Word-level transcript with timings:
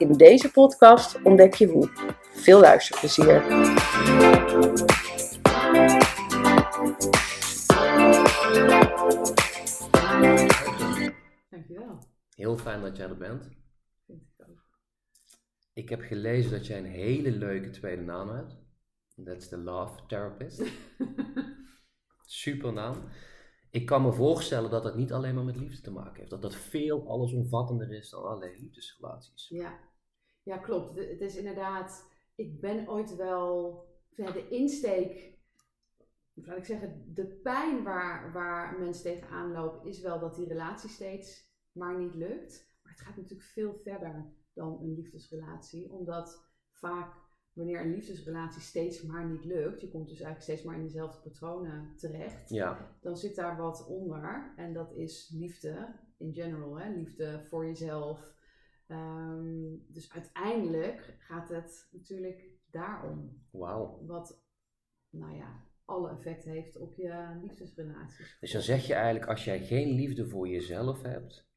In 0.00 0.12
deze 0.12 0.50
podcast 0.50 1.22
ontdek 1.22 1.54
je 1.54 1.66
hoe. 1.66 1.90
Veel 2.32 2.60
luisterplezier. 2.60 3.48
Dankjewel. 11.50 11.98
Heel 12.34 12.56
fijn 12.56 12.82
dat 12.82 12.96
jij 12.96 13.08
er 13.08 13.16
bent. 13.16 13.48
Vind 14.06 14.22
ik 14.22 14.48
ook. 14.48 14.64
Ik 15.72 15.88
heb 15.88 16.00
gelezen 16.00 16.50
dat 16.50 16.66
jij 16.66 16.78
een 16.78 16.84
hele 16.84 17.30
leuke 17.30 17.70
tweede 17.70 18.02
naam 18.02 18.28
hebt. 18.28 18.56
That's 19.24 19.48
the 19.48 19.58
Love 19.58 20.06
Therapist. 20.06 20.62
Super 22.26 22.72
naam. 22.72 23.08
Ik 23.70 23.86
kan 23.86 24.02
me 24.02 24.12
voorstellen 24.12 24.70
dat 24.70 24.84
het 24.84 24.94
niet 24.94 25.12
alleen 25.12 25.34
maar 25.34 25.44
met 25.44 25.56
liefde 25.56 25.80
te 25.80 25.92
maken 25.92 26.16
heeft. 26.16 26.30
Dat 26.30 26.42
dat 26.42 26.54
veel 26.54 27.08
allesomvattender 27.08 27.92
is 27.92 28.10
dan 28.10 28.24
alleen 28.24 28.58
liefdesrelaties. 28.60 29.48
Ja, 29.48 29.78
ja 30.42 30.58
klopt. 30.58 30.96
Het 30.96 31.20
is 31.20 31.36
inderdaad, 31.36 32.10
ik 32.34 32.60
ben 32.60 32.88
ooit 32.88 33.16
wel, 33.16 33.84
ja, 34.10 34.30
de 34.30 34.48
insteek, 34.48 35.38
zal 36.34 36.56
ik 36.56 36.64
zeggen, 36.64 37.14
de 37.14 37.26
pijn 37.26 37.82
waar, 37.82 38.32
waar 38.32 38.78
mensen 38.78 39.02
tegenaan 39.02 39.52
lopen, 39.52 39.88
is 39.88 40.00
wel 40.00 40.18
dat 40.20 40.34
die 40.34 40.48
relatie 40.48 40.90
steeds 40.90 41.52
maar 41.72 41.98
niet 41.98 42.14
lukt. 42.14 42.78
Maar 42.82 42.92
het 42.92 43.00
gaat 43.00 43.16
natuurlijk 43.16 43.48
veel 43.48 43.74
verder 43.74 44.32
dan 44.52 44.78
een 44.80 44.94
liefdesrelatie, 44.94 45.92
omdat 45.92 46.48
vaak 46.70 47.14
wanneer 47.52 47.80
een 47.80 47.92
liefdesrelatie 47.92 48.62
steeds 48.62 49.02
maar 49.02 49.26
niet 49.26 49.44
lukt, 49.44 49.80
je 49.80 49.88
komt 49.88 50.08
dus 50.08 50.20
eigenlijk 50.20 50.42
steeds 50.42 50.62
maar 50.62 50.76
in 50.76 50.82
dezelfde 50.82 51.20
patronen 51.20 51.96
terecht 51.96 52.50
Ja, 52.50 52.96
dan 53.00 53.16
zit 53.16 53.36
daar 53.36 53.56
wat 53.56 53.86
onder. 53.86 54.52
En 54.56 54.72
dat 54.72 54.92
is 54.94 55.30
liefde 55.34 55.94
in 56.16 56.34
general. 56.34 56.78
Hè? 56.78 56.94
Liefde 56.94 57.40
voor 57.40 57.66
jezelf. 57.66 58.38
Ehm, 58.90 59.76
dus 59.86 60.12
uiteindelijk 60.12 61.16
gaat 61.18 61.48
het 61.48 61.88
natuurlijk 61.92 62.44
daarom. 62.70 63.42
wauw. 63.50 64.04
Wat, 64.06 64.42
nou 65.10 65.36
ja, 65.36 65.64
alle 65.84 66.10
effect 66.10 66.44
heeft 66.44 66.76
op 66.76 66.94
je 66.94 67.38
liefdesrelaties. 67.42 68.36
Dus 68.40 68.52
dan 68.52 68.62
zeg 68.62 68.86
je 68.86 68.94
eigenlijk, 68.94 69.26
als 69.26 69.44
jij 69.44 69.58
geen 69.58 69.88
liefde 69.88 70.28
voor 70.28 70.48
jezelf 70.48 71.02
hebt. 71.02 71.48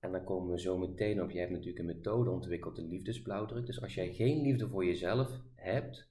En 0.00 0.12
dan 0.12 0.24
komen 0.24 0.50
we 0.50 0.60
zo 0.60 0.78
meteen 0.78 1.22
op. 1.22 1.30
Jij 1.30 1.40
hebt 1.40 1.52
natuurlijk 1.52 1.78
een 1.78 1.96
methode 1.96 2.30
ontwikkeld, 2.30 2.76
de 2.76 2.82
liefdesblauwdruk. 2.82 3.66
Dus 3.66 3.82
als 3.82 3.94
jij 3.94 4.12
geen 4.12 4.42
liefde 4.42 4.68
voor 4.68 4.84
jezelf 4.84 5.40
hebt, 5.54 6.08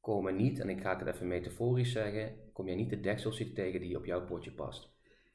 komen 0.00 0.36
niet, 0.36 0.60
en 0.60 0.68
ik 0.68 0.80
ga 0.80 0.98
het 0.98 1.14
even 1.14 1.28
metaforisch 1.28 1.92
zeggen, 1.92 2.52
kom 2.52 2.66
jij 2.66 2.76
niet 2.76 2.90
de 2.90 3.00
deksels 3.00 3.52
tegen 3.54 3.80
die 3.80 3.96
op 3.96 4.04
jouw 4.04 4.24
potje 4.24 4.52
past. 4.52 4.91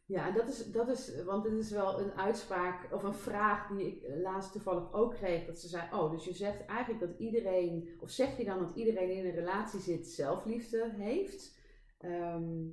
Ja, 0.07 0.31
dat 0.31 0.47
is, 0.47 0.71
dat 0.71 0.89
is, 0.89 1.23
want 1.23 1.43
dit 1.43 1.53
is 1.53 1.71
wel 1.71 1.99
een 1.99 2.11
uitspraak 2.11 2.93
of 2.93 3.03
een 3.03 3.13
vraag 3.13 3.67
die 3.67 3.87
ik 3.87 4.21
laatst 4.21 4.51
toevallig 4.51 4.93
ook 4.93 5.13
kreeg. 5.13 5.45
Dat 5.45 5.59
ze 5.59 5.67
zei, 5.67 5.93
oh, 5.93 6.11
dus 6.11 6.25
je 6.25 6.33
zegt 6.33 6.65
eigenlijk 6.65 6.99
dat 6.99 7.19
iedereen, 7.19 7.89
of 7.99 8.09
zeg 8.09 8.37
je 8.37 8.45
dan 8.45 8.59
dat 8.59 8.75
iedereen 8.75 9.11
in 9.11 9.25
een 9.25 9.35
relatie 9.35 9.79
zit 9.79 10.07
zelfliefde 10.07 10.93
heeft? 10.97 11.59
Ehm, 11.97 12.67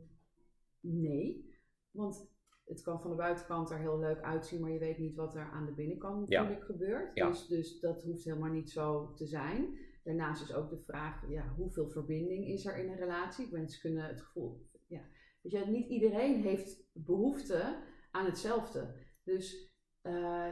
nee, 0.81 1.55
want 1.91 2.33
het 2.65 2.83
kan 2.83 3.01
van 3.01 3.11
de 3.11 3.17
buitenkant 3.17 3.71
er 3.71 3.79
heel 3.79 3.99
leuk 3.99 4.21
uitzien, 4.21 4.61
maar 4.61 4.71
je 4.71 4.79
weet 4.79 4.99
niet 4.99 5.15
wat 5.15 5.35
er 5.35 5.51
aan 5.53 5.67
de 5.67 5.73
binnenkant 5.73 6.29
Ja. 6.29 6.41
natuurlijk 6.41 6.67
gebeurt. 6.67 7.11
Ja. 7.15 7.29
Dus, 7.29 7.47
dus 7.47 7.81
dat 7.81 8.03
hoeft 8.03 8.25
helemaal 8.25 8.51
niet 8.53 8.71
zo 8.71 9.13
te 9.15 9.27
zijn. 9.27 9.79
Daarnaast 10.05 10.43
is 10.43 10.55
ook 10.55 10.71
de 10.71 10.79
vraag, 10.79 11.29
ja, 11.29 11.55
hoeveel 11.57 11.89
verbinding 11.89 12.47
is 12.47 12.67
er 12.67 12.79
in 12.79 12.89
een 12.91 12.99
relatie? 12.99 13.49
Mensen 13.53 13.81
kunnen 13.81 14.05
het 14.05 14.21
gevoel, 14.23 14.67
ja, 15.45 15.59
je, 15.59 15.67
niet 15.67 15.89
iedereen 15.89 16.43
heeft 16.43 16.83
behoefte 16.93 17.77
aan 18.11 18.25
hetzelfde. 18.25 18.95
Dus 19.25 19.73
eh, 20.01 20.49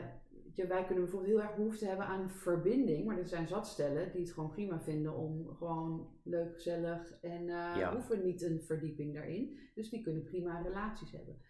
wij 0.54 0.84
kunnen 0.84 1.04
bijvoorbeeld 1.04 1.32
heel 1.32 1.42
erg 1.42 1.56
behoefte 1.56 1.86
hebben 1.86 2.06
aan 2.06 2.30
verbinding. 2.30 3.04
Maar 3.04 3.18
er 3.18 3.28
zijn 3.28 3.48
zatstellen 3.48 4.12
die 4.12 4.20
het 4.20 4.32
gewoon 4.32 4.50
prima 4.50 4.80
vinden 4.80 5.16
om 5.16 5.54
gewoon 5.54 6.16
leuk, 6.24 6.54
gezellig 6.54 7.18
en 7.20 7.40
eh, 7.40 7.76
Ja. 7.76 7.92
hoeven 7.92 8.24
niet 8.24 8.42
een 8.42 8.62
verdieping 8.62 9.14
daarin. 9.14 9.58
Dus 9.74 9.90
die 9.90 10.02
kunnen 10.02 10.24
prima 10.24 10.60
relaties 10.60 11.12
hebben. 11.12 11.40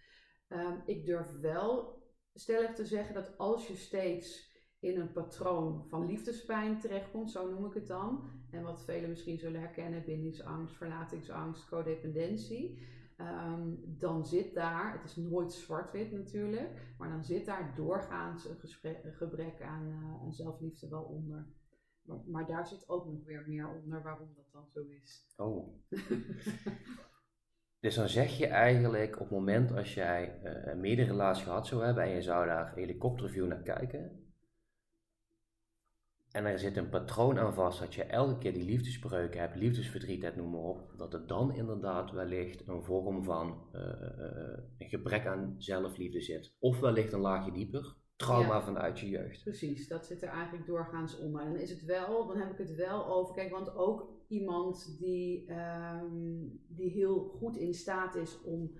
Ehm, 0.49 0.77
ik 0.87 1.07
durf 1.07 1.41
wel 1.41 2.01
stellig 2.35 2.75
te 2.75 2.85
zeggen 2.87 3.15
dat 3.15 3.39
als 3.39 3.69
je 3.69 3.77
steeds 3.77 4.51
in 4.81 5.01
een 5.01 5.13
patroon 5.13 5.85
van 5.89 6.07
liefdespijn 6.07 6.81
terechtkomt, 6.81 7.31
zo 7.31 7.51
noem 7.51 7.67
ik 7.67 7.75
het 7.75 7.87
dan. 7.87 8.31
En 8.51 8.63
wat 8.63 8.85
velen 8.85 9.09
misschien 9.09 9.39
zullen 9.39 9.61
herkennen, 9.61 10.05
bindingsangst, 10.05 10.77
verlatingsangst, 10.77 11.69
codependentie. 11.69 12.87
Ehm, 13.22 13.69
dan 13.84 14.27
zit 14.27 14.55
daar, 14.55 14.93
het 14.93 15.05
is 15.05 15.16
nooit 15.16 15.53
zwart-wit 15.53 16.12
natuurlijk, 16.12 16.94
maar 16.99 17.09
dan 17.09 17.25
zit 17.25 17.47
daar 17.47 17.75
doorgaans 17.77 18.49
een, 18.49 19.12
gebrek 19.12 19.62
aan, 19.62 19.88
eh, 19.88 20.22
aan 20.22 20.33
zelfliefde 20.33 20.88
wel 20.88 21.03
onder. 21.03 21.47
Maar, 22.03 22.19
maar 22.27 22.47
daar 22.47 22.66
zit 22.66 22.88
ook 22.88 23.06
nog 23.06 23.25
weer 23.25 23.44
meer 23.47 23.69
onder 23.69 24.03
waarom 24.03 24.34
dat 24.34 24.53
dan 24.53 24.69
zo 24.69 24.81
is. 25.03 25.32
Oh. 25.37 25.69
Dus 27.82 27.94
dan 27.94 28.09
zeg 28.09 28.38
je 28.38 28.47
eigenlijk 28.47 29.15
op 29.15 29.21
het 29.21 29.31
moment 29.31 29.72
als 29.72 29.94
jij 29.94 30.41
eh, 30.43 30.72
een 30.72 30.81
mederelatie 30.81 31.44
gehad 31.44 31.66
zou 31.66 31.84
hebben 31.84 32.05
en 32.05 32.11
je 32.11 32.22
zou 32.22 32.47
daar 32.47 32.75
helikopterview 32.75 33.47
naar 33.47 33.62
kijken. 33.62 34.22
En 36.32 36.44
er 36.44 36.59
zit 36.59 36.76
een 36.76 36.88
patroon 36.88 37.38
aan 37.38 37.54
vast 37.54 37.81
dat 37.81 37.94
je 37.94 38.04
elke 38.04 38.38
keer 38.38 38.53
die 38.53 38.65
liefdesbreuken 38.65 39.41
hebt, 39.41 39.56
liefdesverdriet 39.56 40.22
hebt, 40.22 40.37
noem 40.37 40.50
maar 40.50 40.60
op. 40.60 40.94
Dat 40.97 41.15
er 41.15 41.26
dan 41.26 41.54
inderdaad 41.54 42.10
wellicht 42.10 42.69
een 42.69 42.82
vorm 42.82 43.25
van 43.25 43.69
eh, 43.72 43.82
eh, 43.82 44.59
een 44.78 44.88
gebrek 44.88 45.26
aan 45.26 45.54
zelfliefde 45.59 46.20
zit. 46.20 46.54
Of 46.59 46.81
wellicht 46.81 47.12
een 47.12 47.20
laagje 47.20 47.53
dieper, 47.53 47.97
trauma 48.16 48.54
Ja. 48.54 48.62
vanuit 48.62 49.00
je 49.00 49.09
jeugd. 49.09 49.43
Precies, 49.43 49.88
dat 49.88 50.06
zit 50.06 50.22
er 50.22 50.28
eigenlijk 50.28 50.66
doorgaans 50.66 51.19
onder. 51.19 51.41
En 51.41 51.53
dan 51.53 51.60
is 51.60 51.70
het 51.70 51.84
wel, 51.84 52.26
dan 52.26 52.37
heb 52.37 52.50
ik 52.50 52.59
het 52.59 52.75
wel 52.75 53.06
over, 53.06 53.34
kijk, 53.34 53.50
want 53.50 53.75
ook 53.75 54.10
iemand 54.28 54.97
die, 54.99 55.47
ehm, 55.47 56.47
die 56.69 56.91
heel 56.91 57.19
goed 57.38 57.56
in 57.56 57.75
staat 57.75 58.14
is 58.14 58.43
om, 58.43 58.70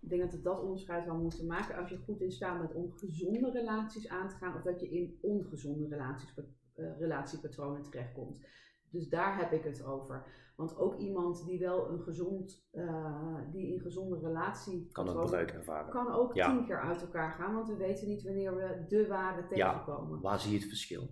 ik 0.00 0.08
denk 0.08 0.22
dat 0.22 0.32
het 0.32 0.44
dat 0.44 0.62
onderscheid 0.62 1.04
wel 1.04 1.18
moeten 1.18 1.46
maken, 1.46 1.76
als 1.76 1.90
je 1.90 1.96
goed 1.96 2.20
in 2.20 2.32
staat 2.32 2.58
bent 2.58 2.74
om 2.74 2.92
gezonde 2.96 3.50
relaties 3.50 4.08
aan 4.08 4.28
te 4.28 4.34
gaan, 4.34 4.56
of 4.56 4.62
dat 4.62 4.80
je 4.80 4.88
in 4.90 5.18
ongezonde 5.20 5.88
relaties, 5.88 6.34
eh, 6.78 6.98
relatiepatronen 6.98 7.82
terechtkomt. 7.82 8.46
Dus 8.90 9.08
daar 9.08 9.38
heb 9.38 9.52
ik 9.52 9.64
het 9.64 9.84
over. 9.84 10.24
Want 10.56 10.76
ook 10.76 10.98
iemand 10.98 11.44
die 11.46 11.58
wel 11.58 11.88
een 11.90 12.00
gezond, 12.02 12.68
eh, 12.70 13.34
die 13.52 13.72
in 13.72 13.80
gezonde 13.80 14.18
relatie 14.18 14.88
Kan 14.92 15.08
ook 15.08 15.26
breuk 15.26 15.50
ervaren. 15.50 15.90
kan 15.90 16.12
ook 16.12 16.34
Ja. 16.34 16.46
tien 16.50 16.64
keer 16.66 16.80
uit 16.80 17.00
elkaar 17.00 17.32
gaan, 17.32 17.54
want 17.54 17.68
we 17.68 17.76
weten 17.76 18.08
niet 18.08 18.22
wanneer 18.22 18.56
we 18.56 18.84
de 18.88 19.06
ware 19.06 19.46
tegenkomen. 19.46 20.20
Waar 20.20 20.40
zie 20.40 20.52
je 20.52 20.58
het 20.58 20.68
verschil? 20.68 21.08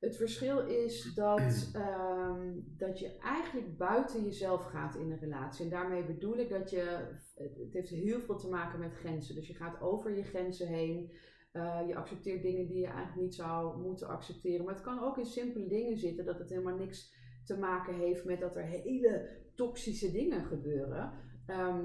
Het 0.00 0.16
verschil 0.16 0.66
is 0.66 1.14
dat, 1.14 1.70
ehm, 1.72 2.52
dat 2.76 2.98
je 2.98 3.18
eigenlijk 3.18 3.76
buiten 3.76 4.24
jezelf 4.24 4.64
gaat 4.64 4.94
in 4.94 5.10
een 5.10 5.18
relatie. 5.18 5.64
En 5.64 5.70
daarmee 5.70 6.04
bedoel 6.04 6.36
ik 6.38 6.48
dat 6.50 6.70
je, 6.70 7.14
het 7.34 7.72
heeft 7.72 7.88
heel 7.88 8.20
veel 8.20 8.36
te 8.36 8.48
maken 8.48 8.78
met 8.78 8.94
grenzen. 8.94 9.34
Dus 9.34 9.46
je 9.46 9.54
gaat 9.54 9.80
over 9.80 10.16
je 10.16 10.22
grenzen 10.22 10.66
heen. 10.66 11.16
Eh, 11.56 11.80
je 11.86 11.96
accepteert 11.96 12.42
dingen 12.42 12.66
die 12.66 12.78
je 12.78 12.86
eigenlijk 12.86 13.20
niet 13.20 13.34
zou 13.34 13.82
moeten 13.82 14.08
accepteren. 14.08 14.64
Maar 14.64 14.74
het 14.74 14.82
kan 14.82 15.00
ook 15.00 15.18
in 15.18 15.24
simpele 15.24 15.66
dingen 15.66 15.98
zitten 15.98 16.24
dat 16.24 16.38
het 16.38 16.48
helemaal 16.48 16.76
niks 16.76 17.14
te 17.44 17.58
maken 17.58 17.94
heeft 17.94 18.24
met 18.24 18.40
dat 18.40 18.56
er 18.56 18.62
hele 18.62 19.28
toxische 19.54 20.10
dingen 20.10 20.44
gebeuren. 20.44 21.12
Ehm, 21.46 21.84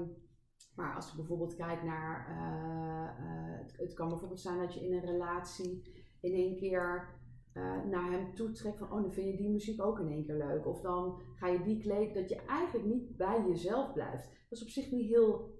maar 0.76 0.94
als 0.94 1.10
je 1.10 1.16
bijvoorbeeld 1.16 1.54
kijkt 1.54 1.82
naar, 1.82 2.26
eh, 2.28 3.24
eh, 3.24 3.68
het, 3.76 3.94
kan 3.94 4.08
bijvoorbeeld 4.08 4.40
zijn 4.40 4.58
dat 4.58 4.74
je 4.74 4.84
in 4.84 4.92
een 4.92 5.04
relatie 5.04 5.82
in 6.20 6.34
één 6.34 6.56
keer 6.56 7.20
naar 7.90 8.10
hem 8.10 8.34
toe 8.34 8.52
trekt 8.52 8.78
van, 8.78 8.92
oh 8.92 9.02
dan 9.02 9.12
vind 9.12 9.30
je 9.30 9.36
die 9.36 9.50
muziek 9.50 9.82
ook 9.82 9.98
in 9.98 10.08
één 10.08 10.24
keer 10.24 10.36
leuk. 10.36 10.66
Of 10.66 10.80
dan 10.80 11.20
ga 11.34 11.48
je 11.48 11.62
die 11.62 11.80
kleden, 11.80 12.14
dat 12.14 12.28
je 12.28 12.36
eigenlijk 12.36 12.86
niet 12.86 13.16
bij 13.16 13.44
jezelf 13.48 13.92
blijft. 13.92 14.24
Dat 14.24 14.58
is 14.58 14.62
op 14.62 14.68
zich 14.68 14.90
niet 14.90 15.08
heel 15.08 15.50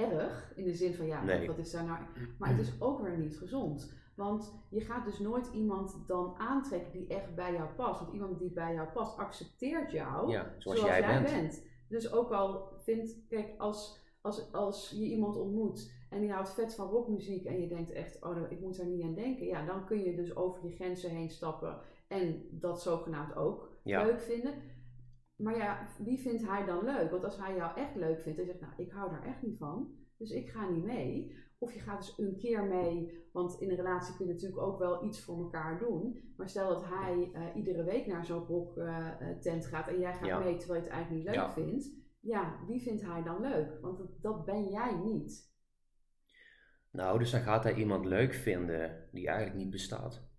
erg, 0.00 0.52
in 0.56 0.64
de 0.64 0.74
zin 0.74 0.94
van, 0.94 1.06
ja, 1.06 1.24
Nee. 1.24 1.46
wat 1.46 1.58
is 1.58 1.70
daar 1.70 1.84
nou... 1.84 1.98
Maar 2.38 2.48
het 2.48 2.58
is 2.58 2.80
ook 2.80 3.00
weer 3.00 3.18
niet 3.18 3.36
gezond. 3.36 3.92
Want 4.14 4.54
je 4.68 4.80
gaat 4.80 5.04
dus 5.04 5.18
nooit 5.18 5.50
iemand 5.52 6.02
dan 6.06 6.34
aantrekken 6.38 6.92
die 6.92 7.06
echt 7.06 7.34
bij 7.34 7.52
jou 7.52 7.68
past. 7.76 8.00
Want 8.00 8.12
iemand 8.12 8.38
die 8.38 8.50
bij 8.52 8.74
jou 8.74 8.88
past, 8.88 9.18
accepteert 9.18 9.90
jou 9.90 10.30
Ja, 10.30 10.54
zoals, 10.58 10.80
jij, 10.80 11.22
bent. 11.22 11.62
Dus 11.88 12.12
ook 12.12 12.30
al 12.30 12.72
vindt, 12.78 13.26
kijk, 13.28 13.54
als, 13.58 14.00
als, 14.20 14.52
als 14.52 14.90
je 14.90 15.04
iemand 15.04 15.36
ontmoet 15.36 15.92
en 16.10 16.20
die 16.20 16.32
houdt 16.32 16.54
vet 16.54 16.74
van 16.74 16.88
rockmuziek 16.88 17.44
en 17.44 17.60
je 17.60 17.68
denkt 17.68 17.92
echt, 17.92 18.22
oh 18.22 18.50
ik 18.50 18.60
moet 18.60 18.76
daar 18.76 18.86
niet 18.86 19.02
aan 19.02 19.14
denken. 19.14 19.46
Ja, 19.46 19.66
dan 19.66 19.86
kun 19.86 20.02
je 20.02 20.14
dus 20.14 20.36
over 20.36 20.64
je 20.64 20.74
grenzen 20.74 21.10
heen 21.10 21.30
stappen 21.30 21.78
en 22.08 22.46
dat 22.50 22.82
zogenaamd 22.82 23.36
ook 23.36 23.68
leuk 23.82 24.20
vinden. 24.20 24.54
Maar 25.42 25.56
ja, 25.56 25.88
wie 25.98 26.18
vindt 26.18 26.46
hij 26.46 26.64
dan 26.64 26.84
leuk? 26.84 27.10
Want 27.10 27.24
als 27.24 27.36
hij 27.36 27.56
jou 27.56 27.76
echt 27.76 27.94
leuk 27.94 28.20
vindt 28.20 28.38
en 28.38 28.46
zegt, 28.46 28.60
nou 28.60 28.72
ik 28.76 28.90
hou 28.90 29.10
daar 29.10 29.24
echt 29.24 29.42
niet 29.42 29.58
van, 29.58 29.94
dus 30.16 30.30
ik 30.30 30.48
ga 30.48 30.70
niet 30.70 30.84
mee. 30.84 31.38
Of 31.58 31.72
je 31.72 31.80
gaat 31.80 31.98
dus 31.98 32.18
een 32.18 32.36
keer 32.36 32.64
mee, 32.64 33.28
want 33.32 33.60
in 33.60 33.70
een 33.70 33.76
relatie 33.76 34.16
kun 34.16 34.26
je 34.26 34.32
natuurlijk 34.32 34.62
ook 34.62 34.78
wel 34.78 35.04
iets 35.04 35.24
voor 35.24 35.38
elkaar 35.38 35.78
doen. 35.78 36.32
Maar 36.36 36.48
stel 36.48 36.68
dat 36.68 36.84
hij 36.84 37.30
uh, 37.32 37.56
iedere 37.56 37.84
week 37.84 38.06
naar 38.06 38.24
zo'n 38.24 38.44
rocktent 38.44 39.64
uh, 39.64 39.70
gaat 39.70 39.88
en 39.88 39.98
jij 39.98 40.12
gaat 40.12 40.44
mee 40.44 40.56
terwijl 40.56 40.80
je 40.80 40.86
het 40.86 40.94
eigenlijk 40.94 41.10
niet 41.26 41.34
leuk 41.34 41.48
vindt. 41.48 41.90
Ja, 42.20 42.58
wie 42.66 42.82
vindt 42.82 43.02
hij 43.02 43.22
dan 43.22 43.40
leuk? 43.40 43.78
Want 43.80 43.98
dat, 43.98 44.22
dat 44.22 44.44
ben 44.44 44.68
jij 44.68 44.94
niet. 44.94 45.48
Nou, 46.90 47.18
dus 47.18 47.30
dan 47.30 47.40
gaat 47.40 47.64
hij 47.64 47.74
iemand 47.74 48.04
leuk 48.04 48.34
vinden 48.34 49.08
die 49.12 49.26
eigenlijk 49.26 49.58
niet 49.58 49.70
bestaat. 49.70 50.29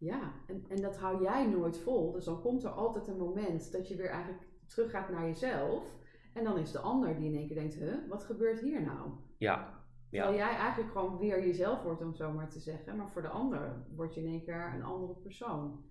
Ja, 0.00 0.32
en, 0.46 0.64
en 0.68 0.82
dat 0.82 0.98
hou 0.98 1.22
jij 1.22 1.46
nooit 1.46 1.78
vol. 1.78 2.12
Dus 2.12 2.24
dan 2.24 2.40
komt 2.40 2.64
er 2.64 2.70
altijd 2.70 3.08
een 3.08 3.18
moment 3.18 3.72
dat 3.72 3.88
je 3.88 3.96
weer 3.96 4.10
eigenlijk 4.10 4.48
teruggaat 4.66 5.08
naar 5.08 5.26
jezelf. 5.26 5.98
En 6.34 6.44
dan 6.44 6.58
is 6.58 6.72
de 6.72 6.78
ander 6.78 7.16
die 7.16 7.30
in 7.30 7.36
één 7.36 7.46
keer 7.46 7.56
denkt, 7.56 7.74
huh, 7.74 8.08
wat 8.08 8.24
gebeurt 8.24 8.60
hier 8.60 8.82
nou? 8.82 9.10
Ja. 9.38 9.78
Ja. 10.10 10.22
Terwijl 10.22 10.46
jij 10.46 10.56
eigenlijk 10.56 10.92
gewoon 10.92 11.18
weer 11.18 11.46
jezelf 11.46 11.82
wordt, 11.82 12.02
om 12.02 12.14
zo 12.14 12.32
maar 12.32 12.48
te 12.48 12.60
zeggen. 12.60 12.96
Maar 12.96 13.10
voor 13.10 13.22
de 13.22 13.28
ander 13.28 13.86
word 13.96 14.14
je 14.14 14.20
in 14.20 14.26
één 14.26 14.42
keer 14.42 14.72
een 14.74 14.82
andere 14.82 15.14
persoon. 15.14 15.84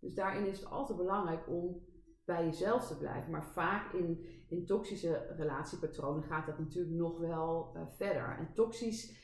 Dus 0.00 0.14
daarin 0.14 0.46
is 0.46 0.60
het 0.60 0.70
altijd 0.70 0.98
belangrijk 0.98 1.48
om 1.48 1.82
bij 2.24 2.44
jezelf 2.44 2.86
te 2.86 2.98
blijven. 2.98 3.30
Maar 3.30 3.44
vaak 3.44 3.92
in, 3.92 4.24
in 4.48 4.66
toxische 4.66 5.34
relatiepatronen 5.36 6.22
gaat 6.22 6.46
dat 6.46 6.58
natuurlijk 6.58 6.94
nog 6.94 7.18
wel 7.18 7.72
uh, 7.76 7.82
verder. 7.86 8.36
En 8.38 8.52
toxisch 8.52 9.23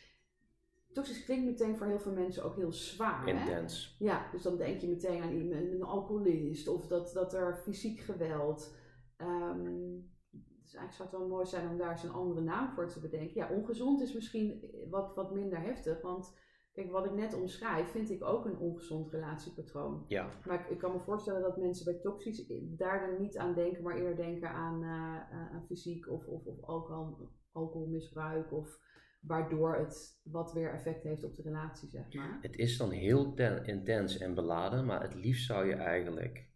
Toxisch 0.92 1.24
klinkt 1.24 1.44
meteen 1.44 1.76
voor 1.76 1.86
heel 1.86 2.00
veel 2.00 2.12
mensen 2.12 2.44
ook 2.44 2.56
heel 2.56 2.72
zwaar. 2.72 3.28
Intens. 3.28 3.96
Ja, 3.98 4.30
dus 4.32 4.42
dan 4.42 4.56
denk 4.56 4.80
je 4.80 4.88
meteen 4.88 5.22
aan 5.22 5.32
iemand, 5.32 5.72
een 5.72 5.82
alcoholist 5.82 6.68
of 6.68 6.86
dat, 6.86 7.12
dat 7.12 7.34
er 7.34 7.56
fysiek 7.56 8.00
geweld. 8.00 8.76
Um, 9.18 10.08
dus 10.62 10.74
eigenlijk 10.74 10.92
zou 10.92 11.08
het 11.08 11.18
wel 11.18 11.28
mooi 11.28 11.46
zijn 11.46 11.68
om 11.68 11.78
daar 11.78 11.90
eens 11.90 12.02
een 12.02 12.10
andere 12.10 12.40
naam 12.40 12.70
voor 12.70 12.88
te 12.88 13.00
bedenken. 13.00 13.34
Ja, 13.34 13.50
ongezond 13.50 14.00
is 14.00 14.12
misschien 14.14 14.70
wat, 14.90 15.14
wat 15.14 15.34
minder 15.34 15.60
heftig, 15.60 16.02
want 16.02 16.38
kijk, 16.72 16.90
wat 16.90 17.04
ik 17.04 17.12
net 17.12 17.34
omschrijf, 17.34 17.90
vind 17.90 18.10
ik 18.10 18.24
ook 18.24 18.44
een 18.44 18.58
ongezond 18.58 19.10
relatiepatroon. 19.10 20.04
Ja. 20.08 20.28
Maar 20.46 20.60
ik, 20.60 20.70
ik 20.70 20.78
kan 20.78 20.92
me 20.92 21.00
voorstellen 21.00 21.42
dat 21.42 21.56
mensen 21.56 21.84
bij 21.84 22.00
toxisch 22.00 22.52
daar 22.76 23.06
dan 23.06 23.20
niet 23.20 23.38
aan 23.38 23.54
denken, 23.54 23.82
maar 23.82 23.96
eerder 23.96 24.16
denken 24.16 24.50
aan, 24.50 24.82
uh, 24.82 25.52
aan 25.54 25.64
fysiek 25.66 26.10
of, 26.10 26.26
of, 26.26 26.44
of 26.44 26.62
alcohol, 26.62 27.28
alcoholmisbruik 27.52 28.52
of 28.52 28.78
waardoor 29.20 29.76
het 29.76 30.20
wat 30.22 30.52
weer 30.52 30.72
effect 30.72 31.02
heeft 31.02 31.24
op 31.24 31.36
de 31.36 31.42
relatie, 31.42 31.88
zeg 31.88 32.12
maar. 32.12 32.38
Het 32.40 32.56
is 32.56 32.76
dan 32.76 32.90
heel 32.90 33.34
intens 33.62 34.18
en 34.18 34.34
beladen, 34.34 34.84
maar 34.84 35.02
het 35.02 35.14
liefst 35.14 35.46
zou 35.46 35.66
je 35.66 35.74
eigenlijk, 35.74 36.48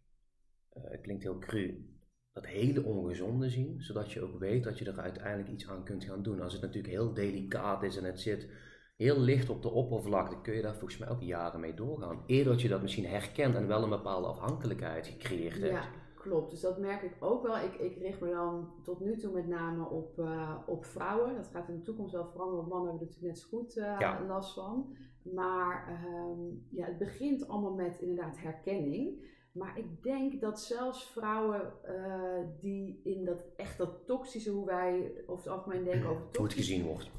uh, 0.77 0.83
het 0.83 1.01
klinkt 1.01 1.23
heel 1.23 1.39
cru, 1.39 1.93
dat 2.31 2.45
hele 2.45 2.83
ongezonde 2.83 3.49
zien, 3.49 3.81
zodat 3.81 4.11
je 4.11 4.21
ook 4.21 4.39
weet 4.39 4.63
dat 4.63 4.77
je 4.77 4.85
er 4.85 4.99
uiteindelijk 4.99 5.49
iets 5.49 5.67
aan 5.67 5.83
kunt 5.83 6.03
gaan 6.03 6.23
doen. 6.23 6.41
Als 6.41 6.53
het 6.53 6.61
natuurlijk 6.61 6.93
heel 6.93 7.13
delicaat 7.13 7.83
is 7.83 7.97
en 7.97 8.03
het 8.03 8.19
zit 8.19 8.49
heel 8.95 9.19
licht 9.19 9.49
op 9.49 9.61
de 9.61 9.69
oppervlakte, 9.69 10.41
kun 10.41 10.53
je 10.53 10.61
daar 10.61 10.77
volgens 10.77 10.97
mij 10.97 11.09
ook 11.09 11.21
jaren 11.21 11.59
mee 11.59 11.73
doorgaan. 11.73 12.23
Eerder 12.25 12.53
dat 12.53 12.61
je 12.61 12.67
dat 12.67 12.81
misschien 12.81 13.05
herkent 13.05 13.55
en 13.55 13.67
wel 13.67 13.83
een 13.83 13.89
bepaalde 13.89 14.27
afhankelijkheid 14.27 15.07
gecreëerd 15.07 15.61
hebt. 15.61 15.71
Ja, 15.73 15.89
klopt. 16.25 16.49
Dus 16.51 16.61
dat 16.61 16.79
merk 16.79 17.01
ik 17.01 17.15
ook 17.19 17.43
wel. 17.43 17.57
Ik, 17.57 17.73
ik 17.73 17.97
richt 17.97 18.21
me 18.21 18.29
dan 18.29 18.73
tot 18.83 18.99
nu 18.99 19.17
toe 19.17 19.33
met 19.33 19.47
name 19.47 19.89
op, 19.89 20.19
uh, 20.19 20.57
op 20.65 20.85
vrouwen. 20.85 21.35
Dat 21.35 21.47
gaat 21.47 21.69
in 21.69 21.75
de 21.75 21.81
toekomst 21.81 22.13
wel 22.13 22.27
veranderen, 22.27 22.59
want 22.59 22.73
mannen 22.73 22.89
hebben 22.89 23.07
er 23.07 23.13
natuurlijk 23.13 23.33
net 23.33 23.49
zo 23.49 23.57
goed 23.57 23.77
uh, 23.77 24.27
last 24.27 24.53
van. 24.53 24.95
Maar 25.33 26.01
um, 26.29 26.67
ja, 26.71 26.85
het 26.85 26.97
begint 26.97 27.47
allemaal 27.47 27.73
met 27.73 27.99
inderdaad 27.99 28.37
herkenning. 28.39 29.33
Maar 29.51 29.77
ik 29.77 30.03
denk 30.03 30.41
dat 30.41 30.59
zelfs 30.59 31.11
vrouwen 31.11 31.73
uh, 31.85 32.47
die 32.59 33.01
in 33.03 33.25
dat 33.25 33.45
echt 33.55 33.77
dat 33.77 34.05
toxische, 34.05 34.51
hoe 34.51 34.65
wij 34.65 35.23
over 35.27 35.43
het 35.43 35.53
algemeen 35.53 35.83
denken 35.83 36.09
over 36.09 36.29
toxisch, 36.31 36.37
Hoe 36.37 36.47
het 36.47 36.55
gezien 36.55 36.85
wordt. 36.85 37.11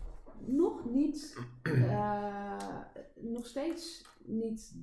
Nog 0.45 0.85
niet, 0.85 1.39
nog 3.15 3.47
steeds 3.47 4.07
niet 4.25 4.77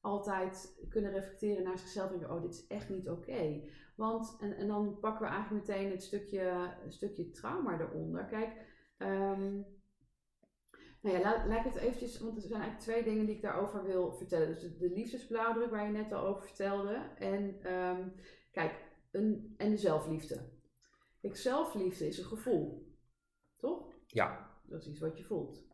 altijd 0.00 0.86
kunnen 0.88 1.12
reflecteren 1.12 1.64
naar 1.64 1.78
zichzelf 1.78 2.10
en 2.10 2.18
denken, 2.18 2.36
oh 2.36 2.42
dit 2.42 2.52
is 2.52 2.66
echt 2.66 2.88
niet 2.88 3.08
oké. 3.08 3.62
Want, 3.96 4.36
en, 4.40 4.56
en 4.56 4.66
dan 4.66 4.98
pakken 4.98 5.26
we 5.26 5.32
eigenlijk 5.32 5.66
meteen 5.66 5.90
het 5.90 6.02
stukje, 6.02 6.74
stukje 6.88 7.30
trauma 7.30 7.80
eronder. 7.80 8.24
Kijk, 8.24 8.52
um, 8.98 9.66
nou 11.00 11.16
ja, 11.16 11.20
laat, 11.20 11.46
laat 11.46 11.66
ik 11.66 11.72
het 11.72 11.82
eventjes, 11.82 12.18
want 12.18 12.36
er 12.36 12.48
zijn 12.48 12.60
eigenlijk 12.60 12.82
twee 12.82 13.02
dingen 13.02 13.26
die 13.26 13.34
ik 13.34 13.42
daarover 13.42 13.84
wil 13.84 14.12
vertellen. 14.12 14.48
Dus 14.48 14.60
de, 14.60 14.76
de 14.76 14.90
liefdesblauwdruk 14.90 15.70
waar 15.70 15.86
je 15.86 15.92
net 15.92 16.12
al 16.12 16.26
over 16.26 16.42
vertelde. 16.42 16.94
En 17.18 17.72
um, 17.74 18.14
kijk, 18.50 18.84
een, 19.10 19.54
en 19.56 19.70
de 19.70 19.76
zelfliefde. 19.76 20.48
Kijk, 21.20 21.36
zelfliefde 21.36 22.06
is 22.06 22.18
een 22.18 22.24
gevoel. 22.24 22.96
Toch? 23.56 23.92
Ja. 24.06 24.48
Dat 24.62 24.80
is 24.80 24.88
iets 24.88 25.00
wat 25.00 25.18
je 25.18 25.24
voelt. 25.24 25.69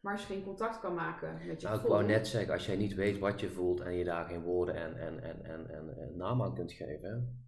Maar 0.00 0.12
als 0.12 0.26
je 0.26 0.34
geen 0.34 0.44
contact 0.44 0.80
kan 0.80 0.94
maken 0.94 1.32
met 1.46 1.60
je 1.60 1.66
nou, 1.66 1.78
gevoel... 1.78 1.78
Ik 1.80 1.86
wou 1.86 2.04
net 2.04 2.28
zeggen, 2.28 2.52
als 2.52 2.66
jij 2.66 2.76
niet 2.76 2.94
weet 2.94 3.18
wat 3.18 3.40
je 3.40 3.50
voelt 3.50 3.80
en 3.80 3.94
je 3.94 4.04
daar 4.04 4.24
geen 4.24 4.42
woorden 4.42 4.74
en, 4.74 4.96
en, 4.96 5.22
en, 5.22 5.44
en, 5.44 5.70
en, 5.70 5.98
en 5.98 6.16
naam 6.16 6.42
aan 6.42 6.54
kunt 6.54 6.72
geven, 6.72 7.46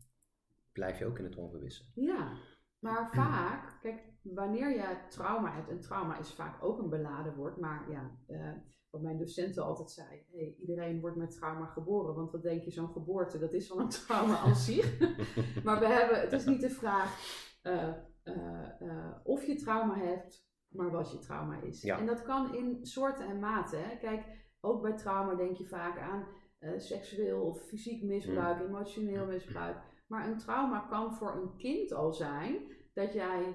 blijf 0.72 0.98
je 0.98 1.06
ook 1.06 1.18
in 1.18 1.24
het 1.24 1.36
ongewisse. 1.36 1.84
Ja, 1.94 2.32
maar 2.78 3.10
vaak, 3.10 3.78
kijk, 3.80 4.02
wanneer 4.22 4.70
je 4.70 4.98
trauma 5.08 5.54
hebt, 5.54 5.68
en 5.68 5.80
trauma 5.80 6.18
is 6.18 6.32
vaak 6.32 6.62
ook 6.62 6.78
een 6.78 6.88
beladen 6.88 7.34
woord, 7.34 7.56
maar 7.56 7.90
ja, 7.90 8.10
uh, 8.28 8.52
wat 8.90 9.02
mijn 9.02 9.18
docenten 9.18 9.64
altijd 9.64 9.90
zei, 9.90 10.24
hey, 10.32 10.56
iedereen 10.60 11.00
wordt 11.00 11.16
met 11.16 11.30
trauma 11.30 11.66
geboren, 11.66 12.14
want 12.14 12.32
wat 12.32 12.42
denk 12.42 12.62
je, 12.62 12.70
zo'n 12.70 12.92
geboorte, 12.92 13.38
dat 13.38 13.52
is 13.52 13.68
wel 13.68 13.80
een 13.80 13.88
trauma 13.88 14.34
als 14.34 14.64
zich. 14.64 14.98
maar 15.64 15.80
we 15.80 15.86
hebben, 15.86 16.20
het 16.20 16.32
is 16.32 16.44
niet 16.44 16.60
de 16.60 16.70
vraag 16.70 17.18
uh, 17.62 17.94
uh, 18.24 19.16
of 19.22 19.44
je 19.44 19.54
trauma 19.54 19.98
hebt, 19.98 20.48
maar 20.70 20.90
wat 20.90 21.12
je 21.12 21.18
trauma 21.18 21.60
is. 21.60 21.82
Ja. 21.82 21.98
En 21.98 22.06
dat 22.06 22.22
kan 22.22 22.54
in 22.54 22.86
soorten 22.86 23.26
en 23.26 23.38
maten. 23.38 23.88
Hè. 23.88 23.96
Kijk, 23.96 24.24
ook 24.60 24.82
bij 24.82 24.96
trauma 24.96 25.34
denk 25.34 25.56
je 25.56 25.64
vaak 25.64 25.98
aan 25.98 26.26
seksueel 26.76 27.40
of 27.40 27.62
fysiek 27.66 28.02
misbruik, 28.02 28.58
mm. 28.58 28.66
emotioneel 28.66 29.26
misbruik. 29.26 29.76
Maar 30.06 30.28
een 30.28 30.38
trauma 30.38 30.78
kan 30.80 31.14
voor 31.14 31.34
een 31.34 31.56
kind 31.56 31.92
al 31.92 32.12
zijn 32.12 32.56
dat 32.92 33.12
jij 33.12 33.54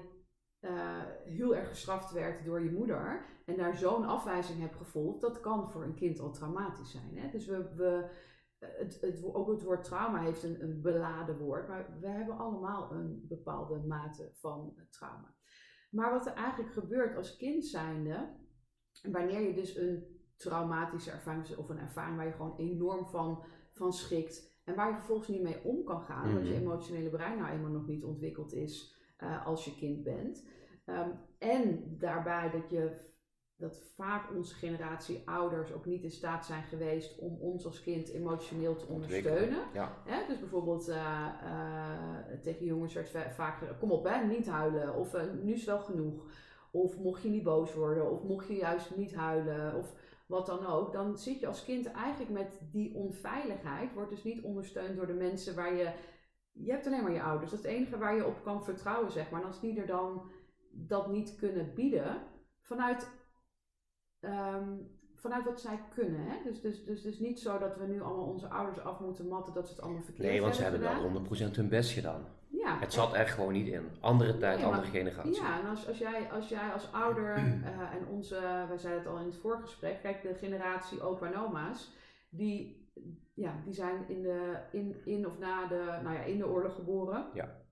uh, 0.60 1.02
heel 1.24 1.56
erg 1.56 1.68
gestraft 1.68 2.12
werd 2.12 2.44
door 2.44 2.62
je 2.62 2.70
moeder 2.70 3.24
en 3.44 3.56
daar 3.56 3.76
zo'n 3.76 4.04
afwijzing 4.04 4.60
hebt 4.60 4.76
gevoeld, 4.76 5.20
dat 5.20 5.40
kan 5.40 5.70
voor 5.70 5.82
een 5.82 5.94
kind 5.94 6.18
al 6.18 6.32
traumatisch 6.32 6.90
zijn. 6.90 7.18
Hè? 7.18 7.30
Dus 7.30 7.46
we, 7.46 7.74
we, 7.74 8.10
het, 8.58 9.00
het, 9.00 9.24
ook 9.24 9.48
het 9.48 9.62
woord 9.62 9.84
trauma 9.84 10.22
heeft 10.22 10.42
een, 10.42 10.62
een 10.62 10.80
beladen 10.80 11.38
woord, 11.38 11.68
maar 11.68 11.98
we 12.00 12.08
hebben 12.08 12.38
allemaal 12.38 12.92
een 12.92 13.24
bepaalde 13.28 13.78
mate 13.78 14.30
van 14.32 14.74
trauma. 14.90 15.35
Maar 15.96 16.10
wat 16.10 16.26
er 16.26 16.32
eigenlijk 16.32 16.72
gebeurt 16.72 17.16
als 17.16 17.36
kind 17.36 17.64
zijnde, 17.64 18.28
wanneer 19.02 19.40
je 19.40 19.54
dus 19.54 19.76
een 19.76 20.04
traumatische 20.36 21.10
ervaring 21.10 21.56
of 21.56 21.68
een 21.68 21.78
ervaring 21.78 22.16
waar 22.16 22.26
je 22.26 22.32
gewoon 22.32 22.56
enorm 22.56 23.06
van, 23.06 23.44
van 23.70 23.92
schrikt 23.92 24.60
en 24.64 24.74
waar 24.74 24.88
je 24.88 24.96
vervolgens 24.96 25.28
niet 25.28 25.42
mee 25.42 25.64
om 25.64 25.84
kan 25.84 26.00
gaan, 26.00 26.28
omdat 26.28 26.46
je 26.46 26.52
mhm. 26.52 26.62
emotionele 26.62 27.10
brein 27.10 27.38
nou 27.38 27.50
eenmaal 27.50 27.70
nog 27.70 27.86
niet 27.86 28.04
ontwikkeld 28.04 28.52
is 28.52 28.94
uh, 29.22 29.46
als 29.46 29.64
je 29.64 29.76
kind 29.76 30.02
bent. 30.02 30.48
Um, 30.86 31.12
en 31.38 31.96
daarbij 31.98 32.50
dat 32.50 32.70
je 32.70 33.14
dat 33.56 33.82
vaak 33.94 34.30
onze 34.34 34.54
generatie 34.54 35.22
ouders 35.24 35.72
ook 35.72 35.84
niet 35.84 36.02
in 36.02 36.10
staat 36.10 36.46
zijn 36.46 36.62
geweest 36.62 37.18
om 37.18 37.38
ons 37.40 37.64
als 37.64 37.82
kind 37.82 38.08
emotioneel 38.08 38.76
te 38.76 38.86
ondersteunen. 38.86 39.58
Ja. 39.72 39.92
dus 40.28 40.38
bijvoorbeeld 40.38 40.88
uh, 40.88 41.28
uh, 41.44 42.40
tegen 42.42 42.66
jongens 42.66 42.94
werd 42.94 43.10
vaak 43.34 43.78
kom 43.78 43.90
op 43.90 44.04
hè, 44.04 44.26
niet 44.26 44.48
huilen 44.48 44.94
of 44.94 45.16
nu 45.42 45.52
is 45.52 45.64
wel 45.64 45.80
genoeg. 45.80 46.24
Of 46.70 46.98
mocht 46.98 47.22
je 47.22 47.28
niet 47.28 47.42
boos 47.42 47.74
worden 47.74 48.10
of 48.10 48.22
mocht 48.22 48.48
je 48.48 48.54
juist 48.54 48.96
niet 48.96 49.14
huilen 49.14 49.74
of 49.74 49.94
wat 50.26 50.46
dan 50.46 50.66
ook. 50.66 50.92
Dan 50.92 51.18
zit 51.18 51.40
je 51.40 51.46
als 51.46 51.64
kind 51.64 51.86
eigenlijk 51.86 52.32
met 52.32 52.60
die 52.72 52.94
onveiligheid, 52.94 53.92
wordt 53.94 54.10
dus 54.10 54.24
niet 54.24 54.42
ondersteund 54.42 54.96
door 54.96 55.06
de 55.06 55.12
mensen 55.12 55.54
waar 55.54 55.74
je 55.74 55.92
je 56.58 56.70
hebt 56.70 56.86
alleen 56.86 57.02
maar 57.02 57.12
je 57.12 57.22
ouders. 57.22 57.50
Dat 57.50 57.58
is 57.60 57.66
het 57.66 57.74
enige 57.74 57.98
waar 57.98 58.14
je 58.14 58.26
op 58.26 58.42
kan 58.42 58.64
vertrouwen, 58.64 59.12
zeg 59.12 59.30
maar. 59.30 59.40
En 59.40 59.46
als 59.46 59.60
die 59.60 59.80
er 59.80 59.86
dan 59.86 60.30
dat 60.70 61.10
niet 61.10 61.36
kunnen 61.36 61.74
bieden, 61.74 62.22
vanuit, 62.60 63.10
um, 64.20 64.90
vanuit 65.14 65.44
wat 65.44 65.60
zij 65.60 65.80
kunnen. 65.94 66.20
Hè? 66.20 66.36
Dus, 66.44 66.60
dus, 66.60 66.84
dus, 66.84 67.02
dus 67.02 67.18
niet 67.18 67.40
zo 67.40 67.58
dat 67.58 67.76
we 67.76 67.86
nu 67.86 68.02
allemaal 68.02 68.26
onze 68.26 68.48
ouders 68.48 68.80
af 68.80 69.00
moeten 69.00 69.28
matten 69.28 69.54
dat 69.54 69.66
ze 69.66 69.74
het 69.74 69.82
allemaal 69.82 70.02
verkeerd 70.02 70.22
hebben 70.22 70.36
Nee, 70.36 70.44
want 70.44 70.56
ze 70.56 70.62
hebben 70.62 71.28
wel 71.38 71.50
100% 71.52 71.54
hun 71.56 71.68
best 71.68 71.90
gedaan. 71.90 72.26
Ja, 72.48 72.78
het 72.78 72.92
zat 72.92 73.14
er 73.14 73.28
gewoon 73.28 73.52
niet 73.52 73.66
in. 73.66 73.88
Andere 74.00 74.36
tijd, 74.36 74.58
nee, 74.58 74.66
andere 74.66 74.86
generatie. 74.86 75.34
Ja, 75.34 75.60
en 75.60 75.66
als, 75.66 75.88
als, 75.88 75.98
jij, 75.98 76.30
als 76.30 76.48
jij 76.48 76.72
als 76.72 76.92
ouder 76.92 77.38
uh, 77.38 77.94
en 77.94 78.06
onze, 78.10 78.40
wij 78.68 78.78
zeiden 78.78 79.02
het 79.02 79.12
al 79.12 79.18
in 79.18 79.26
het 79.26 79.36
voorgesprek, 79.36 80.00
kijk 80.02 80.22
de 80.22 80.34
generatie 80.34 81.02
opa 81.02 81.26
en 81.26 81.38
oma's, 81.38 81.92
die 82.30 82.84
ja, 83.34 83.62
die 83.64 83.74
zijn 83.74 84.08
in, 84.08 84.22
de, 84.22 84.58
in, 84.72 84.96
in 85.04 85.26
of 85.26 85.38
na 85.38 85.66
de, 85.66 85.98
nou 86.02 86.14
ja, 86.14 86.22
in 86.22 86.38
de 86.38 86.48
oorlog 86.48 86.74
geboren. 86.74 87.26
Ja. 87.34 87.64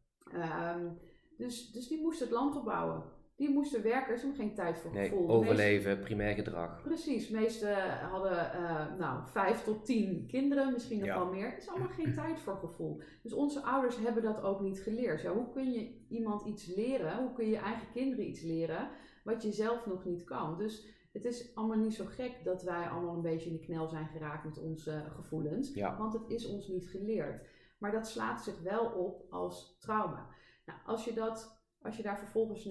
Um, 0.75 0.99
dus, 1.37 1.73
dus 1.73 1.89
die 1.89 2.01
moesten 2.01 2.27
het 2.27 2.37
land 2.37 2.57
opbouwen. 2.57 3.03
Die 3.37 3.51
moesten 3.51 3.83
werken, 3.83 4.19
ze 4.19 4.27
hadden 4.27 4.45
geen 4.47 4.55
tijd 4.55 4.79
voor 4.79 4.93
Nee, 4.93 5.09
gevoel. 5.09 5.29
Overleven, 5.29 5.99
primair 6.01 6.35
gedrag. 6.35 6.83
precies, 6.83 7.29
de 7.29 7.37
meesten 7.37 7.99
hadden 7.99 8.53
eh, 8.53 8.97
nou, 8.99 9.23
vijf 9.27 9.63
tot 9.65 9.85
tien 9.85 10.27
kinderen, 10.27 10.73
misschien 10.73 10.99
nog 10.99 11.07
Ja. 11.09 11.19
wel 11.19 11.31
meer. 11.33 11.47
Er 11.47 11.57
is 11.57 11.69
allemaal 11.69 11.89
geen 11.89 12.15
tijd 12.15 12.41
voor 12.41 12.57
gevoel. 12.57 13.01
Dus 13.23 13.33
onze 13.33 13.63
ouders 13.63 13.97
hebben 13.99 14.23
dat 14.23 14.43
ook 14.43 14.61
niet 14.61 14.81
geleerd. 14.81 15.23
Ja, 15.23 15.33
hoe 15.33 15.51
kun 15.53 15.73
je 15.73 16.07
iemand 16.09 16.47
iets 16.47 16.75
leren? 16.75 17.17
Hoe 17.19 17.33
kun 17.33 17.47
je 17.49 17.57
eigen 17.57 17.91
kinderen 17.93 18.29
iets 18.29 18.43
leren 18.43 18.89
wat 19.25 19.43
je 19.43 19.53
zelf 19.53 19.87
nog 19.87 20.05
niet 20.05 20.25
kan? 20.25 20.59
Dus 20.59 20.87
het 21.13 21.25
is 21.25 21.55
allemaal 21.55 21.77
niet 21.79 21.95
zo 21.95 22.05
gek 22.05 22.45
dat 22.45 22.63
wij 22.63 22.89
allemaal 22.89 23.15
een 23.15 23.23
beetje 23.23 23.51
in 23.51 23.57
de 23.57 23.65
knel 23.65 23.89
zijn 23.89 24.07
geraakt 24.09 24.45
met 24.45 24.59
onze 24.59 25.05
gevoelens. 25.17 25.73
Ja, 25.75 25.97
Want 25.99 26.13
het 26.13 26.29
is 26.29 26.47
ons 26.47 26.69
niet 26.69 26.87
geleerd. 26.89 27.47
Maar 27.79 27.93
dat 27.93 28.09
slaat 28.09 28.43
zich 28.45 28.61
wel 28.61 28.87
op 28.87 29.25
als 29.33 29.77
trauma. 29.81 30.27
Nou, 30.67 30.79
als, 30.87 31.05
je 31.05 31.13
dat, 31.13 31.63
als 31.83 31.97
je 31.97 32.03
daar 32.03 32.19
vervolgens 32.19 32.65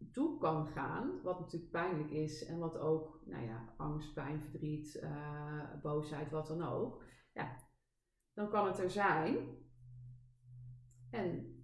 naartoe 0.00 0.38
kan 0.38 0.66
gaan, 0.66 1.22
wat 1.22 1.40
natuurlijk 1.40 1.72
pijnlijk 1.72 2.10
is 2.10 2.44
en 2.44 2.58
wat 2.58 2.78
ook, 2.78 3.20
nou 3.24 3.44
ja, 3.44 3.74
angst, 3.76 4.14
pijn, 4.14 4.40
verdriet, 4.40 4.98
eh, 4.98 5.74
boosheid, 5.82 6.30
wat 6.30 6.46
dan 6.46 6.62
ook, 6.62 7.04
ja, 7.32 7.56
dan 8.34 8.48
kan 8.48 8.66
het 8.66 8.78
er 8.78 8.90
zijn. 8.90 9.58
En 11.10 11.54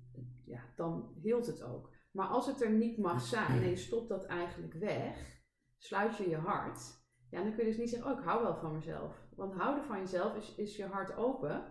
ja, 0.45 0.61
dan 0.77 1.15
hield 1.23 1.47
het 1.47 1.63
ook. 1.63 1.95
Maar 2.11 2.27
als 2.27 2.47
het 2.47 2.61
er 2.61 2.71
niet 2.71 2.99
mag 2.99 3.21
zijn 3.21 3.63
en 3.63 3.69
je 3.69 3.77
stopt 3.77 4.09
dat 4.09 4.25
eigenlijk 4.25 4.75
weg, 4.75 5.41
sluit 5.77 6.17
je 6.17 6.29
je 6.29 6.37
hart, 6.37 7.05
ja, 7.31 7.43
dan 7.43 7.55
kun 7.55 7.65
je 7.65 7.71
dus 7.71 7.79
niet 7.79 7.91
zeggen, 7.91 8.13
oh, 8.13 8.19
ik 8.19 8.25
hou 8.25 8.43
wel 8.43 8.57
van 8.57 8.73
mezelf. 8.73 9.27
Want 9.37 9.55
houden 9.55 9.85
van 9.85 9.99
jezelf 9.99 10.37
is, 10.37 10.55
is 10.55 10.77
je 10.77 10.85
hart 10.85 11.17
open 11.17 11.65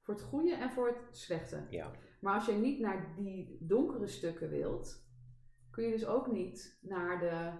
voor 0.00 0.14
het 0.14 0.22
goede 0.22 0.54
en 0.54 0.70
voor 0.70 0.86
het 0.86 1.16
slechte. 1.16 1.66
ja. 1.70 1.90
Maar 2.20 2.34
als 2.34 2.46
je 2.46 2.52
niet 2.52 2.80
naar 2.80 3.14
die 3.16 3.56
donkere 3.60 4.06
stukken 4.06 4.50
wilt, 4.50 5.10
kun 5.72 5.84
je 5.84 5.90
dus 5.90 6.06
ook 6.06 6.32
niet 6.32 6.78
naar 6.82 7.20
de 7.20 7.52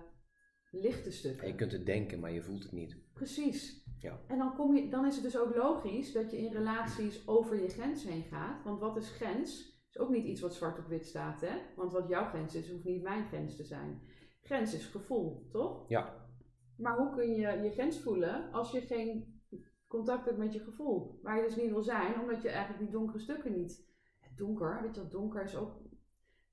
lichte 0.78 1.10
stukken. 1.10 1.46
Je 1.46 1.54
kunt 1.54 1.72
het 1.72 1.86
denken, 1.86 2.20
maar 2.20 2.32
je 2.32 2.42
voelt 2.42 2.62
het 2.62 2.72
niet. 2.72 2.96
Precies. 3.12 3.84
Ja. 3.98 4.20
En 4.26 4.38
dan, 4.38 4.54
kom 4.54 4.76
je, 4.76 4.88
dan 4.88 5.06
is 5.06 5.14
het 5.14 5.24
dus 5.24 5.38
ook 5.38 5.54
logisch 5.54 6.12
dat 6.12 6.30
je 6.30 6.38
in 6.38 6.52
relaties 6.52 7.28
over 7.28 7.62
je 7.62 7.68
grens 7.68 8.04
heen 8.04 8.22
gaat. 8.22 8.64
Want 8.64 8.80
wat 8.80 8.96
is 8.96 9.10
grens? 9.10 9.70
Is 9.88 9.98
ook 9.98 10.10
niet 10.10 10.24
iets 10.24 10.40
wat 10.40 10.54
zwart 10.54 10.78
op 10.78 10.86
wit 10.86 11.06
staat, 11.06 11.40
hè? 11.40 11.56
Want 11.76 11.92
wat 11.92 12.08
jouw 12.08 12.24
grens 12.24 12.54
is, 12.54 12.70
hoeft 12.70 12.84
niet 12.84 13.02
mijn 13.02 13.26
grens 13.26 13.56
te 13.56 13.64
zijn. 13.64 14.02
Grens 14.42 14.74
is 14.74 14.86
gevoel, 14.86 15.48
toch? 15.50 15.88
Ja, 15.88 16.28
Maar 16.76 16.96
hoe 16.96 17.14
kun 17.14 17.30
je 17.30 17.62
je 17.62 17.70
grens 17.70 18.00
voelen 18.00 18.52
als 18.52 18.70
je 18.70 18.80
geen 18.80 19.40
contact 19.86 20.24
hebt 20.24 20.38
met 20.38 20.52
je 20.52 20.60
gevoel? 20.60 21.18
Waar 21.22 21.36
je 21.36 21.46
dus 21.46 21.56
niet 21.56 21.70
wil 21.70 21.82
zijn, 21.82 22.20
omdat 22.20 22.42
je 22.42 22.48
eigenlijk 22.48 22.80
die 22.84 22.92
donkere 22.92 23.18
stukken 23.18 23.52
niet... 23.52 23.90
Het 24.18 24.36
donker, 24.36 24.82
weet 24.82 24.94
je 24.94 25.00
wat, 25.00 25.10
donker 25.10 25.42
is 25.42 25.56
ook, 25.56 25.82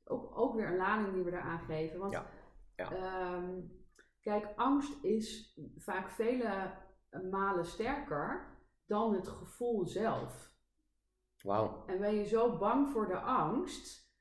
ook, 0.09 0.37
ook 0.37 0.55
weer 0.55 0.67
een 0.67 0.77
lading 0.77 1.13
die 1.13 1.23
we 1.23 1.31
eraan 1.31 1.59
geven. 1.59 1.99
Want 1.99 2.11
Ja, 2.11 2.25
ja. 2.75 2.91
ehm, 2.91 3.61
kijk, 4.21 4.53
angst 4.55 5.03
is 5.03 5.59
vaak 5.77 6.09
vele 6.09 6.71
malen 7.31 7.65
sterker 7.65 8.57
dan 8.85 9.13
het 9.13 9.27
gevoel 9.27 9.85
zelf. 9.85 10.47
wauw. 11.43 11.83
En 11.85 11.99
ben 11.99 12.15
je 12.15 12.25
zo 12.25 12.57
bang 12.57 12.91
voor 12.91 13.07
de 13.07 13.19
angst, 13.19 14.13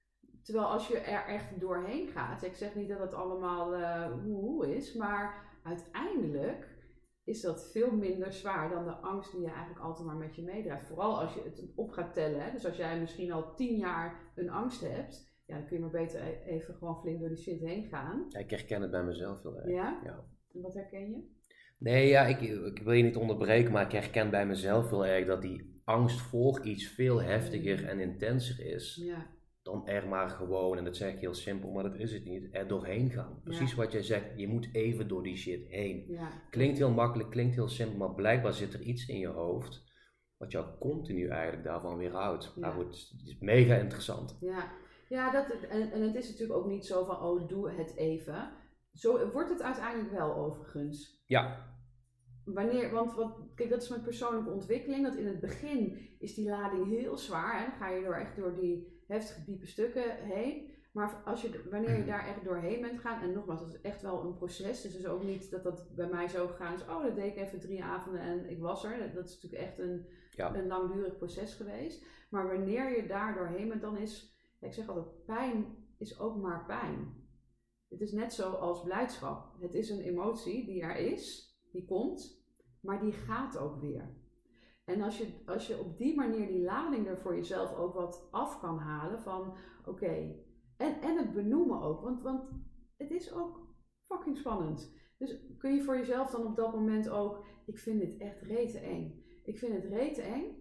terwijl 0.42 0.66
als 0.66 0.88
je 0.88 0.98
er 0.98 1.24
echt 1.24 1.60
doorheen 1.60 2.08
gaat, 2.08 2.42
ik 2.42 2.54
zeg 2.54 2.74
niet 2.74 2.88
dat 2.88 2.98
het 2.98 3.14
allemaal 3.14 3.74
eh 3.74 4.12
hoe 4.12 4.40
hoe 4.40 4.76
is, 4.76 4.94
maar 4.94 5.58
uiteindelijk 5.62 6.76
is 7.24 7.40
dat 7.40 7.70
veel 7.70 7.90
minder 7.90 8.32
zwaar 8.32 8.70
dan 8.70 8.84
de 8.84 8.96
angst 8.96 9.32
die 9.32 9.40
je 9.40 9.50
eigenlijk 9.50 9.80
altijd 9.80 10.06
maar 10.06 10.16
met 10.16 10.36
je 10.36 10.42
meedraagt. 10.42 10.86
Vooral 10.86 11.20
als 11.20 11.34
je 11.34 11.42
het 11.42 11.72
op 11.76 11.90
gaat 11.90 12.14
tellen. 12.14 12.44
Hè? 12.44 12.50
Dus 12.52 12.66
als 12.66 12.76
jij 12.76 13.00
misschien 13.00 13.32
al 13.32 13.54
tien 13.54 13.76
jaar 13.76 14.32
een 14.34 14.50
angst 14.50 14.80
hebt, 14.80 15.27
ja, 15.48 15.54
dan 15.56 15.66
kun 15.66 15.76
je 15.76 15.82
maar 15.82 15.90
beter 15.90 16.20
e- 16.22 16.42
even 16.44 16.74
gewoon 16.74 17.00
flink 17.00 17.20
door 17.20 17.28
die 17.28 17.38
shit 17.42 17.60
heen 17.60 17.88
gaan. 17.88 18.24
Ja, 18.28 18.38
ik 18.38 18.50
herken 18.50 18.82
het 18.82 18.90
bij 18.90 19.04
mezelf 19.04 19.42
heel 19.42 19.56
erg. 19.60 19.68
Ja? 19.70 20.00
Ja. 20.04 20.24
En 20.54 20.60
wat 20.60 20.74
herken 20.74 21.10
je? 21.10 21.36
Nee, 21.78 22.08
ja, 22.08 22.26
ik, 22.26 22.40
ik 22.40 22.82
wil 22.82 22.92
je 22.92 23.02
niet 23.02 23.16
onderbreken, 23.16 23.72
maar 23.72 23.84
ik 23.84 23.92
herken 23.92 24.30
bij 24.30 24.46
mezelf 24.46 24.90
heel 24.90 25.06
erg 25.06 25.26
dat 25.26 25.42
die 25.42 25.80
angst 25.84 26.20
voor 26.20 26.60
iets 26.64 26.86
veel 26.88 27.22
heftiger 27.22 27.84
en 27.88 28.00
intenser 28.00 28.66
is 28.66 29.00
Ja, 29.04 29.26
dan 29.62 29.86
er 29.86 30.08
maar 30.08 30.28
gewoon, 30.28 30.78
en 30.78 30.84
dat 30.84 30.96
zeg 30.96 31.12
ik 31.14 31.18
heel 31.18 31.34
simpel, 31.34 31.72
maar 31.72 31.82
dat 31.82 31.94
is 31.96 32.12
het 32.12 32.24
niet, 32.24 32.48
er 32.52 32.68
doorheen 32.68 33.10
gaan. 33.10 33.40
Precies 33.44 33.74
wat 33.74 33.92
jij 33.92 34.02
zegt, 34.02 34.24
je 34.36 34.48
moet 34.48 34.68
even 34.72 35.08
door 35.08 35.22
die 35.22 35.36
shit 35.36 35.68
heen. 35.68 36.04
ja. 36.08 36.30
Klinkt 36.50 36.78
heel 36.78 36.90
makkelijk, 36.92 37.30
klinkt 37.30 37.54
heel 37.54 37.68
simpel, 37.68 37.98
maar 37.98 38.14
blijkbaar 38.14 38.52
zit 38.52 38.72
er 38.74 38.80
iets 38.80 39.06
in 39.06 39.18
je 39.18 39.26
hoofd 39.26 39.84
wat 40.36 40.52
jou 40.52 40.78
continu 40.78 41.28
eigenlijk 41.28 41.64
daarvan 41.64 41.96
weerhoudt. 41.96 42.44
Ja. 42.54 42.60
Nou 42.60 42.74
goed, 42.74 43.14
het 43.18 43.28
is 43.28 43.36
mega 43.40 43.74
interessant. 43.74 44.36
Ja, 44.40 44.72
ja 45.08 45.30
dat, 45.30 45.50
en, 45.50 45.92
en 45.92 46.02
het 46.02 46.14
is 46.14 46.28
natuurlijk 46.30 46.58
ook 46.58 46.66
niet 46.66 46.86
zo 46.86 47.04
van, 47.04 47.22
oh, 47.22 47.48
doe 47.48 47.70
het 47.70 47.96
even. 47.96 48.52
Zo 48.92 49.30
wordt 49.30 49.50
het 49.50 49.62
uiteindelijk 49.62 50.10
wel 50.10 50.34
overigens. 50.34 51.22
Ja, 51.26 51.66
Wanneer, 52.54 52.90
want 52.90 53.14
wat, 53.14 53.38
kijk, 53.54 53.70
dat 53.70 53.82
is 53.82 53.88
met 53.88 54.02
persoonlijke 54.02 54.50
ontwikkeling. 54.50 55.04
Dat 55.04 55.14
in 55.16 55.26
het 55.26 55.40
begin 55.40 56.08
is 56.18 56.34
die 56.34 56.48
lading 56.48 56.86
heel 56.86 57.16
zwaar. 57.16 57.60
Dan 57.60 57.78
ga 57.78 57.88
je 57.88 58.04
door, 58.04 58.14
echt 58.14 58.36
door 58.36 58.54
die 58.54 59.02
heftige, 59.06 59.44
diepe 59.44 59.66
stukken 59.66 60.16
heen. 60.16 60.70
Maar 60.92 61.22
als 61.24 61.42
je, 61.42 61.68
wanneer 61.70 61.96
je 61.96 62.04
daar 62.04 62.26
echt 62.26 62.44
doorheen 62.44 62.80
bent 62.80 63.00
gaan, 63.00 63.22
en 63.22 63.32
nogmaals, 63.32 63.60
dat 63.60 63.68
is 63.74 63.80
echt 63.80 64.02
wel 64.02 64.20
een 64.24 64.34
proces. 64.34 64.82
Dus 64.82 64.92
het 64.92 65.02
is 65.02 65.06
ook 65.06 65.22
niet 65.22 65.50
dat 65.50 65.62
dat 65.62 65.94
bij 65.94 66.08
mij 66.08 66.28
zo 66.28 66.46
gegaan 66.46 66.74
is. 66.74 66.82
Oh, 66.82 67.02
dat 67.02 67.14
deed 67.14 67.36
ik 67.36 67.42
even 67.44 67.60
drie 67.60 67.84
avonden 67.84 68.20
en 68.20 68.50
ik 68.50 68.60
was 68.60 68.84
er. 68.84 69.12
Dat 69.14 69.28
is 69.28 69.34
natuurlijk 69.34 69.62
echt 69.62 69.78
een, 69.78 70.06
Ja. 70.30 70.54
een 70.54 70.66
langdurig 70.66 71.16
proces 71.16 71.54
geweest. 71.54 72.06
Maar 72.30 72.46
wanneer 72.46 72.96
je 72.96 73.06
daar 73.06 73.34
doorheen 73.34 73.68
bent, 73.68 73.80
dan 73.80 73.96
is, 73.96 74.37
ik 74.60 74.72
zeg 74.72 74.88
altijd, 74.88 75.24
pijn 75.24 75.76
is 75.98 76.20
ook 76.20 76.36
maar 76.36 76.64
pijn. 76.66 77.26
Het 77.88 78.00
is 78.00 78.12
net 78.12 78.32
zoals 78.32 78.82
blijdschap. 78.82 79.60
Het 79.60 79.74
is 79.74 79.90
een 79.90 80.00
emotie 80.00 80.66
die 80.66 80.82
er 80.82 80.96
is, 80.96 81.56
die 81.72 81.84
komt, 81.84 82.44
maar 82.80 83.00
die 83.00 83.12
gaat 83.12 83.58
ook 83.58 83.80
weer. 83.80 84.16
En 84.84 85.02
als 85.02 85.18
je, 85.18 85.42
als 85.46 85.66
je 85.66 85.78
op 85.78 85.98
die 85.98 86.16
manier 86.16 86.46
die 86.46 86.62
lading 86.62 87.06
er 87.06 87.18
voor 87.18 87.34
jezelf 87.34 87.74
ook 87.74 87.94
wat 87.94 88.28
af 88.30 88.60
kan 88.60 88.78
halen 88.78 89.20
van 89.20 89.56
oké, 89.84 90.36
en, 90.76 91.00
en 91.00 91.16
het 91.16 91.32
benoemen 91.32 91.80
ook, 91.80 92.00
want, 92.00 92.22
want 92.22 92.48
het 92.96 93.10
is 93.10 93.32
ook 93.32 93.66
fucking 94.06 94.36
spannend. 94.36 94.96
Dus 95.18 95.40
kun 95.58 95.74
je 95.74 95.82
voor 95.82 95.96
jezelf 95.96 96.30
dan 96.30 96.46
op 96.46 96.56
dat 96.56 96.74
moment 96.74 97.08
ook, 97.08 97.44
ik 97.66 97.78
vind 97.78 98.00
dit 98.00 98.20
echt 98.20 98.40
rete 98.40 98.78
eng. 98.78 99.24
Ik 99.44 99.58
vind 99.58 99.74
het 99.74 99.84
rete 99.84 100.22
eng, 100.22 100.56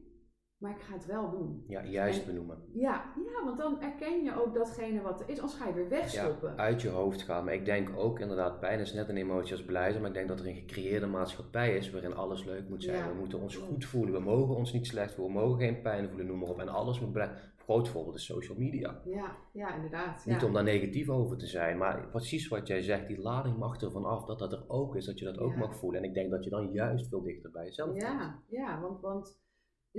maar 0.58 0.72
ik 0.72 0.82
ga 0.82 0.94
het 0.94 1.06
wel 1.06 1.30
doen. 1.30 1.64
ja 1.68 1.84
juist 1.86 2.20
En- 2.20 2.26
benoemen. 2.26 2.58
Ja, 2.74 3.14
ja, 3.26 3.44
want 3.44 3.58
dan 3.58 3.82
erken 3.82 4.24
je 4.24 4.42
ook 4.42 4.54
datgene 4.54 5.02
wat 5.02 5.22
er 5.22 5.30
is, 5.30 5.40
anders 5.40 5.60
ga 5.60 5.68
je 5.68 5.74
weer 5.74 5.90
wegstoppen. 5.90 6.50
Ja, 6.50 6.56
uit 6.56 6.82
je 6.82 6.90
hoofd 6.90 7.22
gaan. 7.22 7.46
Maar 7.46 7.54
ik 7.54 7.66
denk 7.66 7.90
ook 7.96 8.20
inderdaad, 8.20 8.60
pijn 8.60 8.80
is 8.80 8.94
net 8.94 9.10
een 9.10 9.18
emotie 9.18 9.52
als 9.52 9.66
blij 9.66 9.90
zijn. 9.90 10.02
Maar 10.02 10.10
ik 10.10 10.16
denk 10.16 10.28
dat 10.28 10.40
er 10.40 10.48
een 10.48 10.56
gecreëerde 10.56 11.08
maatschappij 11.08 11.76
is 11.78 11.92
waarin 11.92 12.16
alles 12.16 12.44
leuk 12.44 12.70
moet 12.70 12.84
zijn. 12.84 12.98
Ja. 12.98 13.10
We 13.10 13.20
moeten 13.20 13.40
ons 13.40 13.56
goed 13.56 13.86
voelen. 13.86 14.14
We 14.14 14.20
mogen 14.20 14.56
ons 14.56 14.74
niet 14.74 14.88
slecht 14.88 15.14
voelen. 15.14 15.34
We 15.34 15.40
mogen 15.42 15.60
geen 15.60 15.82
pijn 15.82 16.08
voelen, 16.08 16.26
noem 16.26 16.40
maar 16.40 16.50
op. 16.50 16.60
En 16.60 16.70
alles 16.70 17.00
moet 17.00 17.12
blij. 17.12 17.32
Groot 17.58 17.90
voorbeeld 17.90 18.16
is 18.16 18.26
social 18.26 18.58
media. 18.58 19.02
Ja, 19.06 19.36
ja, 19.54 19.76
inderdaad. 19.76 20.26
Niet 20.26 20.42
ja. 20.42 20.48
om 20.48 20.54
daar 20.54 20.64
negatief 20.64 21.10
over 21.10 21.38
te 21.38 21.48
zijn, 21.48 21.78
maar 21.78 22.08
precies 22.08 22.48
wat 22.48 22.68
jij 22.68 22.82
zegt, 22.82 23.08
die 23.08 23.20
lading 23.20 23.58
mag 23.58 23.82
er 23.82 23.92
vanaf 23.92 24.26
dat 24.26 24.40
dat 24.40 24.52
er 24.52 24.64
ook 24.68 24.96
is, 24.96 25.06
dat 25.06 25.20
je 25.20 25.26
dat 25.26 25.38
ook 25.40 25.56
mag 25.56 25.76
voelen. 25.76 26.02
En 26.02 26.08
ik 26.08 26.14
denk 26.14 26.32
dat 26.32 26.44
je 26.44 26.50
dan 26.50 26.72
juist 26.72 27.08
veel 27.08 27.22
dichter 27.22 27.52
bij 27.52 27.66
jezelf 27.66 27.90
komt. 27.90 28.02
Ja, 28.02 28.40
ja, 28.48 28.82
want, 28.82 29.02
want 29.02 29.40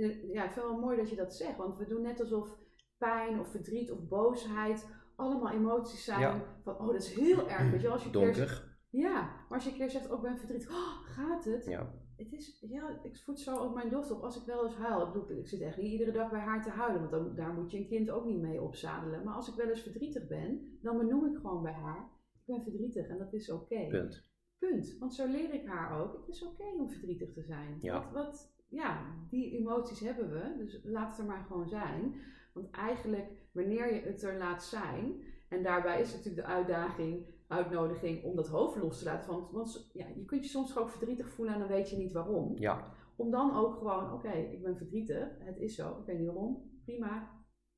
ja, 0.07 0.43
ik 0.43 0.51
vind 0.51 0.55
het 0.55 0.55
wel 0.55 0.79
mooi 0.79 0.97
dat 0.97 1.09
je 1.09 1.15
dat 1.15 1.35
zegt. 1.35 1.57
Want 1.57 1.77
we 1.77 1.85
doen 1.87 2.01
net 2.01 2.19
alsof 2.19 2.57
pijn 2.97 3.39
of 3.39 3.47
verdriet 3.51 3.91
of 3.91 4.07
boosheid 4.07 4.87
allemaal 5.15 5.51
emoties 5.53 6.03
zijn. 6.03 6.19
Ja. 6.19 6.59
Van, 6.63 6.77
oh, 6.79 6.85
dat 6.85 6.95
is 6.95 7.13
heel 7.13 7.49
erg. 7.49 7.71
Weet 7.71 7.81
je, 7.81 7.89
als 7.89 8.03
je 8.03 8.09
keer- 8.09 8.21
Donker. 8.21 8.77
ja, 8.89 9.21
maar 9.21 9.45
als 9.57 9.63
je 9.63 9.69
een 9.71 9.77
keer 9.77 9.89
zegt, 9.89 10.09
oh, 10.09 10.15
ik 10.17 10.21
ben 10.21 10.37
verdrietig. 10.37 10.69
Oh, 10.69 10.99
gaat 11.03 11.45
het? 11.45 11.65
Ja. 11.65 11.93
Het 12.15 12.31
is, 12.33 12.65
ja, 12.69 12.99
ik 13.03 13.17
voed 13.17 13.39
zo 13.39 13.57
ook 13.57 13.73
mijn 13.73 13.89
dochter 13.89 14.15
op 14.15 14.23
als 14.23 14.39
ik 14.39 14.45
wel 14.45 14.63
eens 14.63 14.75
huil. 14.75 15.07
Ik, 15.07 15.13
bedoel, 15.13 15.37
ik 15.37 15.47
zit 15.47 15.61
echt 15.61 15.77
niet 15.77 15.91
iedere 15.91 16.11
dag 16.11 16.29
bij 16.29 16.39
haar 16.39 16.63
te 16.63 16.69
huilen, 16.69 16.99
want 16.99 17.11
dan, 17.11 17.35
daar 17.35 17.53
moet 17.53 17.71
je 17.71 17.77
een 17.77 17.87
kind 17.87 18.09
ook 18.09 18.25
niet 18.25 18.41
mee 18.41 18.61
opzadelen. 18.61 19.23
Maar 19.23 19.33
als 19.33 19.47
ik 19.49 19.55
wel 19.55 19.67
eens 19.69 19.81
verdrietig 19.81 20.27
ben, 20.27 20.77
dan 20.81 20.97
benoem 20.97 21.25
ik 21.25 21.35
gewoon 21.35 21.63
bij 21.63 21.73
haar, 21.73 22.09
ik 22.33 22.45
ben 22.45 22.61
verdrietig 22.61 23.07
en 23.07 23.17
dat 23.17 23.33
is 23.33 23.51
oké. 23.51 23.87
Punt. 23.87 24.27
Punt. 24.57 24.97
Want 24.99 25.13
zo 25.13 25.27
leer 25.27 25.53
ik 25.53 25.65
haar 25.65 26.01
ook. 26.01 26.13
Het 26.17 26.27
is 26.27 26.43
oké 26.43 26.63
om 26.77 26.89
verdrietig 26.89 27.33
te 27.33 27.43
zijn. 27.43 27.77
Ja. 27.79 28.03
Wat, 28.03 28.13
wat, 28.13 28.53
ja, 28.69 29.15
die 29.29 29.57
emoties 29.57 29.99
hebben 29.99 30.29
we. 30.29 30.55
Dus 30.57 30.81
laat 30.83 31.09
het 31.09 31.19
er 31.19 31.25
maar 31.25 31.43
gewoon 31.47 31.67
zijn. 31.67 32.15
Want 32.53 32.69
eigenlijk, 32.69 33.31
wanneer 33.51 33.93
je 33.93 34.01
het 34.01 34.23
er 34.23 34.37
laat 34.37 34.63
zijn. 34.63 35.23
En 35.49 35.63
daarbij 35.63 36.01
is 36.01 36.13
natuurlijk 36.13 36.47
de 36.47 36.53
uitdaging, 36.53 37.25
uitnodiging 37.47 38.23
om 38.23 38.35
dat 38.35 38.47
hoofd 38.47 38.75
los 38.75 38.99
te 38.99 39.05
laten. 39.05 39.31
Want, 39.31 39.51
want 39.51 39.89
ja, 39.93 40.07
je 40.07 40.25
kunt 40.25 40.43
je 40.43 40.49
soms 40.49 40.71
gewoon 40.71 40.89
verdrietig 40.89 41.29
voelen 41.29 41.53
en 41.53 41.59
dan 41.59 41.69
weet 41.69 41.89
je 41.89 41.97
niet 41.97 42.11
waarom. 42.11 42.57
Ja, 42.57 42.93
Om 43.15 43.31
dan 43.31 43.55
ook 43.55 43.77
gewoon, 43.77 44.13
oké, 44.13 44.31
ik 44.31 44.63
ben 44.63 44.77
verdrietig. 44.77 45.27
Het 45.39 45.57
is 45.57 45.75
zo. 45.75 45.99
Ik 45.99 46.05
weet 46.05 46.17
niet 46.17 46.27
waarom. 46.27 46.71
Prima. 46.85 47.37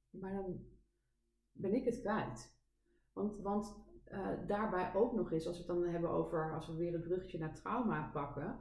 Maar 0.10 0.34
dan 0.34 0.66
ben 1.52 1.74
ik 1.74 1.86
het 1.86 2.00
kwijt. 2.00 2.60
Want, 3.14 3.42
want 3.42 3.90
eh, 4.04 4.48
daarbij 4.48 4.94
ook 4.96 5.14
nog 5.14 5.32
eens, 5.32 5.48
als 5.48 5.58
we 5.58 5.74
het 5.74 5.82
dan 5.82 5.92
hebben 5.92 6.10
over, 6.10 6.54
als 6.54 6.68
we 6.68 6.76
weer 6.76 6.94
het 6.94 7.04
bruggetje 7.04 7.40
naar 7.40 7.56
trauma 7.56 8.10
pakken. 8.14 8.60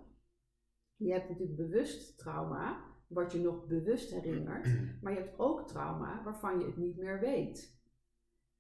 Je 1.00 1.12
hebt 1.12 1.28
natuurlijk 1.28 1.56
bewust 1.56 2.18
trauma, 2.18 2.84
wat 3.06 3.32
je 3.32 3.38
nog 3.38 3.66
bewust 3.66 4.10
herinnert. 4.10 4.66
Maar 5.02 5.12
je 5.12 5.18
hebt 5.18 5.38
ook 5.38 5.68
trauma 5.68 6.22
waarvan 6.24 6.58
je 6.58 6.66
het 6.66 6.76
niet 6.76 6.96
meer 6.96 7.20
weet. 7.20 7.78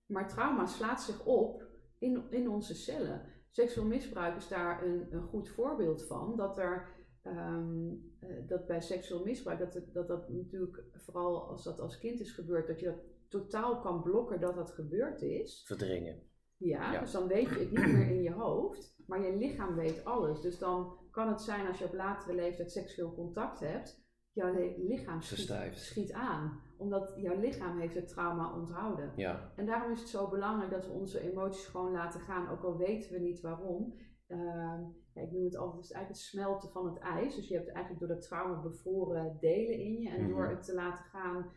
Maar 0.06 0.28
trauma 0.28 0.66
slaat 0.66 1.02
zich 1.02 1.24
op 1.24 1.64
in, 1.98 2.30
in 2.30 2.48
onze 2.48 2.74
cellen. 2.74 3.22
Seksueel 3.50 3.86
misbruik 3.86 4.36
is 4.36 4.48
daar 4.48 4.84
een, 4.84 5.14
een 5.14 5.22
goed 5.22 5.48
voorbeeld 5.48 6.06
van. 6.06 6.36
Dat 6.36 6.58
er 6.58 6.88
ehm, 7.22 7.88
eh, 8.20 8.48
dat 8.48 8.66
bij 8.66 8.80
seksueel 8.80 9.24
misbruik, 9.24 9.58
dat, 9.58 9.92
dat 9.92 10.08
dat 10.08 10.28
natuurlijk 10.28 10.84
vooral 10.92 11.48
als 11.48 11.64
dat 11.64 11.80
als 11.80 11.98
kind 11.98 12.20
is 12.20 12.32
gebeurd, 12.32 12.66
dat 12.66 12.80
je 12.80 12.86
dat 12.86 13.02
totaal 13.28 13.80
kan 13.80 14.02
blokken 14.02 14.40
dat 14.40 14.54
dat 14.54 14.70
gebeurd 14.70 15.22
is. 15.22 15.64
Verdringen. 15.66 16.29
Ja, 16.60 16.92
Ja. 16.92 17.00
dus 17.00 17.10
dan 17.12 17.26
weet 17.26 17.48
je 17.48 17.58
het 17.58 17.70
niet 17.70 17.92
meer 17.92 18.10
in 18.10 18.22
je 18.22 18.32
hoofd, 18.32 18.94
maar 19.06 19.20
je 19.26 19.36
lichaam 19.36 19.74
weet 19.74 20.04
alles. 20.04 20.40
Dus 20.40 20.58
dan 20.58 20.98
kan 21.10 21.28
het 21.28 21.40
zijn 21.40 21.66
als 21.66 21.78
je 21.78 21.84
op 21.84 21.92
latere 21.94 22.34
leeftijd 22.34 22.70
seksueel 22.72 23.14
contact 23.14 23.60
hebt, 23.60 24.02
jouw 24.32 24.52
lichaam 24.76 25.20
schiet, 25.22 25.78
schiet 25.78 26.12
aan. 26.12 26.60
Omdat 26.78 27.12
jouw 27.16 27.38
lichaam 27.40 27.78
heeft 27.78 27.94
het 27.94 28.08
trauma 28.08 28.54
onthouden. 28.54 29.12
Ja, 29.16 29.52
En 29.56 29.66
daarom 29.66 29.92
is 29.92 30.00
het 30.00 30.08
zo 30.08 30.28
belangrijk 30.28 30.70
dat 30.70 30.86
we 30.86 30.92
onze 30.92 31.20
emoties 31.32 31.66
gewoon 31.66 31.92
laten 31.92 32.20
gaan, 32.20 32.48
ook 32.48 32.62
al 32.64 32.76
weten 32.76 33.12
we 33.12 33.18
niet 33.18 33.40
waarom. 33.40 33.94
Ehm, 34.26 34.80
ja, 35.14 35.22
ik 35.22 35.30
noem 35.32 35.44
het 35.44 35.56
altijd, 35.56 35.82
het 35.82 35.92
eigenlijk 35.92 36.08
het 36.08 36.16
smelten 36.18 36.70
van 36.70 36.86
het 36.86 36.98
ijs. 36.98 37.34
Dus 37.36 37.48
je 37.48 37.54
hebt 37.56 37.68
eigenlijk 37.68 37.98
door 38.06 38.08
dat 38.16 38.22
trauma 38.26 38.60
bevroren 38.62 39.36
delen 39.40 39.78
in 39.78 40.00
je. 40.00 40.08
En 40.10 40.28
door 40.28 40.42
Mhm. 40.44 40.54
het 40.54 40.62
te 40.62 40.74
laten 40.74 41.04
gaan, 41.04 41.50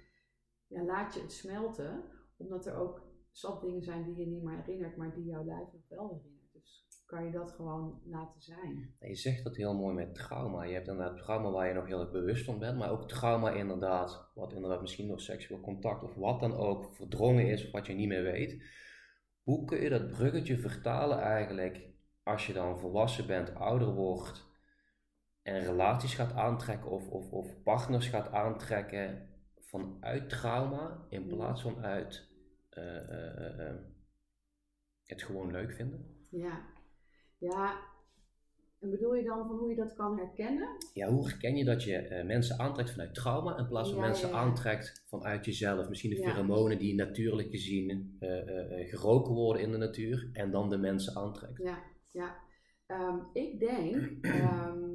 ja, 0.67 0.83
laat 0.83 1.13
je 1.13 1.21
het 1.21 1.31
smelten. 1.31 2.03
Omdat 2.37 2.65
er 2.65 2.75
ook 2.75 3.01
zat 3.33 3.61
dingen 3.61 3.83
zijn 3.83 4.03
die 4.03 4.15
je 4.15 4.25
niet 4.25 4.43
meer 4.43 4.63
herinnert, 4.63 4.97
maar 4.97 5.13
die 5.15 5.25
jouw 5.25 5.45
lijf 5.45 5.71
nog 5.73 5.87
wel 5.87 6.09
herinnert. 6.09 6.53
Dus 6.53 6.85
kan 7.05 7.25
je 7.25 7.31
dat 7.31 7.51
gewoon 7.51 8.01
laten 8.05 8.41
zijn. 8.41 8.95
Je 8.99 9.15
zegt 9.15 9.43
dat 9.43 9.55
heel 9.55 9.73
mooi 9.73 9.95
met 9.95 10.15
trauma. 10.15 10.63
Je 10.63 10.73
hebt 10.73 10.87
inderdaad 10.87 11.17
trauma 11.17 11.51
waar 11.51 11.67
je 11.67 11.73
nog 11.73 11.87
heel 11.87 11.99
erg 11.99 12.11
bewust 12.11 12.45
van 12.45 12.59
bent, 12.59 12.77
maar 12.77 12.91
ook 12.91 13.07
trauma 13.07 13.51
inderdaad, 13.51 14.31
wat 14.35 14.53
inderdaad 14.53 14.81
misschien 14.81 15.07
door 15.07 15.19
seksueel 15.19 15.59
contact 15.59 16.03
of 16.03 16.15
wat 16.15 16.39
dan 16.39 16.55
ook 16.55 16.95
verdrongen 16.95 17.49
is 17.49 17.65
of 17.65 17.71
wat 17.71 17.85
je 17.85 17.93
niet 17.93 18.07
meer 18.07 18.23
weet. 18.23 18.63
Hoe 19.43 19.65
kun 19.65 19.81
je 19.81 19.89
dat 19.89 20.11
bruggetje 20.11 20.57
vertalen 20.57 21.19
eigenlijk 21.19 21.91
als 22.23 22.47
je 22.47 22.53
dan 22.53 22.79
volwassen 22.79 23.27
bent, 23.27 23.55
ouder 23.55 23.93
wordt 23.93 24.51
en 25.41 25.59
relaties 25.59 26.13
gaat 26.13 26.33
aantrekken 26.33 26.91
of, 26.91 27.07
of, 27.07 27.31
of 27.31 27.63
partners 27.63 28.07
gaat 28.07 28.31
aantrekken 28.31 29.29
vanuit 29.59 30.29
trauma 30.29 31.05
in 31.09 31.27
plaats 31.27 31.61
van 31.61 31.83
uit 31.85 32.32
het 35.03 35.23
gewoon 35.23 35.51
leuk 35.51 35.73
vinden? 35.73 36.05
Ja. 36.29 36.65
Ja. 37.37 37.91
En 38.79 38.89
bedoel 38.89 39.15
je 39.15 39.23
dan 39.23 39.47
van 39.47 39.57
hoe 39.57 39.69
je 39.69 39.75
dat 39.75 39.93
kan 39.95 40.17
herkennen? 40.17 40.67
Ja, 40.93 41.09
hoe 41.09 41.27
herken 41.27 41.55
je 41.55 41.65
dat 41.65 41.83
je 41.83 41.97
eh, 41.97 42.25
mensen 42.25 42.59
aantrekt 42.59 42.91
vanuit 42.91 43.13
trauma 43.15 43.57
in 43.57 43.67
plaats 43.67 43.89
van 43.89 43.99
Ja, 43.99 44.05
mensen 44.05 44.27
ja, 44.27 44.33
ja. 44.35 44.41
aantrekt 44.41 45.03
vanuit 45.07 45.45
jezelf? 45.45 45.89
Misschien 45.89 46.09
de 46.09 46.21
pheromonen 46.21 46.77
die 46.77 46.95
natuurlijk 46.95 47.49
gezien 47.49 48.15
eh, 48.19 48.39
eh, 48.39 48.79
eh, 48.79 48.89
geroken 48.89 49.33
worden 49.33 49.61
in 49.61 49.71
de 49.71 49.77
natuur 49.77 50.29
en 50.33 50.51
dan 50.51 50.69
de 50.69 50.77
mensen 50.77 51.15
aantrekt. 51.15 51.57
Ja, 51.57 51.83
ja. 52.11 52.37
Ehm, 52.85 53.17
ik 53.33 53.59
denk 53.59 54.25
ehm, 54.25 54.93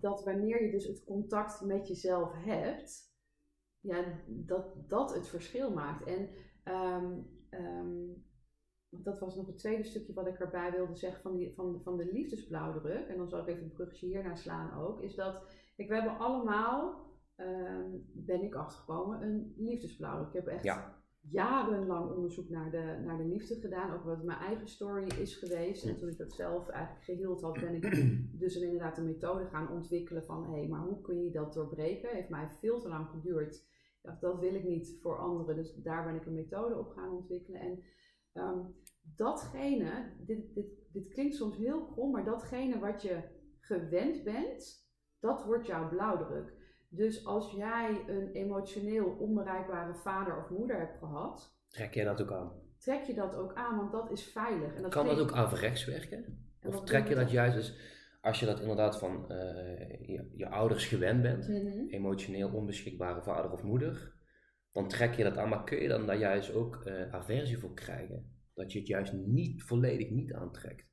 dat 0.00 0.24
wanneer 0.24 0.64
je 0.64 0.70
dus 0.70 0.86
het 0.86 1.04
contact 1.04 1.60
met 1.60 1.88
jezelf 1.88 2.32
hebt, 2.34 3.11
ja, 3.82 4.04
dat 4.26 4.74
dat 4.88 5.14
het 5.14 5.28
verschil 5.28 5.70
maakt. 5.70 6.04
En 6.06 6.28
ehm, 6.62 7.18
ehm, 7.50 8.08
dat 8.88 9.18
was 9.18 9.36
nog 9.36 9.46
het 9.46 9.58
tweede 9.58 9.82
stukje 9.82 10.12
wat 10.12 10.26
ik 10.26 10.38
erbij 10.38 10.70
wilde 10.70 10.96
zeggen 10.96 11.22
van, 11.22 11.36
die, 11.36 11.54
van, 11.54 11.80
van 11.82 11.96
de 11.96 12.12
liefdesblauwdruk. 12.12 13.06
En 13.08 13.16
dan 13.16 13.28
zal 13.28 13.40
ik 13.40 13.46
even 13.46 13.62
een 13.62 13.72
bruggetje 13.72 14.06
hiernaar 14.06 14.38
slaan 14.38 14.80
ook. 14.80 15.00
Is 15.00 15.14
dat, 15.14 15.42
kijk, 15.76 15.88
we 15.88 15.94
hebben 15.94 16.18
allemaal, 16.18 17.06
ehm, 17.36 17.90
ben 18.12 18.42
ik 18.42 18.54
achtergekomen, 18.54 19.22
een 19.22 19.54
liefdesblauwdruk. 19.56 20.28
Ik 20.28 20.34
heb 20.34 20.46
echt 20.46 20.64
Ja. 20.64 21.00
jarenlang 21.20 22.10
onderzoek 22.14 22.48
naar 22.48 22.70
de, 22.70 23.00
naar 23.04 23.16
de 23.18 23.24
liefde 23.28 23.54
gedaan. 23.60 23.92
Ook 23.94 24.04
wat 24.04 24.22
mijn 24.22 24.38
eigen 24.38 24.68
story 24.68 25.06
is 25.06 25.36
geweest. 25.36 25.84
En 25.86 25.96
toen 25.96 26.08
ik 26.08 26.18
dat 26.18 26.32
zelf 26.32 26.68
eigenlijk 26.68 27.04
geheeld 27.04 27.42
had, 27.42 27.60
ben 27.60 27.74
ik 27.74 27.82
dus 28.42 28.56
inderdaad 28.56 28.98
een 28.98 29.04
methode 29.04 29.46
gaan 29.46 29.70
ontwikkelen 29.70 30.24
van... 30.24 30.44
hé, 30.44 30.58
hey, 30.58 30.68
maar 30.68 30.80
hoe 30.80 31.00
kun 31.00 31.22
je 31.24 31.30
dat 31.30 31.52
doorbreken? 31.52 32.10
Heeft 32.10 32.28
mij 32.28 32.48
veel 32.48 32.80
te 32.80 32.88
lang 32.88 33.08
geduurd. 33.08 33.70
Dacht, 34.02 34.20
dat 34.20 34.38
wil 34.38 34.54
ik 34.54 34.64
niet 34.64 34.98
voor 35.00 35.18
anderen. 35.18 35.56
Dus 35.56 35.74
daar 35.74 36.04
ben 36.04 36.14
ik 36.14 36.26
een 36.26 36.34
methode 36.34 36.78
op 36.78 36.90
gaan 36.90 37.10
ontwikkelen. 37.16 37.60
En 37.60 37.82
ehm, 38.32 38.58
datgene, 39.02 40.12
dit, 40.18 40.54
dit, 40.54 40.66
dit 40.92 41.08
klinkt 41.08 41.34
soms 41.34 41.56
heel 41.56 41.86
krom, 41.86 42.10
maar 42.10 42.24
datgene 42.24 42.78
wat 42.78 43.02
je 43.02 43.22
gewend 43.60 44.24
bent, 44.24 44.90
dat 45.20 45.44
wordt 45.44 45.66
jouw 45.66 45.88
blauwdruk. 45.88 46.52
Dus 46.88 47.26
als 47.26 47.52
jij 47.52 48.04
een 48.08 48.32
emotioneel 48.32 49.16
onbereikbare 49.18 49.94
vader 49.94 50.36
of 50.36 50.50
moeder 50.50 50.78
hebt 50.78 50.98
gehad, 50.98 51.60
Trek 51.68 51.94
jij 51.94 52.04
dat 52.04 52.22
ook 52.22 52.32
aan? 52.32 52.52
trek 52.78 53.04
je 53.04 53.14
dat 53.14 53.36
ook 53.36 53.54
aan, 53.54 53.76
want 53.76 53.92
dat 53.92 54.10
is 54.10 54.24
veilig. 54.24 54.74
En 54.74 54.82
dat 54.82 54.90
Kan 54.90 55.06
dat 55.06 55.20
ook 55.20 55.32
averechts 55.32 55.84
werken? 55.84 56.48
En 56.60 56.68
Of 56.68 56.84
trek 56.84 57.08
je 57.08 57.14
dat 57.14 57.30
juist 57.30 57.56
dus, 57.56 57.76
als 58.22 58.40
je 58.40 58.46
dat 58.46 58.60
inderdaad 58.60 58.98
van 58.98 59.30
eh, 59.30 59.90
je, 60.06 60.30
je 60.36 60.48
ouders 60.48 60.86
gewend 60.86 61.22
bent, 61.22 61.48
Mhm. 61.48 61.86
emotioneel 61.88 62.48
onbeschikbare 62.48 63.22
vader 63.22 63.50
of 63.50 63.62
moeder, 63.62 64.12
dan 64.70 64.88
trek 64.88 65.14
je 65.14 65.22
dat 65.22 65.36
aan, 65.36 65.48
maar 65.48 65.64
kun 65.64 65.82
je 65.82 65.88
dan 65.88 66.06
daar 66.06 66.18
juist 66.18 66.54
ook 66.54 66.82
eh, 66.84 67.14
aversie 67.14 67.58
voor 67.58 67.74
krijgen? 67.74 68.30
Dat 68.54 68.72
je 68.72 68.78
het 68.78 68.88
juist 68.88 69.12
niet 69.12 69.62
volledig 69.62 70.10
niet 70.10 70.32
aantrekt. 70.32 70.90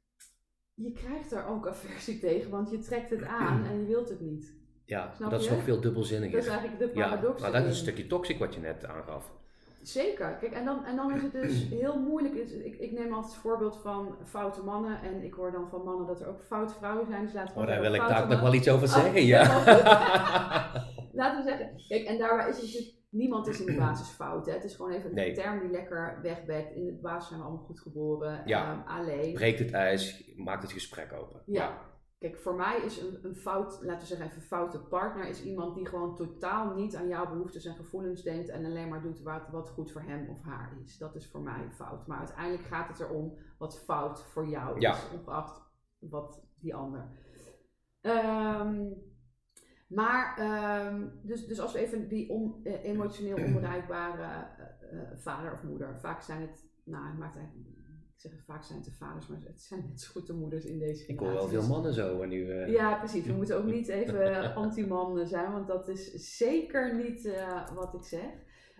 Je 0.73 0.91
krijgt 0.91 1.31
er 1.31 1.45
ook 1.45 1.67
aversie 1.67 2.19
tegen, 2.19 2.51
want 2.51 2.71
je 2.71 2.79
trekt 2.79 3.09
het 3.09 3.23
aan 3.23 3.63
en 3.71 3.79
je 3.79 3.85
wilt 3.85 4.09
het 4.09 4.19
niet. 4.21 4.57
Ja, 4.85 5.13
Snap 5.15 5.29
dat 5.31 5.41
is 5.41 5.49
nog 5.49 5.63
veel 5.63 5.81
dubbelzinniger. 5.81 6.35
Dat 6.35 6.43
is 6.45 6.49
eigenlijk 6.51 6.79
de 6.93 6.99
ja, 6.99 7.09
paradox. 7.09 7.41
maar 7.41 7.51
dat 7.51 7.61
is 7.61 7.67
een 7.69 7.75
stukje 7.75 8.07
toxic 8.07 8.37
wat 8.37 8.53
je 8.53 8.59
net 8.59 8.85
aangaf. 8.85 9.33
Zeker. 9.81 10.37
Kijk, 10.39 10.53
en 10.53 10.65
dan, 10.65 10.85
en 10.85 10.95
dan 10.95 11.13
is 11.13 11.21
het 11.21 11.31
dus 11.31 11.67
heel 11.79 11.99
moeilijk. 11.99 12.33
Ik, 12.33 12.79
ik 12.79 12.91
neem 12.91 13.13
altijd 13.13 13.33
het 13.33 13.41
voorbeeld 13.41 13.79
van 13.81 14.15
foute 14.25 14.63
mannen. 14.63 15.01
En 15.01 15.23
ik 15.23 15.33
hoor 15.33 15.51
dan 15.51 15.69
van 15.69 15.83
mannen 15.83 16.07
dat 16.07 16.21
er 16.21 16.27
ook 16.27 16.39
foute 16.47 16.73
vrouwen 16.73 17.05
zijn. 17.05 17.21
Dus 17.25 17.33
laten 17.33 17.55
we 17.55 17.61
Oh, 17.61 17.67
daar 17.67 17.81
wil 17.81 17.93
ik 17.93 18.07
daar 18.07 18.27
nog 18.27 18.41
wel 18.41 18.53
iets 18.53 18.69
over 18.69 18.87
Oh, 18.87 18.93
zeggen, 18.93 19.25
ja, 19.25 19.41
ja. 19.65 20.71
Laten 21.13 21.43
we 21.43 21.49
zeggen. 21.49 21.83
Kijk, 21.87 22.03
en 22.03 22.17
daarbij 22.17 22.49
is 22.49 22.55
het 22.55 22.65
natuurlijk. 22.65 22.97
Niemand 23.09 23.47
is 23.47 23.59
in 23.59 23.65
de 23.65 23.75
basis 23.77 24.07
fout. 24.07 24.45
Hè? 24.45 24.53
Het 24.53 24.63
is 24.63 24.75
gewoon 24.75 24.91
even 24.91 25.17
een 25.17 25.33
term 25.33 25.59
die 25.59 25.69
lekker 25.69 26.19
wegbekt. 26.21 26.75
In 26.75 26.85
de 26.85 26.93
basis 27.01 27.27
zijn 27.27 27.39
we 27.39 27.45
allemaal 27.45 27.65
goed 27.65 27.79
geboren. 27.79 28.41
Ja. 28.45 28.71
Ehm, 28.71 28.97
alleen. 28.97 29.33
Breekt 29.33 29.59
het 29.59 29.71
ijs, 29.71 30.33
maakt 30.35 30.61
het 30.61 30.71
gesprek 30.71 31.13
open. 31.13 31.41
Ja. 31.45 31.77
Kijk, 32.19 32.37
voor 32.37 32.55
mij 32.55 32.81
is 32.81 33.01
een, 33.01 33.19
een 33.25 33.35
fout, 33.35 33.79
laten 33.81 33.99
we 33.99 34.05
zeggen 34.05 34.25
even 34.25 34.41
foute 34.41 34.79
partner, 34.79 35.27
is 35.27 35.43
iemand 35.43 35.75
die 35.75 35.85
gewoon 35.85 36.15
totaal 36.15 36.73
niet 36.75 36.95
aan 36.95 37.07
jouw 37.07 37.27
behoeftes 37.29 37.65
en 37.65 37.75
gevoelens 37.75 38.23
denkt 38.23 38.49
en 38.49 38.65
alleen 38.65 38.87
maar 38.89 39.01
doet 39.01 39.21
wat, 39.21 39.49
wat 39.51 39.69
goed 39.69 39.91
voor 39.91 40.01
hem 40.01 40.29
of 40.29 40.41
haar 40.43 40.73
is. 40.83 40.97
Dat 40.97 41.15
is 41.15 41.27
voor 41.31 41.41
mij 41.41 41.63
een 41.63 41.73
fout. 41.73 42.07
Maar 42.07 42.17
uiteindelijk 42.17 42.63
gaat 42.67 42.87
het 42.87 42.99
erom 42.99 43.37
wat 43.57 43.79
fout 43.83 44.23
voor 44.23 44.47
jou 44.47 44.79
Ja. 44.79 44.93
is, 44.93 45.09
ongeacht 45.19 45.61
wat 45.99 46.43
die 46.59 46.75
ander. 46.75 47.07
Ehm, 48.01 48.87
maar, 49.87 50.37
ehm, 50.37 51.07
dus, 51.23 51.47
dus 51.47 51.59
als 51.59 51.73
we 51.73 51.79
even 51.79 52.07
die 52.07 52.29
on- 52.29 52.59
eh, 52.63 52.83
emotioneel 52.83 53.37
onbereikbare 53.45 54.21
eh, 54.23 55.01
eh, 55.01 55.17
vader 55.17 55.53
of 55.53 55.63
moeder, 55.63 55.99
vaak 55.99 56.21
zijn 56.21 56.41
het, 56.41 56.65
nou, 56.83 57.07
het 57.07 57.17
maakt 57.17 57.35
eigenlijk, 57.37 57.67
zeg 58.21 58.31
vaak 58.45 58.63
zijn 58.63 58.77
het 58.77 58.87
de 58.87 58.93
vaders, 58.93 59.27
maar 59.27 59.39
het 59.45 59.61
zijn 59.61 59.85
net 59.89 60.01
zo 60.01 60.11
goed 60.11 60.27
de 60.27 60.33
moeders 60.33 60.65
in 60.65 60.79
deze 60.79 61.07
Ik 61.07 61.19
hoor 61.19 61.33
wel 61.33 61.47
veel 61.47 61.67
mannen 61.67 61.93
zo 61.93 62.25
nu. 62.25 62.51
eh, 62.51 62.71
Ja, 62.71 62.97
precies. 62.97 63.25
We 63.25 63.33
moeten 63.33 63.57
ook 63.57 63.65
niet 63.77 63.87
even 63.87 64.55
anti-man 64.55 65.27
zijn, 65.27 65.51
want 65.51 65.67
dat 65.67 65.87
is 65.87 66.37
zeker 66.37 66.95
niet 66.95 67.25
eh, 67.25 67.73
wat 67.75 67.93
ik 67.93 68.03
zeg. 68.03 68.29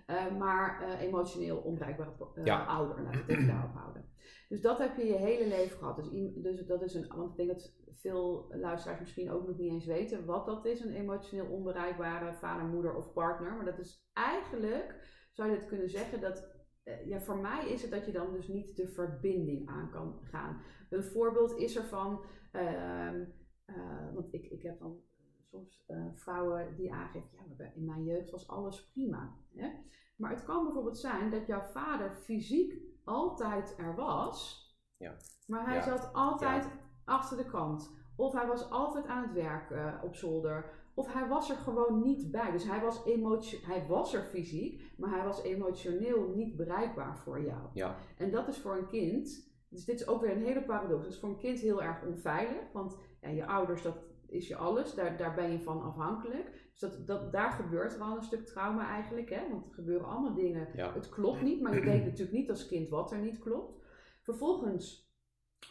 Eh, 0.06 0.38
maar 0.38 0.98
emotioneel 1.00 1.58
onbereikbare 1.58 2.12
Ja. 2.44 2.66
ouder, 2.66 3.02
laten 3.04 3.12
we 3.12 3.26
het 3.26 3.30
even 3.30 3.48
daarop 3.48 3.74
houden. 3.74 4.08
Dus 4.50 4.62
dat 4.62 4.78
heb 4.78 4.98
je 4.98 5.06
je 5.06 5.16
hele 5.18 5.48
leven 5.48 5.78
gehad. 5.78 5.96
Dus, 5.96 6.10
dus 6.36 6.66
dat 6.66 6.82
is 6.82 6.94
een, 6.94 7.08
want 7.16 7.32
ik 7.32 7.38
denk 7.38 7.50
dat 7.50 7.74
veel 8.02 8.48
luisteraars 8.50 9.00
misschien 9.00 9.32
ook 9.32 9.48
nog 9.48 9.58
niet 9.58 9.72
eens 9.72 9.86
weten 9.86 10.26
wat 10.26 10.46
dat 10.46 10.66
is, 10.66 10.80
een 10.80 10.96
emotioneel 10.96 11.46
onbereikbare 11.46 12.34
vader, 12.34 12.66
moeder 12.66 12.96
of 12.96 13.14
partner. 13.14 13.56
Maar 13.56 13.66
dat 13.66 13.80
is 13.80 14.06
eigenlijk, 14.14 14.96
zou 15.32 15.50
je 15.50 15.56
het 15.56 15.66
kunnen 15.66 15.90
zeggen, 15.90 16.22
dat 16.22 16.58
ja, 17.06 17.20
voor 17.22 17.38
mij 17.38 17.70
is 17.70 17.82
het 17.82 17.92
dat 17.92 18.06
je 18.06 18.12
dan 18.12 18.34
dus 18.34 18.48
niet 18.48 18.76
de 18.76 18.88
verbinding 18.88 19.70
aan 19.70 19.90
kan 19.90 20.20
gaan. 20.24 20.62
Een 20.90 21.04
voorbeeld 21.04 21.58
is 21.58 21.76
er 21.76 21.84
van, 21.84 22.24
ehm, 22.52 23.24
eh, 23.66 24.14
want 24.14 24.34
ik, 24.34 24.46
ik 24.46 24.62
heb 24.64 24.80
dan 24.80 25.00
soms 25.50 25.84
eh, 25.88 26.06
vrouwen 26.14 26.76
die 26.76 26.94
aangeven, 26.94 27.30
ja, 27.58 27.72
in 27.76 27.86
mijn 27.86 28.04
jeugd 28.04 28.30
was 28.32 28.48
alles 28.48 28.90
prima. 28.92 29.36
Hè? 29.56 29.70
Maar 30.16 30.32
het 30.32 30.44
kan 30.44 30.64
bijvoorbeeld 30.64 30.98
zijn 30.98 31.30
dat 31.30 31.46
jouw 31.48 31.62
vader 31.62 32.12
fysiek 32.12 32.82
altijd 33.04 33.78
er 33.78 33.96
was, 33.96 34.68
Ja. 34.98 35.16
maar 35.48 35.66
hij 35.66 35.76
Ja. 35.76 35.82
zat 35.82 36.14
altijd 36.14 36.68
achter 37.06 37.38
de 37.38 37.46
kant. 37.46 37.98
Of 38.20 38.34
hij 38.34 38.48
was 38.48 38.70
altijd 38.70 39.06
aan 39.06 39.24
het 39.24 39.34
werk 39.34 39.72
eh, 39.72 39.94
op 40.04 40.16
zolder. 40.16 40.66
Of 40.94 41.14
hij 41.14 41.28
was 41.28 41.50
er 41.50 41.56
gewoon 41.56 42.02
niet 42.02 42.32
bij. 42.32 42.52
Dus 42.52 42.64
hij 42.64 42.82
was, 42.82 43.06
emotio- 43.06 43.60
hij 43.62 43.86
was 43.88 44.14
er 44.14 44.24
fysiek, 44.24 44.82
maar 44.98 45.10
hij 45.10 45.24
was 45.24 45.44
emotioneel 45.44 46.28
niet 46.36 46.56
bereikbaar 46.56 47.18
voor 47.18 47.42
jou. 47.42 47.62
Ja. 47.74 47.96
En 48.18 48.32
dat 48.32 48.48
is 48.48 48.58
voor 48.58 48.78
een 48.78 48.88
kind, 48.88 49.52
dus 49.70 49.86
dit 49.86 50.00
is 50.00 50.08
ook 50.08 50.22
weer 50.22 50.32
een 50.32 50.44
hele 50.44 50.64
paradox. 50.64 51.04
Dat 51.04 51.14
is 51.14 51.20
voor 51.20 51.30
een 51.30 51.38
kind 51.38 51.60
heel 51.60 51.84
erg 51.84 52.04
onveilig, 52.06 52.72
want 52.74 52.98
ja, 53.22 53.30
je 53.30 53.46
ouders, 53.46 53.82
dat 53.82 53.98
is 54.28 54.48
je 54.48 54.56
alles, 54.56 54.94
daar, 54.94 55.18
daar 55.18 55.36
ben 55.36 55.52
je 55.52 55.60
van 55.60 55.82
afhankelijk. 55.82 56.70
Dus 56.72 56.80
dat, 56.80 57.08
dat, 57.08 57.32
daar 57.32 57.52
gebeurt 57.52 58.00
al 58.00 58.16
een 58.16 58.24
stuk 58.24 58.46
trauma 58.46 58.90
eigenlijk, 58.90 59.30
hè? 59.30 59.50
want 59.50 59.66
er 59.66 59.74
gebeuren 59.74 60.08
allemaal 60.08 60.34
dingen. 60.34 60.68
Ja. 60.76 60.94
Het 60.94 61.10
klopt 61.10 61.42
niet, 61.42 61.62
maar 61.62 61.76
je 61.76 61.82
weet 61.92 62.06
natuurlijk 62.06 62.38
niet 62.38 62.50
als 62.50 62.68
kind 62.68 62.90
wat 62.90 63.12
er 63.12 63.20
niet 63.20 63.40
klopt. 63.40 63.84
Vervolgens 64.22 65.14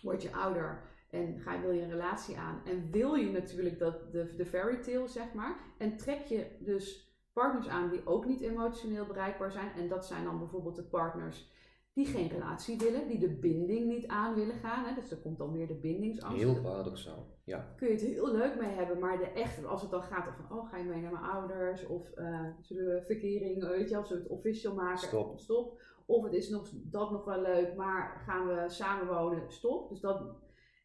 word 0.03 0.23
je 0.23 0.35
ouder 0.35 0.97
en 1.11 1.39
ga, 1.39 1.61
wil 1.61 1.71
je 1.71 1.83
een 1.83 1.91
relatie 1.91 2.37
aan 2.37 2.61
en 2.65 2.91
wil 2.91 3.15
je 3.15 3.31
natuurlijk 3.31 3.79
dat, 3.79 4.13
de, 4.13 4.35
de 4.37 4.47
fairy 4.47 4.77
tale, 4.77 5.09
zeg 5.09 5.33
maar. 5.33 5.57
En 5.79 5.97
trek 5.97 6.25
je 6.25 6.57
dus 6.61 7.13
partners 7.33 7.69
aan 7.69 7.91
die 7.91 8.07
ook 8.07 8.27
niet 8.27 8.41
emotioneel 8.41 9.07
bereikbaar 9.07 9.53
zijn. 9.53 9.73
En 9.73 9.89
dat 9.89 10.07
zijn 10.07 10.25
dan 10.25 10.39
bijvoorbeeld 10.39 10.77
de 10.77 10.85
partners 10.85 11.51
die 11.93 12.07
geen 12.07 12.29
relatie 12.29 12.79
willen, 12.79 13.09
die 13.09 13.19
de 13.19 13.39
binding 13.39 13.87
niet 13.87 14.07
aan 14.07 14.35
willen 14.35 14.55
gaan. 14.55 14.85
Hè? 14.85 14.95
Dus 14.95 15.11
er 15.11 15.17
komt 15.17 15.39
dan 15.39 15.53
weer 15.53 15.67
de 15.67 15.75
bindingsangst. 15.75 16.43
Heel 16.43 16.61
paradoxaal, 16.61 17.27
ja. 17.45 17.75
Kun 17.77 17.87
je 17.87 17.93
het 17.93 18.03
heel 18.03 18.33
leuk 18.33 18.61
mee 18.61 18.75
hebben, 18.75 18.99
maar 18.99 19.19
de 19.19 19.31
echte, 19.31 19.67
als 19.67 19.83
het 19.83 19.91
dan 19.91 20.03
gaat 20.03 20.29
van, 20.37 20.59
oh 20.59 20.69
ga 20.69 20.77
je 20.77 20.85
mee 20.85 21.01
naar 21.01 21.13
mijn 21.13 21.25
ouders, 21.25 21.87
of 21.87 22.11
uh, 22.17 22.41
zullen 22.61 22.95
we 22.95 23.03
verkering, 23.03 23.69
weet 23.69 23.91
je, 23.91 23.99
of 23.99 24.07
zullen 24.07 24.23
we 24.23 24.29
het 24.29 24.39
official 24.39 24.75
maken, 24.75 25.09
stop. 25.09 25.39
stop. 25.39 25.81
Of 26.07 26.25
het 26.25 26.33
is 26.33 26.49
nog, 26.49 26.69
dat 26.73 27.11
nog 27.11 27.25
wel 27.25 27.41
leuk, 27.41 27.77
maar 27.77 28.23
gaan 28.27 28.47
we 28.47 28.65
samenwonen, 28.67 29.51
stop. 29.51 29.89
Dus 29.89 30.01
dat, 30.01 30.23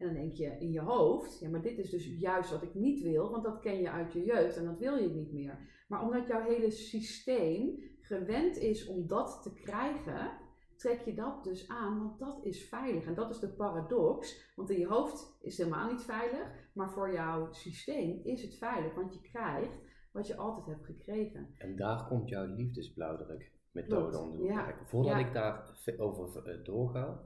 en 0.03 0.13
dan 0.13 0.21
denk 0.21 0.33
je 0.33 0.55
in 0.59 0.71
je 0.71 0.81
hoofd, 0.81 1.39
ja 1.39 1.49
maar 1.49 1.61
dit 1.61 1.77
is 1.77 1.89
dus 1.89 2.05
juist 2.19 2.51
wat 2.51 2.63
ik 2.63 2.73
niet 2.73 3.01
wil, 3.01 3.31
want 3.31 3.43
dat 3.43 3.59
ken 3.59 3.77
je 3.77 3.89
uit 3.89 4.13
je 4.13 4.23
jeugd 4.23 4.57
en 4.57 4.65
dat 4.65 4.79
wil 4.79 4.95
je 4.95 5.09
niet 5.09 5.33
meer. 5.33 5.85
Maar 5.87 6.01
omdat 6.01 6.27
jouw 6.27 6.41
hele 6.41 6.71
systeem 6.71 7.83
gewend 8.01 8.57
is 8.57 8.87
om 8.87 9.07
dat 9.07 9.39
te 9.43 9.53
krijgen, 9.53 10.31
trek 10.75 11.01
je 11.05 11.13
dat 11.13 11.43
dus 11.43 11.67
aan, 11.67 11.99
want 11.99 12.19
dat 12.19 12.45
is 12.45 12.67
veilig. 12.67 13.05
En 13.05 13.13
dat 13.13 13.29
is 13.29 13.39
de 13.39 13.49
paradox, 13.49 14.51
want 14.55 14.69
in 14.69 14.79
je 14.79 14.87
hoofd 14.87 15.37
is 15.41 15.57
het 15.57 15.67
helemaal 15.67 15.91
niet 15.91 16.01
veilig, 16.01 16.47
maar 16.73 16.89
voor 16.89 17.13
jouw 17.13 17.51
systeem 17.51 18.19
is 18.23 18.41
het 18.41 18.55
veilig, 18.55 18.95
want 18.95 19.13
je 19.13 19.21
krijgt 19.21 19.79
wat 20.11 20.27
je 20.27 20.35
altijd 20.35 20.65
hebt 20.65 20.85
gekregen. 20.85 21.55
En 21.57 21.75
daar 21.75 22.07
komt 22.07 22.29
jouw 22.29 22.45
liefdesblauwdruk 22.45 23.51
methode 23.71 24.17
om 24.17 24.31
te 24.31 24.43
ja. 24.43 24.75
Voordat 24.85 25.19
ik 25.19 25.33
daar 25.33 25.77
over 25.97 26.45
eh, 26.45 26.63
doorga, 26.63 27.21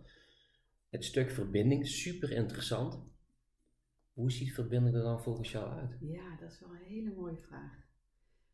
het 0.97 1.05
stuk 1.05 1.29
verbinding, 1.31 1.87
super 1.87 2.31
interessant. 2.31 3.05
Hoe 4.13 4.31
ziet 4.31 4.53
verbinding 4.53 4.95
er 4.95 5.03
dan 5.03 5.21
volgens 5.21 5.51
jou 5.51 5.69
uit? 5.69 5.97
Ja, 6.01 6.37
dat 6.39 6.51
is 6.51 6.59
wel 6.59 6.69
een 6.69 6.85
hele 6.85 7.13
mooie 7.13 7.37
vraag. 7.37 7.85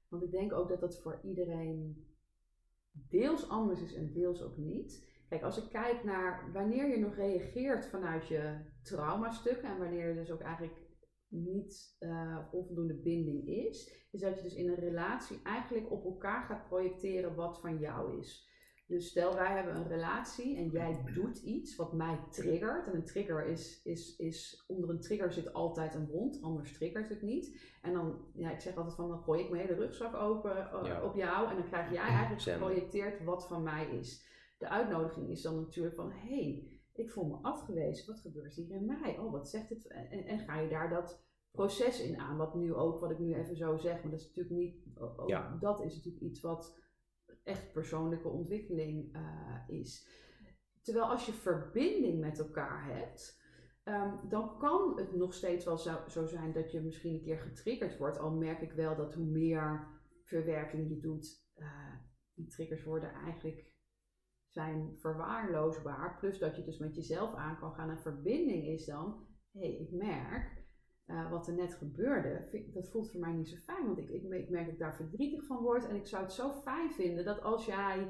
Want 0.08 0.24
ik 0.24 0.32
denk 0.32 0.54
ook 0.54 0.70
dat 0.70 0.80
dat 0.80 1.02
voor 1.02 1.20
iedereen 1.24 2.08
deels 2.92 3.50
anders 3.50 3.82
is 3.82 3.94
en 3.94 4.14
deels 4.14 4.42
ook 4.42 4.58
niet. 4.58 5.12
Kijk, 5.30 5.44
als 5.44 5.58
ik 5.58 5.70
kijk 5.70 6.04
naar 6.04 6.52
wanneer 6.52 6.90
je 6.90 7.00
nog 7.00 7.16
reageert 7.16 7.86
vanuit 7.86 8.28
je 8.28 8.60
traumastukken 8.82 9.70
en 9.70 9.78
wanneer 9.78 10.06
er 10.06 10.16
dus 10.16 10.32
ook 10.32 10.42
eigenlijk 10.42 10.78
niet 11.28 11.96
uh, 12.00 12.38
onvoldoende 12.52 12.96
binding 12.96 13.48
is, 13.48 14.08
is 14.12 14.20
dat 14.20 14.38
je 14.38 14.44
dus 14.44 14.56
in 14.56 14.70
een 14.70 14.76
relatie 14.80 15.40
eigenlijk 15.44 15.92
op 15.92 16.06
elkaar 16.06 16.44
gaat 16.44 16.68
projecteren 16.68 17.36
wat 17.36 17.62
van 17.62 17.80
jou 17.80 18.20
is. 18.20 18.52
Dus 18.94 19.08
stel 19.08 19.36
wij 19.36 19.56
hebben 19.56 19.76
een 19.76 19.88
relatie 19.88 20.58
en 20.58 20.70
jij 20.70 21.04
doet 21.14 21.38
iets 21.38 21.76
wat 21.76 21.94
mij 21.94 22.20
triggert. 22.30 22.88
En 22.88 22.96
een 22.96 23.06
trigger 23.06 23.46
is, 23.46 23.82
is, 23.84 24.16
is 24.16 24.64
onder 24.68 24.90
een 24.90 25.00
trigger 25.00 25.34
zit 25.34 25.54
altijd 25.54 25.96
een 25.96 26.08
wond, 26.08 26.42
anders 26.42 26.74
triggert 26.74 27.10
het 27.10 27.22
niet. 27.22 27.76
En 27.82 27.94
dan, 27.94 28.26
ja, 28.34 28.52
ik 28.52 28.60
zeg 28.60 28.76
altijd 28.76 28.96
van 28.96 29.10
dan 29.10 29.20
gooi 29.20 29.44
ik 29.44 29.50
mijn 29.50 29.62
hele 29.68 29.80
rugzak 29.80 30.16
open 30.16 30.70
uh, 30.74 31.04
op 31.04 31.16
jou 31.16 31.50
en 31.50 31.56
dan 31.56 31.66
krijg 31.66 31.92
jij 31.92 32.02
eigenlijk 32.02 32.42
geprojecteerd 32.42 33.24
wat 33.24 33.48
van 33.48 33.64
mij 33.64 33.98
is. 33.98 34.28
De 34.58 34.70
uitnodiging 34.70 35.30
is 35.30 35.42
dan 35.42 35.56
natuurlijk 35.56 35.96
van 35.96 36.12
hé, 36.12 36.44
hey, 36.44 36.80
ik 36.94 37.12
voel 37.12 37.26
me 37.26 37.38
afgewezen, 37.42 38.08
wat 38.08 38.20
gebeurt 38.20 38.56
hier 38.56 38.76
in 38.76 38.86
mij? 38.86 39.18
Oh, 39.20 39.32
wat 39.32 39.50
zegt 39.50 39.70
het? 39.70 39.88
En, 39.88 40.26
en 40.26 40.40
ga 40.40 40.60
je 40.60 40.70
daar 40.70 40.90
dat 40.90 41.26
proces 41.52 42.02
in 42.02 42.20
aan, 42.20 42.38
wat 42.38 42.56
nu 42.56 42.74
ook, 42.74 43.00
wat 43.00 43.12
ik 43.12 43.20
nu 43.20 43.34
even 43.34 43.56
zo 43.56 43.78
zeg, 43.78 44.02
maar 44.02 44.12
dat 44.12 44.20
is 44.20 44.28
natuurlijk 44.28 44.56
niet, 44.56 44.76
ook, 45.00 45.60
dat 45.60 45.84
is 45.84 45.96
natuurlijk 45.96 46.24
iets 46.24 46.42
wat 46.42 46.82
echt 47.44 47.72
persoonlijke 47.72 48.28
ontwikkeling 48.28 49.16
uh, 49.16 49.80
is. 49.80 50.08
Terwijl 50.82 51.06
als 51.06 51.26
je 51.26 51.32
verbinding 51.32 52.20
met 52.20 52.40
elkaar 52.40 52.86
hebt, 52.86 53.42
um, 53.84 54.30
dan 54.30 54.58
kan 54.58 54.98
het 54.98 55.16
nog 55.16 55.34
steeds 55.34 55.66
wel 55.66 55.78
zo, 56.08 56.26
zijn 56.26 56.54
dat 56.54 56.72
je 56.72 56.82
misschien 56.82 57.14
een 57.14 57.24
keer 57.24 57.40
getriggerd 57.40 57.98
wordt. 57.98 58.20
Al 58.20 58.32
merk 58.32 58.62
ik 58.62 58.72
wel 58.72 58.96
dat 58.96 59.14
hoe 59.14 59.26
meer 59.26 59.88
verwerking 60.24 60.90
je 60.90 61.00
doet, 61.00 61.48
uh, 61.58 61.94
die 62.34 62.48
triggers 62.48 62.84
worden 62.84 63.14
eigenlijk 63.14 63.72
zijn 64.48 64.98
verwaarloosbaar. 64.98 66.18
Plus 66.20 66.40
dat 66.40 66.56
je 66.56 66.64
dus 66.64 66.78
met 66.78 66.96
jezelf 66.96 67.34
aan 67.34 67.60
kan 67.60 67.74
gaan. 67.74 67.90
En 67.90 68.00
verbinding 68.00 68.68
is 68.68 68.86
dan, 68.86 69.28
hé, 69.52 69.60
hey, 69.60 69.78
ik 69.78 69.92
merk 69.92 70.63
uh, 71.08 71.32
wat 71.32 71.48
er 71.48 71.54
net 71.54 71.74
gebeurde, 71.74 72.48
dat 72.74 72.90
voelt 72.90 73.12
voor 73.12 73.20
mij 73.20 73.34
niet 73.34 73.50
zo 73.50 73.56
fijn. 73.56 73.86
Want 73.86 73.98
ik, 73.98 74.10
ik, 74.10 74.24
ik, 74.24 74.50
merk 74.50 74.66
dat 74.66 74.74
ik 74.74 74.80
daar 74.80 74.96
verdrietig 74.96 75.46
van 75.46 75.62
word. 75.62 75.88
En 75.88 75.96
ik 75.96 76.08
zou 76.08 76.24
het 76.24 76.32
zo 76.32 76.52
fijn 76.52 76.92
vinden 76.92 77.26
dat 77.26 77.42
als 77.42 77.66
jij 77.66 78.08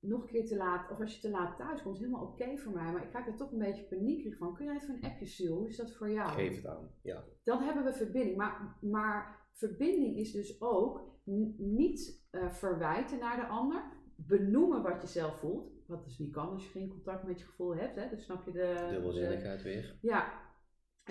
nog 0.00 0.22
een 0.22 0.28
keer 0.28 0.46
te 0.46 0.56
laat, 0.56 0.90
of 0.90 1.00
als 1.00 1.14
je 1.14 1.20
te 1.20 1.30
laat 1.30 1.56
thuis 1.56 1.82
komt, 1.82 1.98
helemaal 1.98 2.22
oké 2.22 2.56
voor 2.56 2.72
mij. 2.72 2.92
Maar 2.92 3.02
ik 3.02 3.08
krijg 3.08 3.26
er 3.26 3.36
toch 3.36 3.52
een 3.52 3.58
beetje 3.58 3.82
paniekerig 3.82 4.36
van. 4.36 4.54
Kun 4.54 4.66
je 4.66 4.72
even 4.72 4.94
een 4.94 5.10
appje 5.10 5.26
sturen? 5.26 5.56
Hoe 5.56 5.68
is 5.68 5.76
dat 5.76 5.92
voor 5.92 6.10
jou? 6.10 6.30
Geef 6.30 6.56
het 6.56 6.66
aan, 6.66 6.90
ja. 7.02 7.24
Dan 7.44 7.62
hebben 7.62 7.84
we 7.84 7.92
verbinding. 7.92 8.36
Maar, 8.36 8.76
maar 8.80 9.46
verbinding 9.52 10.16
is 10.16 10.32
dus 10.32 10.60
ook 10.60 11.14
niet 11.56 12.26
uh, 12.30 12.50
verwijten 12.50 13.18
naar 13.18 13.36
de 13.36 13.46
ander. 13.46 13.84
Benoemen 14.16 14.82
wat 14.82 15.02
je 15.02 15.08
zelf 15.08 15.38
voelt. 15.38 15.74
Wat 15.86 16.04
dus 16.04 16.18
niet 16.18 16.32
kan 16.32 16.48
als 16.48 16.64
je 16.64 16.70
geen 16.70 16.88
contact 16.88 17.26
met 17.26 17.40
je 17.40 17.46
gevoel 17.46 17.76
hebt. 17.76 17.96
Hè? 17.96 18.08
Dus 18.08 18.24
snap 18.24 18.44
je 18.46 18.52
de... 18.52 18.86
Dubbelzinnigheid 18.90 19.62
weer. 19.62 19.98
Ja, 20.00 20.45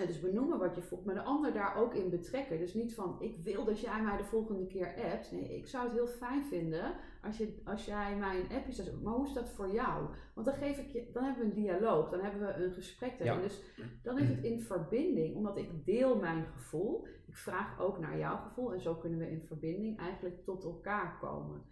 dus 0.04 0.20
benoemen 0.20 0.58
wat 0.58 0.74
je 0.74 0.82
voelt, 0.82 1.04
maar 1.04 1.14
de 1.14 1.22
ander 1.22 1.52
daar 1.52 1.76
ook 1.76 1.94
in 1.94 2.10
betrekken. 2.10 2.58
Dus 2.58 2.74
niet 2.74 2.94
van, 2.94 3.16
ik 3.20 3.36
wil 3.36 3.64
dat 3.64 3.80
jij 3.80 4.02
mij 4.02 4.16
de 4.16 4.24
volgende 4.24 4.66
keer 4.66 4.94
appt. 5.12 5.32
Nee, 5.32 5.56
ik 5.56 5.66
zou 5.66 5.84
het 5.84 5.92
heel 5.92 6.06
fijn 6.06 6.44
vinden 6.44 6.94
als, 7.22 7.36
je, 7.36 7.60
als 7.64 7.84
jij 7.84 8.16
mij 8.16 8.40
een 8.40 8.56
appje. 8.56 8.92
Maar 9.02 9.14
hoe 9.14 9.26
is 9.26 9.32
dat 9.32 9.48
voor 9.48 9.72
jou? 9.72 10.08
Want 10.34 10.46
dan, 10.46 10.56
geef 10.56 10.78
ik 10.78 10.88
je, 10.88 11.10
dan 11.12 11.24
hebben 11.24 11.42
we 11.42 11.48
een 11.48 11.62
dialoog, 11.62 12.10
dan 12.10 12.20
hebben 12.20 12.40
we 12.40 12.64
een 12.64 12.72
gesprek 12.72 13.18
daarin. 13.18 13.42
Dus 13.42 13.62
dan 14.02 14.18
is 14.18 14.28
het 14.28 14.44
in 14.44 14.60
verbinding, 14.60 15.36
omdat 15.36 15.56
ik 15.56 15.84
deel 15.84 16.16
mijn 16.16 16.46
gevoel. 16.46 17.06
Ik 17.26 17.36
vraag 17.36 17.80
ook 17.80 17.98
naar 17.98 18.18
jouw 18.18 18.36
gevoel 18.36 18.72
en 18.72 18.80
zo 18.80 18.94
kunnen 18.94 19.18
we 19.18 19.30
in 19.30 19.42
verbinding 19.42 19.98
eigenlijk 19.98 20.44
tot 20.44 20.64
elkaar 20.64 21.18
komen. 21.20 21.62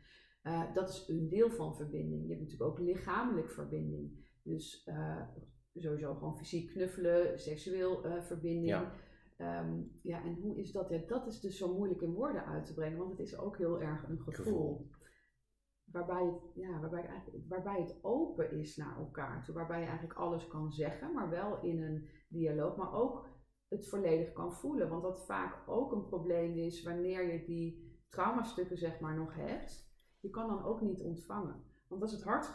Uh, 0.42 0.74
dat 0.74 0.88
is 0.88 1.08
een 1.08 1.28
deel 1.28 1.50
van 1.50 1.76
verbinding. 1.76 2.22
Je 2.22 2.28
hebt 2.28 2.40
natuurlijk 2.40 2.70
ook 2.70 2.78
lichamelijk 2.78 3.50
verbinding. 3.50 4.22
Dus 4.42 4.86
uh, 4.88 5.20
sowieso 5.74 6.14
gewoon 6.14 6.36
fysiek 6.36 6.70
knuffelen, 6.70 7.38
seksueel 7.38 8.06
uh, 8.06 8.22
verbinding. 8.22 8.66
Ja. 8.66 8.92
Ehm, 9.36 9.82
ja, 10.02 10.22
en 10.22 10.34
hoe 10.34 10.58
is 10.58 10.72
dat? 10.72 10.88
Ja, 10.88 10.98
dat 11.06 11.26
is 11.26 11.40
dus 11.40 11.58
zo 11.58 11.74
moeilijk 11.74 12.00
in 12.00 12.12
woorden 12.12 12.44
uit 12.44 12.66
te 12.66 12.74
brengen, 12.74 12.98
want 12.98 13.10
het 13.10 13.20
is 13.20 13.38
ook 13.38 13.56
heel 13.56 13.80
erg 13.80 14.08
een 14.08 14.20
gevoel. 14.20 14.90
Waarbij, 15.84 16.24
het, 16.24 16.52
ja, 16.54 16.80
waarbij, 16.80 17.06
eigenlijk, 17.06 17.48
waarbij 17.48 17.80
het 17.80 17.98
open 18.02 18.50
is 18.50 18.76
naar 18.76 18.96
elkaar. 18.96 19.48
Waarbij 19.52 19.80
je 19.80 19.86
eigenlijk 19.86 20.18
alles 20.18 20.46
kan 20.46 20.72
zeggen, 20.72 21.12
maar 21.12 21.30
wel 21.30 21.62
in 21.62 21.82
een 21.82 22.08
dialoog. 22.28 22.76
Maar 22.76 22.92
ook 22.92 23.28
het 23.68 23.88
volledig 23.88 24.32
kan 24.32 24.52
voelen. 24.52 24.88
Want 24.88 25.02
wat 25.02 25.26
vaak 25.26 25.68
ook 25.68 25.92
een 25.92 26.06
probleem 26.06 26.56
is 26.56 26.82
wanneer 26.82 27.32
je 27.32 27.44
die 27.44 27.98
traumastukken 28.08 28.78
zeg 28.78 29.00
maar 29.00 29.16
nog 29.16 29.34
hebt. 29.34 29.92
Je 30.20 30.30
kan 30.30 30.48
dan 30.48 30.64
ook 30.64 30.80
niet 30.80 31.00
ontvangen. 31.00 31.64
Want 31.98 32.12
als 32.12 32.20
het 32.20 32.22
hart, 32.22 32.54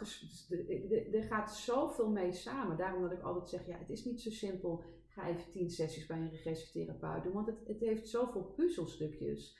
er 1.12 1.22
gaat 1.22 1.56
zoveel 1.56 2.10
mee 2.10 2.32
samen. 2.32 2.76
Daarom 2.76 3.02
dat 3.02 3.12
ik 3.12 3.22
altijd 3.22 3.48
zeg, 3.48 3.66
ja, 3.66 3.78
het 3.78 3.90
is 3.90 4.04
niet 4.04 4.20
zo 4.20 4.30
simpel. 4.30 4.84
Ga 5.08 5.28
even 5.28 5.50
tien 5.50 5.70
sessies 5.70 6.06
bij 6.06 6.16
een 6.16 6.30
regressietherapeut 6.30 7.22
doen, 7.22 7.32
want 7.32 7.46
het, 7.46 7.66
het 7.66 7.80
heeft 7.80 8.08
zoveel 8.08 8.42
puzzelstukjes. 8.42 9.58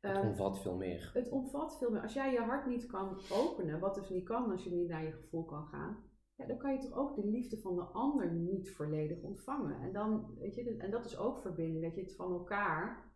Het 0.00 0.16
um, 0.16 0.28
omvat 0.28 0.62
veel 0.62 0.76
meer. 0.76 1.10
Het 1.14 1.28
omvat 1.28 1.78
veel 1.78 1.90
meer. 1.90 2.02
Als 2.02 2.12
jij 2.12 2.32
je 2.32 2.40
hart 2.40 2.66
niet 2.66 2.86
kan 2.86 3.20
openen, 3.30 3.80
wat 3.80 3.94
dus 3.94 4.10
niet 4.10 4.24
kan 4.24 4.50
als 4.50 4.64
je 4.64 4.70
niet 4.70 4.88
naar 4.88 5.04
je 5.04 5.12
gevoel 5.12 5.44
kan 5.44 5.66
gaan, 5.66 6.04
ja, 6.34 6.46
dan 6.46 6.58
kan 6.58 6.72
je 6.72 6.78
toch 6.78 6.98
ook 6.98 7.14
de 7.14 7.26
liefde 7.26 7.60
van 7.60 7.76
de 7.76 7.82
ander 7.82 8.32
niet 8.32 8.70
volledig 8.70 9.22
ontvangen. 9.22 9.80
En, 9.80 9.92
dan, 9.92 10.34
weet 10.38 10.54
je, 10.54 10.76
en 10.76 10.90
dat 10.90 11.04
is 11.04 11.16
ook 11.16 11.38
verbinding, 11.38 11.84
dat 11.84 11.94
je 11.94 12.00
het 12.00 12.16
van 12.16 12.32
elkaar 12.32 13.12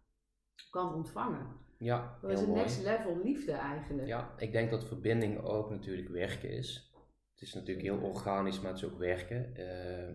kan 0.71 0.95
ontvangen. 0.95 1.66
Ja, 1.79 2.19
dat 2.21 2.31
is 2.31 2.41
een 2.41 2.53
next 2.53 2.83
level 2.83 3.21
liefde 3.23 3.53
eigenlijk. 3.53 4.09
Ja, 4.09 4.35
ik 4.39 4.53
denk 4.53 4.71
dat 4.71 4.85
verbinding 4.85 5.43
ook 5.43 5.71
natuurlijk 5.71 6.09
werken 6.09 6.51
is. 6.51 6.93
Het 7.33 7.43
is 7.43 7.55
natuurlijk 7.55 7.87
heel 7.87 7.99
organisch, 7.99 8.61
maar 8.61 8.73
het 8.73 8.83
is 8.83 8.89
ook 8.89 8.99
werken. 8.99 9.53
Uh, 9.57 10.09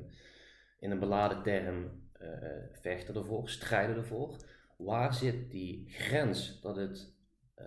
in 0.79 0.91
een 0.91 0.99
beladen 0.99 1.43
term 1.43 1.91
uh, 2.21 2.27
vechten 2.71 3.15
ervoor, 3.15 3.49
strijden 3.49 3.95
ervoor. 3.95 4.35
Waar 4.77 5.13
zit 5.13 5.51
die 5.51 5.89
grens 5.89 6.61
dat 6.61 6.75
het 6.75 7.13
uh, 7.57 7.65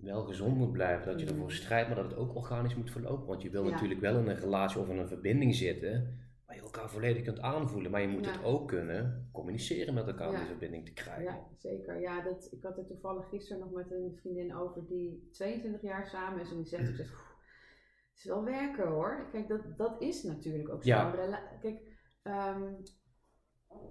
wel 0.00 0.24
gezond 0.24 0.56
moet 0.56 0.72
blijven, 0.72 1.06
dat 1.06 1.20
je 1.20 1.26
ervoor 1.26 1.44
mm. 1.44 1.50
strijdt, 1.50 1.86
maar 1.86 1.96
dat 1.96 2.10
het 2.10 2.18
ook 2.18 2.34
organisch 2.34 2.74
moet 2.74 2.90
verlopen? 2.90 3.26
Want 3.26 3.42
je 3.42 3.50
wil 3.50 3.64
natuurlijk 3.64 4.00
wel 4.00 4.18
in 4.18 4.28
een 4.28 4.38
relatie 4.40 4.80
of 4.80 4.88
in 4.88 4.98
een 4.98 5.08
verbinding 5.08 5.54
zitten 5.54 6.23
elkaar 6.64 6.90
volledig 6.90 7.22
kunt 7.22 7.40
aanvoelen. 7.40 7.90
Maar 7.90 8.00
je 8.00 8.08
moet 8.08 8.26
het 8.26 8.44
ook 8.44 8.68
kunnen 8.68 9.28
communiceren 9.32 9.94
met 9.94 10.06
elkaar 10.06 10.28
om 10.28 10.36
die 10.36 10.44
verbinding 10.44 10.84
te 10.86 10.92
krijgen. 10.92 11.24
Ja, 11.24 11.46
zeker. 11.56 12.00
Ja, 12.00 12.22
dat, 12.22 12.48
ik 12.50 12.62
had 12.62 12.76
het 12.76 12.86
toevallig 12.86 13.28
gisteren 13.28 13.62
nog 13.62 13.70
met 13.70 13.90
een 13.90 14.14
vriendin 14.14 14.56
over 14.56 14.86
die 14.86 15.28
22 15.32 15.82
jaar 15.82 16.06
samen 16.06 16.40
is. 16.40 16.50
En 16.50 16.56
die 16.56 16.66
zegt, 16.66 16.96
zegt 16.96 16.98
het 18.14 18.18
is 18.18 18.24
wel 18.24 18.44
werken 18.44 18.88
hoor. 18.88 19.28
Kijk, 19.32 19.48
dat, 19.48 19.76
dat 19.76 20.02
is 20.02 20.22
natuurlijk 20.22 20.68
ook 20.68 20.82
zo. 20.82 20.88
Ja. 20.88 21.40
Kijk, 21.60 21.80
um, 22.22 22.82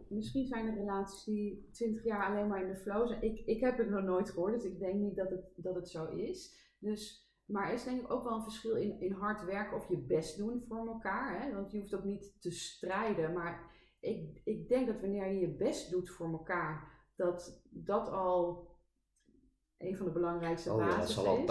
misschien 0.07 0.47
zijn 0.47 0.67
er 0.67 0.75
relaties 0.75 1.23
die 1.23 1.69
20 1.71 2.03
jaar 2.03 2.25
alleen 2.25 2.47
maar 2.47 2.61
in 2.61 2.67
de 2.67 2.75
flow 2.75 3.07
zijn. 3.07 3.21
Ik, 3.21 3.39
ik 3.45 3.59
heb 3.59 3.77
het 3.77 3.89
nog 3.89 4.03
nooit 4.03 4.29
gehoord, 4.29 4.53
dus 4.53 4.71
ik 4.71 4.79
denk 4.79 4.95
niet 4.95 5.15
dat 5.15 5.29
het, 5.29 5.43
dat 5.55 5.75
het 5.75 5.89
zo 5.89 6.05
is. 6.05 6.55
Dus 6.79 7.31
maar 7.53 7.67
er 7.67 7.73
is 7.73 7.83
denk 7.83 8.01
ik 8.01 8.11
ook 8.11 8.23
wel 8.23 8.33
een 8.33 8.43
verschil 8.43 8.75
in, 8.75 8.99
in 8.99 9.11
hard 9.11 9.45
werken 9.45 9.77
of 9.77 9.87
je 9.89 9.97
best 9.97 10.37
doen 10.37 10.63
voor 10.67 10.87
elkaar. 10.87 11.41
Hè? 11.41 11.53
Want 11.53 11.71
je 11.71 11.79
hoeft 11.79 11.95
ook 11.95 12.03
niet 12.03 12.41
te 12.41 12.51
strijden. 12.51 13.33
Maar 13.33 13.71
ik, 13.99 14.41
ik 14.43 14.67
denk 14.67 14.87
dat 14.87 15.01
wanneer 15.01 15.27
je 15.27 15.39
je 15.39 15.55
best 15.55 15.91
doet 15.91 16.09
voor 16.09 16.31
elkaar, 16.31 16.91
dat 17.15 17.63
dat 17.69 18.09
al 18.09 18.67
een 19.77 19.97
van 19.97 20.05
de 20.05 20.11
belangrijkste 20.11 20.71
oh, 20.71 20.79
ja, 20.79 20.97
dat 20.97 21.09
zal 21.09 21.27
al 21.27 21.45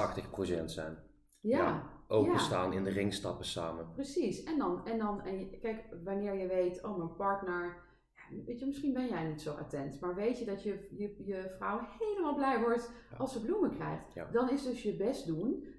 80% 0.61 0.65
zijn. 0.65 0.99
Ja. 1.41 1.59
ja. 1.59 1.91
Openstaan, 2.09 2.73
in 2.73 2.85
de 2.85 2.91
ring 2.91 3.15
stappen 3.15 3.45
samen. 3.45 3.93
Precies. 3.93 4.43
En 4.43 4.59
dan, 4.59 4.87
en 4.87 4.99
dan 4.99 5.23
en 5.23 5.39
je, 5.39 5.59
kijk, 5.59 5.97
wanneer 6.05 6.35
je 6.35 6.47
weet, 6.47 6.85
oh 6.85 6.97
mijn 6.97 7.17
partner, 7.17 7.83
weet 8.47 8.59
je, 8.59 8.67
misschien 8.67 8.93
ben 8.93 9.09
jij 9.09 9.29
niet 9.29 9.41
zo 9.41 9.53
attent, 9.55 10.01
maar 10.01 10.15
weet 10.15 10.39
je 10.39 10.45
dat 10.45 10.63
je, 10.63 10.89
je, 10.91 11.25
je 11.25 11.55
vrouw 11.59 11.81
helemaal 11.99 12.35
blij 12.35 12.61
wordt 12.61 12.93
als 13.19 13.33
ze 13.33 13.41
bloemen 13.41 13.71
krijgt. 13.71 14.33
Dan 14.33 14.51
is 14.51 14.63
dus 14.63 14.83
je 14.83 14.97
best 14.97 15.27
doen 15.27 15.72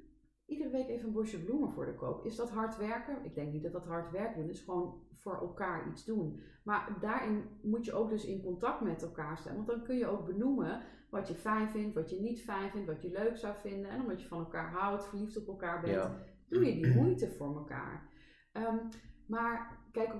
iedere 0.53 0.69
week 0.69 0.87
even 0.87 1.07
een 1.07 1.13
bosje 1.13 1.43
bloemen 1.43 1.71
voor 1.71 1.85
de 1.85 1.95
koop. 1.95 2.25
Is 2.25 2.35
dat 2.35 2.49
hard 2.49 2.77
werken? 2.77 3.25
Ik 3.25 3.35
denk 3.35 3.51
niet 3.51 3.63
dat 3.63 3.71
dat 3.71 3.85
hard 3.85 4.11
werken 4.11 4.41
doen 4.41 4.49
is. 4.49 4.61
Gewoon 4.61 5.01
voor 5.11 5.39
elkaar 5.39 5.89
iets 5.89 6.05
doen. 6.05 6.41
Maar 6.63 6.97
daarin 6.99 7.43
moet 7.61 7.85
je 7.85 7.93
ook 7.93 8.09
dus 8.09 8.25
in 8.25 8.41
contact 8.41 8.81
met 8.81 9.01
elkaar 9.01 9.37
staan. 9.37 9.55
Want 9.55 9.67
dan 9.67 9.83
kun 9.83 9.97
je 9.97 10.07
ook 10.07 10.25
benoemen 10.25 10.81
wat 11.09 11.27
je 11.27 11.35
fijn 11.35 11.69
vindt, 11.69 11.95
wat 11.95 12.09
je 12.09 12.21
niet 12.21 12.41
fijn 12.41 12.71
vindt, 12.71 12.87
wat 12.87 13.01
je 13.01 13.11
leuk 13.11 13.37
zou 13.37 13.55
vinden. 13.55 13.89
En 13.89 14.01
omdat 14.01 14.21
je 14.21 14.27
van 14.27 14.39
elkaar 14.39 14.71
houdt, 14.71 15.07
verliefd 15.07 15.37
op 15.37 15.47
elkaar 15.47 15.81
bent, 15.81 16.09
doe 16.49 16.65
je 16.65 16.73
die 16.73 16.95
moeite 16.95 17.29
voor 17.29 17.55
elkaar. 17.55 18.09
Ehm, 18.51 18.77
maar 19.27 19.87
kijk, 19.91 20.13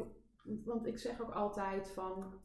want 0.65 0.85
ik 0.85 0.97
zeg 0.97 1.21
ook 1.21 1.31
altijd 1.31 1.89
van, 1.89 2.41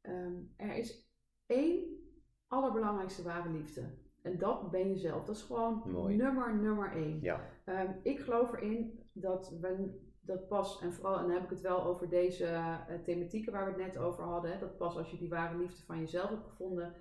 ehm, 0.00 0.36
er 0.56 0.74
is 0.74 1.12
één 1.46 1.98
allerbelangrijkste 2.46 3.22
ware 3.22 3.50
liefde. 3.50 3.97
En 4.22 4.38
dat 4.38 4.70
ben 4.70 4.88
je 4.88 4.96
zelf. 4.96 5.24
Dat 5.24 5.36
is 5.36 5.42
gewoon 5.42 5.82
nummer, 6.16 6.56
nummer 6.56 6.92
één. 6.92 7.20
Ja. 7.20 7.50
Ehm, 7.64 7.92
ik 8.02 8.18
geloof 8.18 8.52
erin 8.52 9.00
dat 9.12 9.58
we 9.60 10.06
dat 10.20 10.48
pas, 10.48 10.80
en 10.80 10.92
vooral, 10.92 11.18
en 11.18 11.22
dan 11.22 11.32
heb 11.32 11.44
ik 11.44 11.50
het 11.50 11.60
wel 11.60 11.84
over 11.84 12.08
deze 12.08 12.44
uh, 12.44 12.78
thematieken 13.04 13.52
waar 13.52 13.64
we 13.64 13.82
het 13.82 13.92
net 13.92 14.02
over 14.02 14.24
hadden, 14.24 14.52
hè, 14.52 14.58
dat 14.58 14.76
pas 14.76 14.96
als 14.96 15.10
je 15.10 15.18
die 15.18 15.28
ware 15.28 15.58
liefde 15.58 15.84
van 15.84 15.98
jezelf 15.98 16.30
hebt 16.30 16.48
gevonden, 16.48 16.94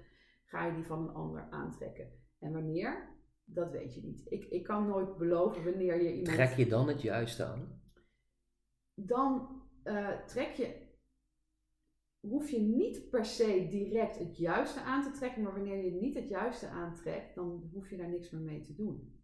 ga 0.45 0.65
je 0.65 0.73
die 0.73 0.85
van 0.85 1.07
een 1.07 1.13
ander 1.13 1.47
aantrekken. 1.49 2.11
En 2.39 2.53
wanneer? 2.53 3.15
Dat 3.45 3.71
weet 3.71 3.95
je 3.95 4.01
niet. 4.01 4.31
Ik, 4.31 4.45
ik 4.45 4.63
kan 4.63 4.87
nooit 4.87 5.17
beloven 5.17 5.63
wanneer 5.63 6.03
je 6.03 6.09
iemand. 6.09 6.35
Trek 6.35 6.49
je 6.49 6.67
dan 6.67 6.87
het 6.87 7.01
juiste 7.01 7.45
aan? 7.45 7.81
Dan 8.93 9.61
uh, 9.83 10.25
trek 10.25 10.51
je 10.51 10.86
hoef 12.19 12.49
je 12.49 12.59
niet 12.59 13.09
per 13.09 13.25
se 13.25 13.67
direct 13.69 14.19
het 14.19 14.37
juiste 14.37 14.81
aan 14.81 15.03
te 15.03 15.11
trekken, 15.11 15.43
maar 15.43 15.53
wanneer 15.53 15.83
je 15.83 15.91
niet 15.91 16.15
het 16.15 16.29
juiste 16.29 16.67
aantrekt, 16.67 17.35
dan 17.35 17.69
hoef 17.73 17.89
je 17.89 17.97
daar 17.97 18.09
niks 18.09 18.31
meer 18.31 18.41
mee 18.41 18.61
te 18.61 18.75
doen. 18.75 19.15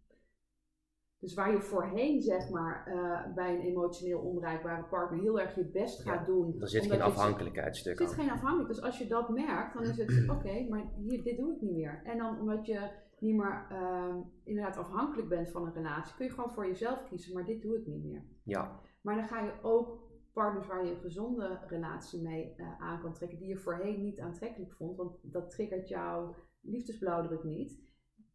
Dus 1.24 1.34
waar 1.34 1.52
je 1.52 1.60
voorheen, 1.60 2.22
zeg 2.22 2.50
maar, 2.50 2.88
uh, 2.88 3.34
bij 3.34 3.54
een 3.54 3.60
emotioneel 3.60 4.20
onbereikbare 4.20 4.84
partner 4.84 5.20
heel 5.20 5.40
erg 5.40 5.54
je 5.54 5.64
best 5.64 6.02
gaat 6.02 6.26
doen. 6.26 6.60
Er 6.60 6.68
zit 6.68 6.86
geen 6.86 7.02
afhankelijkheidsstuk 7.02 8.00
Er 8.00 8.08
zit 8.08 8.16
geen 8.16 8.30
afhankelijkheid. 8.30 8.76
Dus 8.76 8.84
als 8.84 8.98
je 8.98 9.06
dat 9.06 9.28
merkt, 9.28 9.74
dan 9.74 9.82
is 9.82 9.96
het 9.96 10.28
oké, 10.36 10.66
maar 10.68 10.92
hier, 10.96 11.22
dit 11.22 11.36
doe 11.36 11.54
ik 11.54 11.60
niet 11.60 11.72
meer. 11.72 12.00
En 12.04 12.18
dan 12.18 12.40
omdat 12.40 12.66
je 12.66 12.90
niet 13.18 13.36
meer 13.36 13.66
uh, 13.72 14.16
inderdaad 14.44 14.76
afhankelijk 14.76 15.28
bent 15.28 15.50
van 15.50 15.66
een 15.66 15.72
relatie, 15.72 16.14
kun 16.16 16.24
je 16.24 16.32
gewoon 16.32 16.52
voor 16.52 16.66
jezelf 16.66 17.08
kiezen, 17.08 17.34
maar 17.34 17.44
dit 17.44 17.62
doe 17.62 17.76
ik 17.76 17.86
niet 17.86 18.04
meer. 18.04 18.24
Ja. 18.42 18.80
Maar 19.00 19.14
dan 19.14 19.28
ga 19.28 19.40
je 19.40 19.52
ook 19.62 20.03
partners 20.34 20.66
waar 20.66 20.84
je 20.84 20.90
een 20.90 21.00
gezonde 21.00 21.58
relatie 21.66 22.22
mee 22.22 22.54
uh, 22.56 22.80
aan 22.80 23.00
kan 23.00 23.14
trekken, 23.14 23.38
die 23.38 23.48
je 23.48 23.56
voorheen 23.56 24.02
niet 24.02 24.20
aantrekkelijk 24.20 24.72
vond, 24.72 24.96
want 24.96 25.18
dat 25.22 25.50
triggert 25.50 25.88
jouw 25.88 26.34
liefdesblauwdruk 26.60 27.44
niet. 27.44 27.82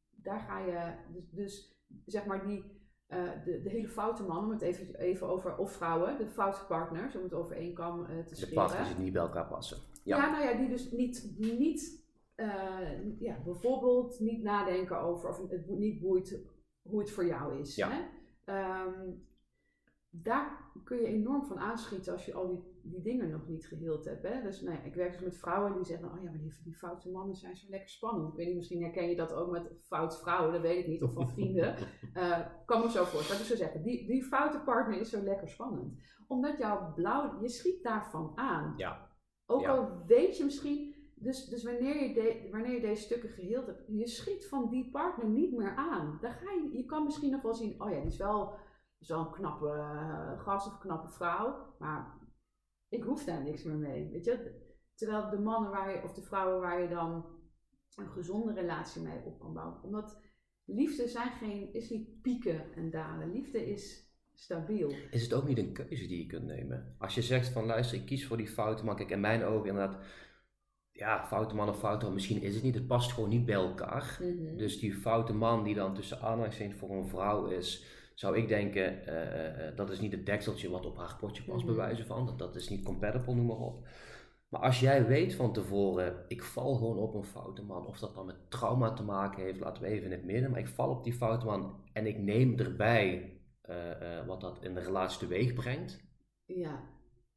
Daar 0.10 0.40
ga 0.40 0.60
je, 0.60 0.94
dus, 1.14 1.30
dus 1.32 1.84
zeg 2.06 2.26
maar 2.26 2.46
die, 2.48 2.64
uh, 3.08 3.44
de, 3.44 3.62
de 3.62 3.70
hele 3.70 3.88
foute 3.88 4.24
man, 4.24 4.44
om 4.44 4.52
het 4.52 4.62
even, 4.62 4.96
even 4.96 5.28
over, 5.28 5.58
of 5.58 5.72
vrouwen, 5.72 6.18
de 6.18 6.28
foute 6.28 6.66
partners, 6.68 7.16
om 7.16 7.24
het 7.24 7.34
over 7.34 7.56
één 7.56 7.74
kam 7.74 8.00
uh, 8.00 8.08
te 8.26 8.36
scheren. 8.36 8.50
De 8.50 8.62
partners 8.62 8.96
die 8.96 9.04
niet 9.04 9.14
bij 9.14 9.22
elkaar 9.22 9.48
passen. 9.48 9.78
Ja. 10.04 10.18
ja, 10.18 10.32
nou 10.32 10.44
ja, 10.44 10.54
die 10.58 10.70
dus 10.70 10.92
niet, 10.92 11.36
niet 11.38 12.08
ja, 13.20 13.42
bijvoorbeeld 13.44 14.20
niet 14.20 14.44
nadenken 14.44 15.00
over, 15.00 15.30
of 15.30 15.50
het 15.50 15.68
niet 15.68 16.00
boeit 16.00 16.40
hoe 16.82 17.00
het 17.00 17.12
voor 17.12 17.26
jou 17.26 17.60
is. 17.60 17.76
Ja. 17.76 17.90
Hè? 17.90 18.84
Um, 18.86 19.28
daar 20.10 20.72
kun 20.84 20.98
je 20.98 21.08
enorm 21.08 21.46
van 21.46 21.60
aanschieten 21.60 22.14
als 22.14 22.26
je 22.26 22.34
al 22.34 22.48
die, 22.48 22.80
die 22.84 23.02
dingen 23.02 23.30
nog 23.30 23.48
niet 23.48 23.68
geheeld 23.68 24.06
hebt. 24.06 24.24
Hè? 24.24 24.42
Dus 24.42 24.62
nou 24.62 24.78
ja, 24.78 24.84
ik 24.84 24.96
werk 24.96 25.12
dus 25.12 25.22
met 25.22 25.38
vrouwen 25.38 25.74
die 25.74 25.86
zeggen, 25.86 26.12
oh 26.12 26.24
ja, 26.24 26.30
maar 26.30 26.40
die, 26.40 26.54
die 26.64 26.76
foute 26.76 27.10
mannen 27.10 27.36
zijn 27.36 27.58
zo 27.58 27.70
lekker 27.70 27.90
spannend. 27.90 28.30
Ik 28.30 28.36
weet 28.36 28.48
niet, 28.48 28.56
misschien 28.56 28.82
herken 28.82 29.10
je 29.10 29.16
dat 29.16 29.34
ook 29.34 29.52
met 29.52 29.72
fout 29.88 30.20
vrouwen, 30.20 30.54
dat 30.54 30.62
weet 30.62 30.80
ik 30.80 30.88
niet, 30.88 31.04
of 31.04 31.14
van 31.14 31.30
vrienden. 31.30 31.76
Uh, 32.14 32.40
kan 32.66 32.82
me 32.82 32.90
zo 32.90 33.04
voorstellen. 33.04 33.42
Dus 33.42 33.52
ze 33.52 33.58
zeggen, 33.58 33.84
die, 33.84 34.08
die 34.08 34.24
foute 34.24 34.60
partner 34.60 35.00
is 35.00 35.10
zo 35.10 35.24
lekker 35.24 35.50
spannend. 35.50 36.00
Omdat 36.28 36.58
jouw 36.58 36.94
blauw, 36.94 37.42
je 37.42 37.50
schiet 37.50 37.84
daarvan 37.84 38.32
aan. 38.36 38.74
Ja. 38.78 39.10
Ook 39.46 39.68
al 39.68 40.06
weet 40.08 40.38
je 40.38 40.44
misschien, 40.44 40.96
dus, 41.16 41.46
dus 41.46 41.64
wanneer, 41.64 42.04
je 42.04 42.14
de, 42.14 42.50
wanneer 42.52 42.74
je 42.74 42.82
deze 42.82 43.02
stukken 43.02 43.30
geheeld 43.30 43.66
hebt, 43.66 43.84
je 43.88 44.08
schiet 44.08 44.48
van 44.48 44.70
die 44.70 44.90
partner 44.92 45.28
niet 45.28 45.58
meer 45.58 45.76
aan. 45.76 46.18
Dan 46.22 46.32
ga 46.32 46.52
je, 46.52 46.78
je 46.78 46.86
kan 46.86 47.04
misschien 47.04 47.32
nog 47.32 47.42
wel 47.42 47.54
zien, 47.54 47.82
oh 47.82 47.90
ja, 47.90 48.00
die 48.00 48.12
is 48.12 48.18
wel 48.18 48.54
zo'n 49.00 49.32
knappe 49.32 49.66
uh, 49.66 50.40
gast 50.40 50.68
of 50.68 50.78
knappe 50.78 51.10
vrouw. 51.10 51.76
Maar 51.80 52.18
ik 52.90 53.04
hoef 53.04 53.24
daar 53.24 53.44
niks 53.44 53.64
meer 53.64 53.78
mee. 53.78 54.10
Weet 54.12 54.26
je? 54.26 54.68
Terwijl 54.96 55.30
de 55.30 55.40
mannen 55.40 55.72
waar 55.72 55.92
je, 55.92 56.04
of 56.04 56.14
de 56.14 56.22
vrouwen 56.22 56.62
waar 56.62 56.82
je 56.82 56.88
dan 56.88 57.26
een 57.96 58.10
gezonde 58.10 58.54
relatie 58.54 59.02
mee 59.02 59.24
op 59.26 59.40
kan 59.40 59.54
bouwen. 59.54 59.84
Omdat 59.84 60.22
liefde 60.66 61.08
zijn 61.08 61.32
geen, 61.32 61.74
is 61.74 61.90
niet 61.90 62.22
pieken 62.22 62.74
en 62.76 62.90
dalen. 62.90 63.32
Liefde 63.32 63.72
is 63.72 64.14
stabiel. 64.34 64.94
Is 65.12 65.24
het 65.24 65.34
ook 65.34 65.48
niet 65.48 65.58
een 65.58 65.74
keuze 65.74 66.08
die 66.08 66.18
je 66.18 66.26
kunt 66.26 66.46
nemen? 66.46 66.96
Als 66.98 67.16
je 67.16 67.22
zegt 67.22 67.48
van 67.48 67.66
luister, 67.66 67.98
ik 67.98 68.06
kies 68.06 68.28
voor 68.28 68.38
die 68.38 68.48
foute 68.48 68.86
man. 68.86 68.96
Kijk, 68.96 69.10
in 69.10 69.20
mijn 69.20 69.44
ogen 69.44 69.70
inderdaad, 69.70 70.04
ja, 70.92 71.28
foute 71.28 71.56
man 71.56 71.70
of 71.70 71.80
foute 71.80 72.06
man, 72.06 72.14
misschien 72.14 72.42
is 72.42 72.54
het 72.54 72.64
niet. 72.64 72.76
Het 72.76 72.88
past 72.88 73.12
gewoon 73.12 73.30
niet 73.30 73.46
bij 73.46 73.56
elkaar. 73.56 74.20
Mhm. 74.22 74.58
Dus 74.58 74.80
die 74.80 74.94
foute 74.94 75.34
man 75.34 75.64
die 75.64 75.76
dan 75.76 75.94
tussen 75.94 76.22
aanhalingstekens 76.22 76.80
voor 76.80 76.92
een 76.92 77.08
vrouw 77.08 77.46
is 77.46 77.98
zou 78.20 78.38
ik 78.38 78.48
denken, 78.48 79.02
uh, 79.08 79.76
dat 79.76 79.90
is 79.90 80.00
niet 80.00 80.12
het 80.12 80.26
dekseltje 80.26 80.70
wat 80.70 80.86
op 80.86 80.98
haar 80.98 81.16
potje 81.20 81.44
past, 81.44 81.66
mm 81.66 81.80
-hmm. 81.80 82.06
van. 82.06 82.26
Dat, 82.26 82.40
dat 82.40 82.56
is 82.56 82.70
niet 82.70 82.86
compatible, 82.86 83.36
noem 83.36 83.46
maar 83.46 83.58
op. 83.58 83.88
Maar 84.50 84.62
als 84.62 84.80
jij 84.80 85.08
weet 85.08 85.36
van 85.36 85.54
tevoren, 85.54 86.26
ik 86.28 86.44
val 86.44 86.76
gewoon 86.76 86.98
op 86.98 87.14
een 87.14 87.24
foute 87.24 87.64
man, 87.64 87.86
of 87.86 88.00
dat 88.00 88.16
dan 88.16 88.26
met 88.26 88.52
trauma 88.52 88.94
te 88.94 89.04
maken 89.04 89.44
heeft, 89.44 89.60
laten 89.60 89.84
we 89.84 89.90
even 89.90 90.06
in 90.06 90.12
het 90.12 90.26
midden, 90.26 90.52
maar 90.52 90.60
ik 90.60 90.68
val 90.68 90.90
op 90.90 91.04
die 91.04 91.14
foute 91.14 91.46
man 91.46 91.84
en 91.94 92.06
ik 92.06 92.18
neem 92.18 92.58
erbij 92.58 93.38
uh, 93.70 94.28
wat 94.28 94.42
dat 94.42 94.64
in 94.64 94.74
de 94.74 94.80
relatie 94.80 95.20
teweeg 95.20 95.54
brengt. 95.54 96.04
Ja, 96.46 96.90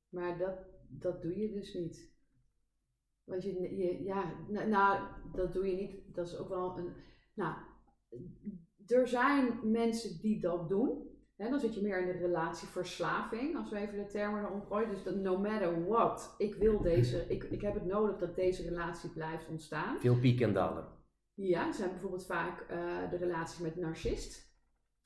maar 0.08 0.38
dat, 0.38 0.58
dat 0.88 1.22
doe 1.22 1.38
je 1.38 1.52
dus 1.52 1.74
niet. 1.74 2.12
Want 3.24 3.42
je, 3.42 3.76
je 3.76 4.02
ja, 4.02 4.34
nou, 4.48 4.68
nou, 4.68 5.02
dat 5.32 5.52
doe 5.52 5.66
je 5.66 5.76
niet. 5.76 6.14
Dat 6.14 6.26
is 6.26 6.36
ook 6.36 6.48
wel 6.48 6.78
een. 6.78 6.92
Nou, 7.34 7.56
er 8.86 9.08
zijn 9.08 9.58
mensen 9.62 10.20
die 10.20 10.40
dat 10.40 10.68
doen. 10.68 11.10
Dan 11.50 11.60
zit 11.60 11.74
je 11.74 11.82
meer 11.82 12.00
in 12.00 12.06
de 12.06 12.26
relatieverslaving, 12.26 13.56
als 13.56 13.70
we 13.70 13.76
even 13.76 13.98
de 13.98 14.06
termen 14.06 14.44
erom 14.44 14.62
gooien. 14.62 14.90
Dus 14.90 15.02
dat 15.02 15.14
no 15.14 15.38
matter 15.38 15.88
what, 15.88 16.34
ik 16.38 16.54
wil 16.54 16.82
deze, 16.82 17.24
ik, 17.34 17.44
ik 17.44 17.60
heb 17.60 17.74
het 17.74 17.86
nodig 17.86 18.18
dat 18.18 18.34
deze 18.34 18.62
relatie 18.62 19.10
blijft 19.10 19.48
ontstaan. 19.48 20.00
Veel 20.00 20.18
pieken 20.18 20.46
en 20.46 20.54
dalen. 20.54 21.00
Ja, 21.34 21.66
er 21.66 21.74
zijn 21.74 21.90
bijvoorbeeld 21.90 22.26
vaak 22.26 22.60
uh, 22.70 23.10
de 23.10 23.16
relaties 23.16 23.58
met 23.58 23.76
narcist. 23.76 24.50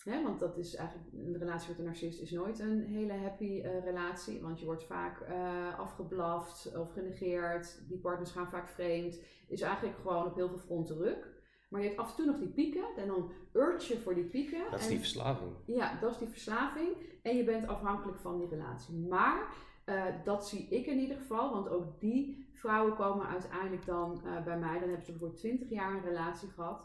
Hè, 0.04 0.22
want 0.22 0.40
dat 0.40 0.58
is 0.58 0.74
eigenlijk, 0.74 1.12
een 1.12 1.38
relatie 1.38 1.68
met 1.68 1.78
een 1.78 1.84
narcist 1.84 2.20
is 2.20 2.30
nooit 2.30 2.58
een 2.58 2.82
hele 2.82 3.12
happy 3.12 3.44
uh, 3.44 3.84
relatie. 3.84 4.40
Want 4.40 4.60
je 4.60 4.64
wordt 4.64 4.84
vaak 4.84 5.28
uh, 5.28 5.78
afgeblaft 5.78 6.76
of 6.76 6.92
genegeerd. 6.92 7.88
Die 7.88 7.98
partners 7.98 8.30
gaan 8.30 8.48
vaak 8.48 8.68
vreemd. 8.68 9.20
Is 9.48 9.60
eigenlijk 9.60 9.98
gewoon 9.98 10.26
op 10.26 10.34
heel 10.34 10.48
veel 10.48 10.58
fronten 10.58 10.96
ruk. 10.96 11.34
Maar 11.68 11.80
je 11.80 11.86
hebt 11.86 12.00
af 12.00 12.10
en 12.10 12.16
toe 12.16 12.26
nog 12.26 12.38
die 12.38 12.48
pieken 12.48 12.84
en 12.96 13.06
dan 13.06 13.30
urge 13.52 13.92
je 13.92 13.98
voor 13.98 14.14
die 14.14 14.24
pieken. 14.24 14.70
Dat 14.70 14.80
is 14.80 14.86
die 14.86 14.98
verslaving. 14.98 15.50
Ja, 15.64 15.98
dat 16.00 16.10
is 16.10 16.18
die 16.18 16.28
verslaving. 16.28 16.88
En 17.22 17.36
je 17.36 17.44
bent 17.44 17.66
afhankelijk 17.66 18.18
van 18.18 18.38
die 18.38 18.48
relatie. 18.48 18.94
Maar 18.94 19.54
uh, 19.86 20.04
dat 20.24 20.48
zie 20.48 20.68
ik 20.68 20.86
in 20.86 20.98
ieder 20.98 21.16
geval, 21.16 21.52
want 21.52 21.68
ook 21.68 22.00
die 22.00 22.48
vrouwen 22.52 22.94
komen 22.94 23.26
uiteindelijk 23.26 23.86
dan 23.86 24.20
uh, 24.24 24.44
bij 24.44 24.58
mij. 24.58 24.78
Dan 24.78 24.88
hebben 24.88 25.06
ze 25.06 25.18
voor 25.18 25.34
20 25.34 25.68
jaar 25.68 25.94
een 25.94 26.04
relatie 26.04 26.48
gehad. 26.48 26.84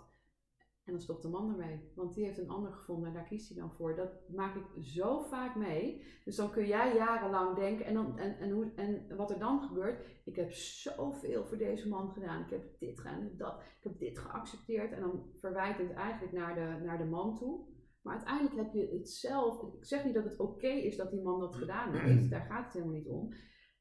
En 0.84 0.92
dan 0.92 1.02
stopt 1.02 1.22
de 1.22 1.30
man 1.30 1.50
ermee. 1.50 1.92
Want 1.96 2.14
die 2.14 2.26
heeft 2.26 2.38
een 2.38 2.50
ander 2.50 2.72
gevonden 2.72 3.08
en 3.08 3.14
daar 3.14 3.24
kiest 3.24 3.50
hij 3.50 3.58
dan 3.58 3.72
voor. 3.72 3.96
Dat 3.96 4.30
maak 4.30 4.56
ik 4.56 4.84
zo 4.84 5.22
vaak 5.22 5.56
mee. 5.56 6.04
Dus 6.26 6.36
dan 6.36 6.52
kun 6.52 6.68
jij 6.68 6.96
jarenlang 6.96 7.56
denken. 7.56 7.86
En, 7.86 7.94
dan, 7.94 8.18
en, 8.18 8.38
en, 8.38 8.52
hoe, 8.52 8.72
en 8.76 9.16
wat 9.16 9.32
er 9.32 9.40
dan 9.40 9.62
gebeurt. 9.62 10.06
Ik 10.26 10.36
heb 10.36 10.52
zoveel 10.52 11.46
voor 11.46 11.58
deze 11.58 11.88
man 11.88 12.12
gedaan. 12.12 12.44
Ik 12.44 12.50
heb 12.50 12.80
dit 12.80 13.00
gedaan, 13.00 13.30
dat. 13.38 13.62
Ik 13.62 13.84
heb 13.84 14.00
dit 14.00 14.20
geaccepteerd. 14.20 14.92
En 14.92 15.02
dan 15.02 15.24
verwijt 15.40 15.78
het 15.78 15.92
eigenlijk 15.92 16.34
naar 16.34 16.56
de, 16.56 16.84
naar 16.86 16.98
de 16.98 17.06
man 17.06 17.38
toe. 17.38 17.66
Maar 18.02 18.16
uiteindelijk 18.16 18.56
heb 18.56 18.74
je 18.74 18.98
het 18.98 19.10
zelf. 19.10 19.64
Ik 19.64 19.86
zeg 19.86 20.06
niet 20.06 20.14
dat 20.14 20.24
het 20.24 20.40
oké 20.40 20.68
is 20.68 20.98
dat 20.98 21.12
die 21.12 21.22
man 21.22 21.40
dat 21.40 21.56
gedaan 21.56 21.94
heeft. 21.94 22.30
Daar 22.30 22.46
gaat 22.46 22.64
het 22.64 22.74
helemaal 22.74 22.96
niet 22.96 23.08
om. 23.08 23.34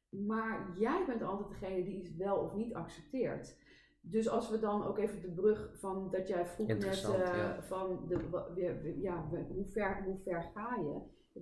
Maar 0.09 0.77
jij 0.79 1.03
bent 1.05 1.21
altijd 1.21 1.49
degene 1.49 1.83
die 1.83 1.97
iets 1.97 2.15
wel 2.15 2.37
of 2.37 2.55
niet 2.55 2.73
accepteert. 2.73 3.57
Dus 4.01 4.29
als 4.29 4.49
we 4.49 4.59
dan 4.59 4.83
ook 4.83 4.97
even 4.97 5.21
de 5.21 5.31
brug 5.31 5.71
van 5.79 6.09
dat 6.11 6.27
jij 6.27 6.45
vroeg 6.45 6.67
net 6.67 6.83
eh, 7.03 7.21
ja. 7.35 7.63
van 7.63 8.05
de, 8.07 8.97
ja, 9.01 9.27
hoe, 9.29 9.65
ver, 9.65 10.03
hoe 10.03 10.17
ver 10.17 10.43
ga 10.53 10.75
je? 10.75 11.01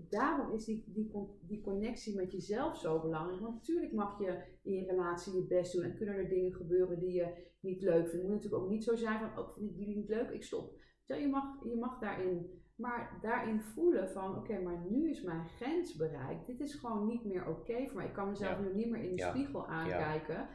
Daarom 0.10 0.54
is 0.54 0.66
die, 0.66 0.84
die, 0.88 1.12
die 1.42 1.62
connectie 1.62 2.16
met 2.16 2.32
jezelf 2.32 2.78
zo 2.78 3.00
belangrijk. 3.02 3.42
Want 3.42 3.54
natuurlijk 3.54 3.94
mag 3.94 4.20
je 4.20 4.44
in 4.64 4.74
je 4.74 4.86
relatie 4.86 5.36
je 5.36 5.48
best 5.48 5.74
doen 5.74 5.84
en 5.84 5.96
kunnen 5.96 6.16
er 6.16 6.30
dingen 6.30 6.54
gebeuren 6.54 7.00
die 7.00 7.12
je 7.12 7.48
niet 7.60 7.82
leuk 7.82 8.10
vindt. 8.10 8.12
Het 8.12 8.24
moet 8.24 8.32
natuurlijk 8.34 8.64
ook 8.64 8.70
niet 8.70 8.84
zo 8.84 8.96
zijn 8.96 9.20
van, 9.20 9.36
ook 9.36 9.52
vind 9.52 9.70
ik 9.70 9.76
die 9.78 9.96
niet 9.96 10.10
leuk, 10.10 10.30
ik 10.30 10.44
stop. 10.44 10.74
Stel, 11.02 11.18
je 11.18 11.28
mag, 11.28 11.64
je 11.64 11.76
mag 11.76 12.00
daarin, 12.00 12.62
maar 12.76 13.20
daarin 13.22 13.62
voelen 13.62 14.10
van, 14.10 14.38
oké, 14.38 14.60
maar 14.62 14.86
nu 14.90 15.10
is 15.10 15.22
mijn 15.22 15.48
grens 15.48 15.96
bereikt. 15.96 16.46
Dit 16.46 16.60
is 16.60 16.74
gewoon 16.74 17.08
niet 17.08 17.26
meer 17.26 17.48
oké 17.48 17.86
voor 17.88 17.96
mij. 17.96 18.06
Ik 18.08 18.14
kan 18.14 18.30
mezelf 18.30 18.58
Ja. 18.58 18.66
nu 18.66 18.74
niet 18.76 18.90
meer 18.90 19.04
in 19.04 19.16
de 19.16 19.22
Ja. 19.22 19.30
spiegel 19.30 19.68
aankijken. 19.68 20.48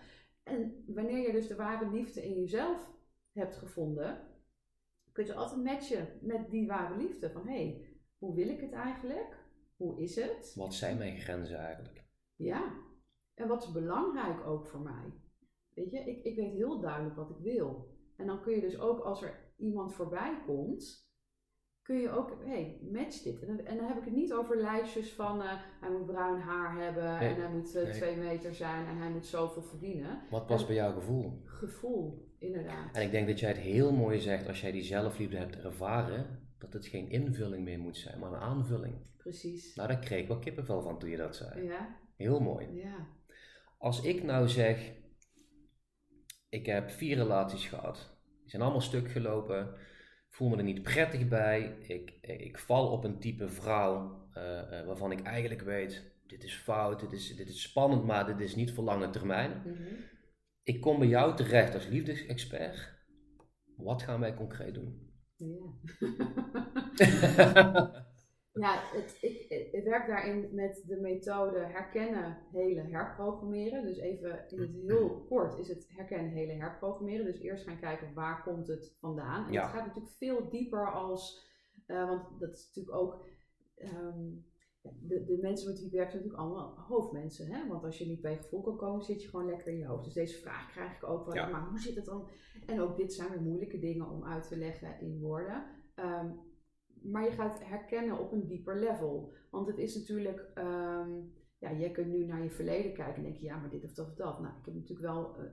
En 0.45 0.85
wanneer 0.87 1.27
je 1.27 1.33
dus 1.33 1.47
de 1.47 1.57
ware 1.57 1.91
liefde 1.91 2.25
in 2.25 2.35
jezelf 2.35 2.93
hebt 3.33 3.57
gevonden, 3.57 4.29
kun 5.13 5.27
je 5.27 5.35
altijd 5.35 5.65
matchen 5.65 6.09
met 6.21 6.51
die 6.51 6.67
ware 6.67 6.97
liefde. 6.97 7.31
Van, 7.31 7.47
hé, 7.47 7.55
hey, 7.55 7.89
hoe 8.19 8.35
wil 8.35 8.49
ik 8.49 8.61
het 8.61 8.73
eigenlijk? 8.73 9.43
Hoe 9.77 10.01
is 10.01 10.17
het? 10.17 10.55
Wat 10.55 10.75
zijn 10.75 10.99
mijn 10.99 11.19
grenzen 11.19 11.59
eigenlijk? 11.59 12.05
Ja, 12.37 12.73
en 13.35 13.49
wat 13.49 13.63
is 13.63 13.73
belangrijk 13.73 14.47
ook 14.47 14.67
voor 14.67 14.81
mij? 14.81 15.13
Weet 15.75 15.91
je, 15.91 15.99
ik, 15.99 16.25
ik 16.25 16.37
weet 16.37 16.53
heel 16.53 16.81
duidelijk 16.81 17.17
wat 17.17 17.31
ik 17.31 17.39
wil. 17.39 17.93
En 18.17 18.27
dan 18.27 18.43
kun 18.43 18.55
je 18.55 18.61
dus 18.61 18.79
ook 18.79 19.01
als 19.01 19.23
er 19.23 19.53
iemand 19.57 19.95
voorbij 19.95 20.43
komt, 20.47 21.04
kun 21.85 22.01
je 22.01 22.11
ook, 22.11 22.31
hé, 22.45 22.51
hey, 22.51 22.79
match 22.93 23.23
dit. 23.23 23.41
En 23.41 23.47
dan, 23.47 23.67
en 23.67 23.77
dan 23.77 23.87
heb 23.87 23.97
ik 23.99 24.05
het 24.05 24.15
niet 24.15 24.33
over 24.33 24.57
lijstjes 24.57 25.13
van 25.13 25.43
eh, 25.43 25.53
hij 25.81 25.91
moet 25.91 26.07
bruin 26.07 26.41
haar 26.41 26.83
hebben 26.83 27.19
Nee, 27.19 27.35
en 27.35 27.41
hij 27.41 27.51
moet 27.51 27.75
eh, 27.75 27.83
nee. 27.83 27.93
twee 27.93 28.17
meter 28.17 28.55
zijn 28.55 28.87
en 28.87 28.97
hij 28.97 29.11
moet 29.11 29.27
zoveel 29.27 29.63
verdienen. 29.63 30.23
Wat 30.31 30.47
past 30.47 30.67
bij 30.67 30.77
jouw 30.77 30.93
gevoel? 30.93 31.43
Gevoel, 31.45 32.29
inderdaad. 32.39 32.97
En 32.97 33.03
ik 33.03 33.11
denk 33.11 33.27
dat 33.27 33.41
jij 33.41 33.49
het 33.49 33.59
heel 33.59 33.93
mooi 33.93 34.21
zegt 34.21 34.49
als 34.49 34.61
jij 34.61 34.73
die 34.73 34.83
zelfliefde 34.83 35.37
hebt 35.37 35.57
ervaren, 35.57 36.49
dat 36.59 36.73
het 36.73 36.87
geen 36.87 37.11
invulling 37.11 37.65
meer 37.65 37.79
moet 37.79 37.97
zijn, 37.97 38.19
maar 38.19 38.33
een 38.33 38.41
aanvulling. 38.41 38.95
Precies. 39.17 39.75
Nou, 39.75 39.89
daar 39.89 39.99
kreeg 39.99 40.21
ik 40.23 40.29
wel 40.29 40.39
kippenvel 40.39 40.83
van 40.83 40.99
toen 40.99 41.11
je 41.11 41.17
dat 41.17 41.37
zei. 41.37 41.65
Ja, 41.65 41.97
Heel 42.17 42.41
mooi. 42.41 42.75
ja. 42.75 43.07
Als 43.79 44.03
ik 44.03 44.23
nou 44.23 44.49
zeg, 44.49 44.93
ik 46.49 46.67
heb 46.67 46.91
vier 46.91 47.17
relaties 47.17 47.67
gehad, 47.67 48.17
die 48.41 48.51
zijn 48.51 48.63
allemaal 48.63 48.81
stuk 48.81 49.11
gelopen, 49.11 49.75
voel 50.35 50.49
me 50.49 50.57
er 50.57 50.63
niet 50.63 50.83
prettig 50.83 51.29
bij, 51.29 51.77
ik, 51.81 52.11
ik 52.21 52.59
val 52.59 52.91
op 52.91 53.05
een 53.05 53.19
type 53.19 53.49
vrouw 53.49 54.27
eh, 54.33 54.79
eh, 54.79 54.87
waarvan 54.87 55.13
ik 55.13 55.23
eigenlijk 55.23 55.61
weet, 55.61 56.13
dit 56.27 56.45
is 56.45 56.57
fout, 56.57 57.01
dit 57.01 57.13
is, 57.13 57.37
dit 57.37 57.49
is 57.49 57.63
spannend, 57.63 58.05
maar 58.05 58.27
dit 58.27 58.41
is 58.41 58.55
niet 58.55 58.73
voor 58.73 58.85
lange 58.85 59.11
termijn. 59.11 59.63
Mhm. 59.65 59.95
Ik 60.63 60.81
kom 60.81 60.99
bij 60.99 61.09
jou 61.09 61.37
terecht 61.37 61.75
als 61.75 61.87
liefdesexpert. 61.87 62.93
Wat 63.77 64.03
gaan 64.03 64.21
wij 64.21 64.35
concreet 64.35 64.75
doen? 64.75 65.13
Ja. 65.37 65.73
Ja, 68.55 68.81
het, 68.83 69.19
ik, 69.21 69.49
ik 69.73 69.85
werk 69.85 70.07
daarin 70.07 70.49
met 70.53 70.85
de 70.87 70.97
methode 71.01 71.59
herkennen, 71.59 72.39
helen, 72.53 72.91
herprogrammeren. 72.91 73.83
Dus 73.83 73.99
even 73.99 74.45
in 74.49 74.61
het 74.61 74.71
heel 74.87 75.25
kort 75.29 75.59
is 75.59 75.69
het 75.69 75.87
herkennen, 75.89 76.31
helen, 76.31 76.61
herprogrammeren. 76.61 77.25
Dus 77.25 77.41
eerst 77.41 77.65
gaan 77.65 77.79
kijken 77.81 78.15
waar 78.15 78.43
komt 78.43 78.67
het 78.67 78.93
vandaan. 78.99 79.47
En 79.47 79.53
Ja. 79.53 79.63
het 79.63 79.71
gaat 79.71 79.87
natuurlijk 79.87 80.15
veel 80.15 80.49
dieper 80.51 80.93
als, 80.93 81.47
eh, 81.87 82.09
want 82.09 82.41
dat 82.41 82.55
is 82.55 82.67
natuurlijk 82.67 82.97
ook, 82.97 83.27
ehm, 83.77 84.31
de, 84.83 85.25
de 85.25 85.39
mensen 85.41 85.69
met 85.69 85.79
wie 85.79 85.87
ik 85.87 85.93
werk 85.93 86.11
zijn 86.11 86.23
natuurlijk 86.23 86.49
allemaal 86.49 86.75
hoofdmensen. 86.89 87.47
Hè? 87.47 87.69
Want 87.69 87.85
als 87.85 87.99
je 87.99 88.07
niet 88.07 88.21
bij 88.21 88.33
je 88.33 88.39
gevoel 88.39 88.63
kan 88.63 88.77
komen, 88.77 89.05
zit 89.05 89.23
je 89.23 89.29
gewoon 89.29 89.47
lekker 89.47 89.69
in 89.69 89.79
je 89.79 89.87
hoofd. 89.87 90.05
Dus 90.05 90.15
deze 90.15 90.41
vraag 90.41 90.71
krijg 90.71 90.97
ik 90.97 91.09
ook 91.09 91.25
wel. 91.25 91.35
Ja. 91.35 91.49
Maar 91.49 91.69
hoe 91.69 91.79
zit 91.79 91.97
het 91.97 92.05
dan? 92.05 92.29
En 92.67 92.81
ook 92.81 92.97
dit 92.97 93.13
zijn 93.13 93.31
weer 93.31 93.41
moeilijke 93.43 93.79
dingen 93.79 94.11
om 94.11 94.25
uit 94.25 94.49
te 94.49 94.57
leggen 94.57 95.01
in 95.01 95.21
woorden. 95.21 95.65
Ehm, 95.95 96.31
maar 97.05 97.25
je 97.25 97.31
gaat 97.31 97.65
herkennen 97.65 98.19
op 98.19 98.33
een 98.33 98.47
dieper 98.47 98.79
level. 98.79 99.33
Want 99.51 99.67
het 99.67 99.79
is 99.79 99.97
natuurlijk, 99.97 100.51
ehm, 100.55 101.11
ja, 101.59 101.71
je 101.71 101.91
kunt 101.91 102.07
nu 102.07 102.25
naar 102.25 102.43
je 102.43 102.51
verleden 102.51 102.95
kijken 102.95 103.17
en 103.17 103.23
denk 103.23 103.37
je, 103.37 103.45
ja, 103.45 103.57
maar 103.57 103.71
dit 103.71 103.85
of 103.85 103.93
dat 103.93 104.07
of 104.07 104.15
dat. 104.15 104.41
Nou, 104.41 104.55
ik 104.59 104.65
heb 104.65 104.75
natuurlijk 104.75 105.07
wel 105.07 105.37
eh, 105.37 105.45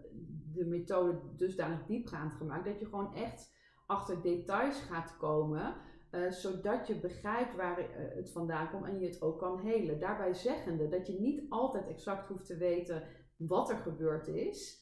de 0.54 0.66
methode 0.66 1.20
dusdanig 1.36 1.86
diepgaand 1.86 2.34
gemaakt 2.34 2.66
dat 2.66 2.80
je 2.80 2.86
gewoon 2.86 3.14
echt 3.14 3.60
achter 3.86 4.22
details 4.22 4.82
gaat 4.82 5.18
komen, 5.18 5.76
eh, 6.12 6.30
zodat 6.30 6.88
je 6.88 7.00
begrijpt 7.00 7.56
waar 7.56 7.78
eh, 7.78 8.16
het 8.16 8.32
vandaan 8.32 8.70
komt 8.70 8.86
en 8.86 9.00
je 9.00 9.06
het 9.06 9.22
ook 9.22 9.40
kan 9.40 9.60
helen. 9.60 10.00
Daarbij 10.00 10.34
zeggende 10.34 10.88
dat 10.88 11.08
je 11.08 11.20
niet 11.20 11.46
altijd 11.50 11.88
exact 11.88 12.28
hoeft 12.28 12.46
te 12.46 12.58
weten 12.58 13.04
wat 13.38 13.70
er 13.70 13.78
gebeurd 13.78 14.28
is 14.28 14.80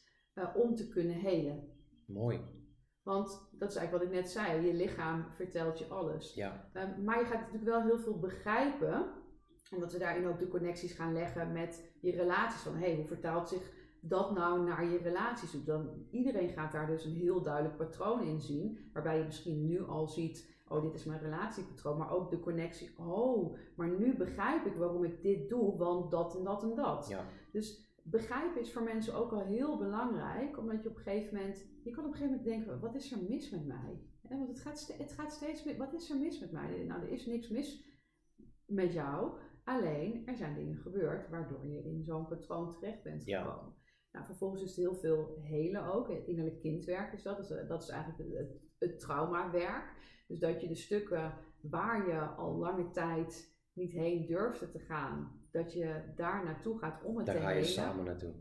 om 0.55 0.75
te 0.75 0.87
kunnen 0.87 1.15
helen. 1.15 1.69
Mooi. 2.05 2.58
Want 3.03 3.49
dat 3.51 3.69
is 3.69 3.75
eigenlijk 3.75 3.91
wat 3.91 4.13
ik 4.13 4.21
net 4.21 4.31
zei, 4.31 4.65
je 4.65 4.73
lichaam 4.73 5.25
vertelt 5.29 5.79
je 5.79 5.87
alles. 5.87 6.33
Ja, 6.33 6.69
Um, 6.73 7.03
maar 7.03 7.19
je 7.19 7.25
gaat 7.25 7.39
natuurlijk 7.39 7.63
wel 7.63 7.81
heel 7.81 7.99
veel 7.99 8.19
begrijpen, 8.19 9.11
omdat 9.75 9.91
we 9.91 9.99
daarin 9.99 10.27
ook 10.27 10.39
de 10.39 10.47
connecties 10.47 10.93
gaan 10.93 11.13
leggen 11.13 11.51
met 11.51 11.91
je 12.01 12.11
relaties. 12.11 12.61
Van 12.61 12.73
hé, 12.73 12.85
hey, 12.85 12.95
hoe 12.95 13.07
vertaalt 13.07 13.49
zich 13.49 13.71
dat 14.01 14.31
nou 14.31 14.63
naar 14.63 14.85
je 14.85 14.97
relaties 14.97 15.51
toe? 15.51 15.63
Dan, 15.63 16.05
iedereen 16.11 16.49
gaat 16.49 16.71
daar 16.71 16.87
dus 16.87 17.05
een 17.05 17.15
heel 17.15 17.41
duidelijk 17.41 17.77
patroon 17.77 18.23
in 18.23 18.39
zien, 18.39 18.89
waarbij 18.93 19.17
je 19.17 19.25
misschien 19.25 19.65
nu 19.65 19.87
al 19.87 20.07
ziet, 20.07 20.57
oh 20.67 20.81
dit 20.81 20.93
is 20.93 21.05
mijn 21.05 21.21
relatiepatroon, 21.21 21.97
maar 21.97 22.11
ook 22.11 22.29
de 22.29 22.39
connectie, 22.39 22.97
oh, 22.97 23.57
maar 23.75 23.89
nu 23.89 24.17
begrijp 24.17 24.65
ik 24.65 24.75
waarom 24.75 25.03
ik 25.03 25.21
dit 25.21 25.49
doe, 25.49 25.77
want 25.77 26.11
dat 26.11 26.37
en 26.37 26.43
dat 26.43 26.63
en 26.63 26.75
dat. 26.75 27.07
ja. 27.07 27.25
Dus 27.51 27.88
begrijpen 28.09 28.61
is 28.61 28.73
voor 28.73 28.83
mensen 28.83 29.13
ook 29.13 29.31
al 29.31 29.45
heel 29.45 29.77
belangrijk, 29.77 30.57
omdat 30.57 30.83
je 30.83 30.89
op 30.89 30.95
een 30.95 31.01
gegeven 31.03 31.37
moment, 31.37 31.65
je 31.83 31.91
kan 31.91 32.05
op 32.05 32.11
een 32.11 32.17
gegeven 32.17 32.37
moment 32.37 32.55
denken, 32.55 32.79
wat 32.79 32.95
is 32.95 33.11
er 33.11 33.23
mis 33.29 33.49
met 33.49 33.65
mij? 33.65 34.01
Want 34.21 34.47
het 34.47 34.59
gaat, 34.59 34.95
het 34.97 35.11
gaat 35.11 35.33
steeds 35.33 35.63
mis, 35.63 35.77
wat 35.77 35.93
is 35.93 36.09
er 36.09 36.17
mis 36.19 36.39
met 36.39 36.51
mij? 36.51 36.83
Nou, 36.83 37.01
er 37.01 37.09
is 37.09 37.25
niks 37.25 37.49
mis 37.49 37.87
met 38.65 38.93
jou, 38.93 39.39
alleen 39.63 40.27
er 40.27 40.35
zijn 40.35 40.55
dingen 40.55 40.77
gebeurd 40.77 41.29
waardoor 41.29 41.67
je 41.67 41.83
in 41.83 42.03
zo'n 42.03 42.27
patroon 42.27 42.73
terecht 42.73 43.03
bent 43.03 43.25
Ja. 43.25 43.43
gekomen. 43.43 43.73
Nou, 44.11 44.25
vervolgens 44.25 44.61
is 44.61 44.67
het 44.69 44.77
heel 44.77 44.95
veel 44.95 45.37
helen 45.41 45.93
ook, 45.93 46.09
innerlijk 46.09 46.59
kindwerk 46.59 47.13
is 47.13 47.23
dat, 47.23 47.37
dat 47.37 47.49
is, 47.49 47.67
dat 47.67 47.83
is 47.83 47.89
eigenlijk 47.89 48.29
het, 48.29 48.37
het, 48.37 48.61
het 48.77 48.99
traumawerk. 48.99 49.93
Dus 50.27 50.39
dat 50.39 50.61
je 50.61 50.67
de 50.67 50.75
stukken 50.75 51.33
waar 51.61 52.07
je 52.07 52.19
al 52.19 52.55
lange 52.55 52.89
tijd 52.89 53.57
niet 53.73 53.91
heen 53.91 54.25
durfde 54.25 54.69
te 54.69 54.79
gaan, 54.79 55.38
dat 55.51 55.73
je 55.73 56.01
daar 56.15 56.43
naartoe 56.45 56.77
gaat 56.79 57.03
om 57.03 57.17
het 57.17 57.25
Daar 57.25 57.35
te 57.35 57.41
ga 57.41 57.49
je 57.49 57.63
samen 57.63 58.05
naartoe. 58.05 58.33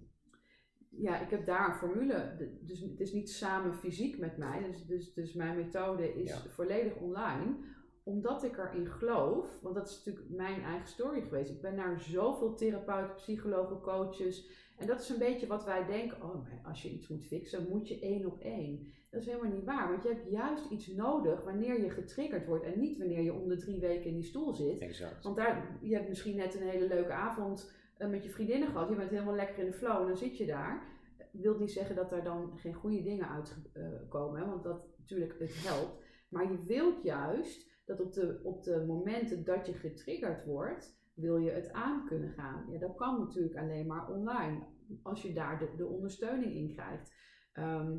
Ja, 0.90 1.21
ik 1.21 1.31
heb 1.31 1.47
daar 1.47 1.68
een 1.68 1.79
formule. 1.79 2.37
Dus 2.61 2.81
het 2.81 3.01
is 3.01 3.12
niet 3.12 3.31
samen 3.31 3.75
fysiek 3.75 4.18
met 4.18 4.37
mij. 4.37 4.62
Dus, 4.71 4.87
dus, 4.87 5.14
dus 5.14 5.33
mijn 5.33 5.57
methode 5.57 6.14
is 6.14 6.31
Ja. 6.31 6.51
volledig 6.51 6.97
online. 6.97 7.57
Omdat 8.03 8.44
ik 8.44 8.59
erin 8.59 8.87
geloof. 8.87 9.61
Want 9.61 9.75
dat 9.75 9.88
is 9.88 9.97
natuurlijk 10.05 10.35
mijn 10.37 10.62
eigen 10.62 10.88
story 10.88 11.21
geweest. 11.21 11.51
Ik 11.51 11.61
ben 11.61 11.75
naar 11.75 12.01
zoveel 12.01 12.55
therapeuten, 12.55 13.14
psychologen, 13.14 13.81
coaches. 13.81 14.66
En 14.77 14.87
dat 14.87 15.01
is 15.01 15.09
een 15.09 15.18
beetje 15.18 15.47
wat 15.47 15.64
wij 15.64 15.87
denken. 15.87 16.23
Oh, 16.23 16.35
maar 16.35 16.61
als 16.64 16.83
je 16.83 16.90
iets 16.90 17.09
moet 17.09 17.25
fixen, 17.27 17.68
moet 17.68 17.88
je 17.88 18.01
één 18.01 18.27
op 18.27 18.40
één. 18.40 18.87
Dat 19.11 19.21
is 19.21 19.27
helemaal 19.27 19.53
niet 19.53 19.64
waar. 19.64 19.88
Want 19.88 20.03
je 20.03 20.09
hebt 20.09 20.31
juist 20.31 20.71
iets 20.71 20.87
nodig 20.87 21.44
wanneer 21.44 21.81
je 21.81 21.90
getriggerd 21.90 22.47
wordt. 22.47 22.64
En 22.64 22.81
niet 22.81 22.99
wanneer 22.99 23.23
je 23.23 23.33
om 23.33 23.49
de 23.49 23.57
drie 23.57 23.81
weken 23.81 24.11
in 24.11 24.14
die 24.14 24.25
stoel 24.25 24.55
zit. 24.55 24.81
Exact. 24.81 25.25
Want 25.25 25.37
daar, 25.37 25.79
je 25.83 25.94
hebt 25.94 26.09
misschien 26.09 26.37
net 26.37 26.55
een 26.55 26.68
hele 26.68 26.87
leuke 26.87 27.12
avond 27.12 27.73
eh, 27.97 28.09
met 28.09 28.23
je 28.23 28.31
vriendinnen 28.31 28.68
gehad. 28.68 28.88
Je 28.88 28.94
bent 28.94 29.11
helemaal 29.11 29.35
lekker 29.35 29.59
in 29.59 29.71
de 29.71 29.77
flow 29.77 30.01
en 30.01 30.07
dan 30.07 30.16
zit 30.16 30.37
je 30.37 30.47
daar. 30.47 30.97
Wil 31.31 31.59
niet 31.59 31.71
zeggen 31.71 31.97
dat 31.97 32.12
er 32.12 32.25
dan 32.25 32.59
geen 32.59 32.75
goede 32.75 33.03
dingen 33.03 33.29
uitkomen, 33.29 34.47
want 34.47 34.62
dat 34.62 34.87
natuurlijk 34.99 35.38
het 35.38 35.64
helpt. 35.64 36.03
Maar 36.29 36.51
je 36.51 36.64
wilt 36.64 37.03
juist 37.03 37.71
dat 37.85 38.01
op 38.01 38.12
de, 38.12 38.40
op 38.42 38.62
de 38.62 38.85
momenten 38.87 39.44
dat 39.44 39.66
je 39.66 39.73
getriggerd 39.73 40.44
wordt, 40.44 40.99
wil 41.14 41.37
je 41.37 41.51
het 41.51 41.73
aan 41.73 42.07
kunnen 42.07 42.31
gaan. 42.31 42.66
Ja, 42.71 42.79
dat 42.79 42.97
kan 42.97 43.18
natuurlijk 43.18 43.57
alleen 43.57 43.87
maar 43.87 44.09
online, 44.11 44.66
als 45.03 45.23
je 45.23 45.33
daar 45.33 45.59
de, 45.59 45.77
de 45.77 45.87
ondersteuning 45.87 46.55
in 46.55 46.75
krijgt. 46.75 47.14
Ehm, 47.53 47.97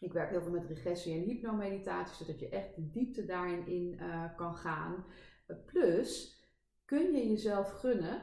ik 0.00 0.12
werk 0.12 0.30
heel 0.30 0.42
veel 0.42 0.50
met 0.52 0.66
regressie 0.66 1.14
en 1.14 1.22
hypnomeditatie, 1.22 2.24
zodat 2.24 2.40
je 2.40 2.48
echt 2.48 2.74
de 2.76 2.90
diepte 2.90 3.24
daarin 3.24 3.66
in 3.66 3.98
eh, 3.98 4.36
kan 4.36 4.56
gaan. 4.56 5.04
Eh, 5.46 5.56
plus, 5.66 6.38
kun 6.84 7.12
je 7.12 7.28
jezelf 7.28 7.70
gunnen 7.70 8.22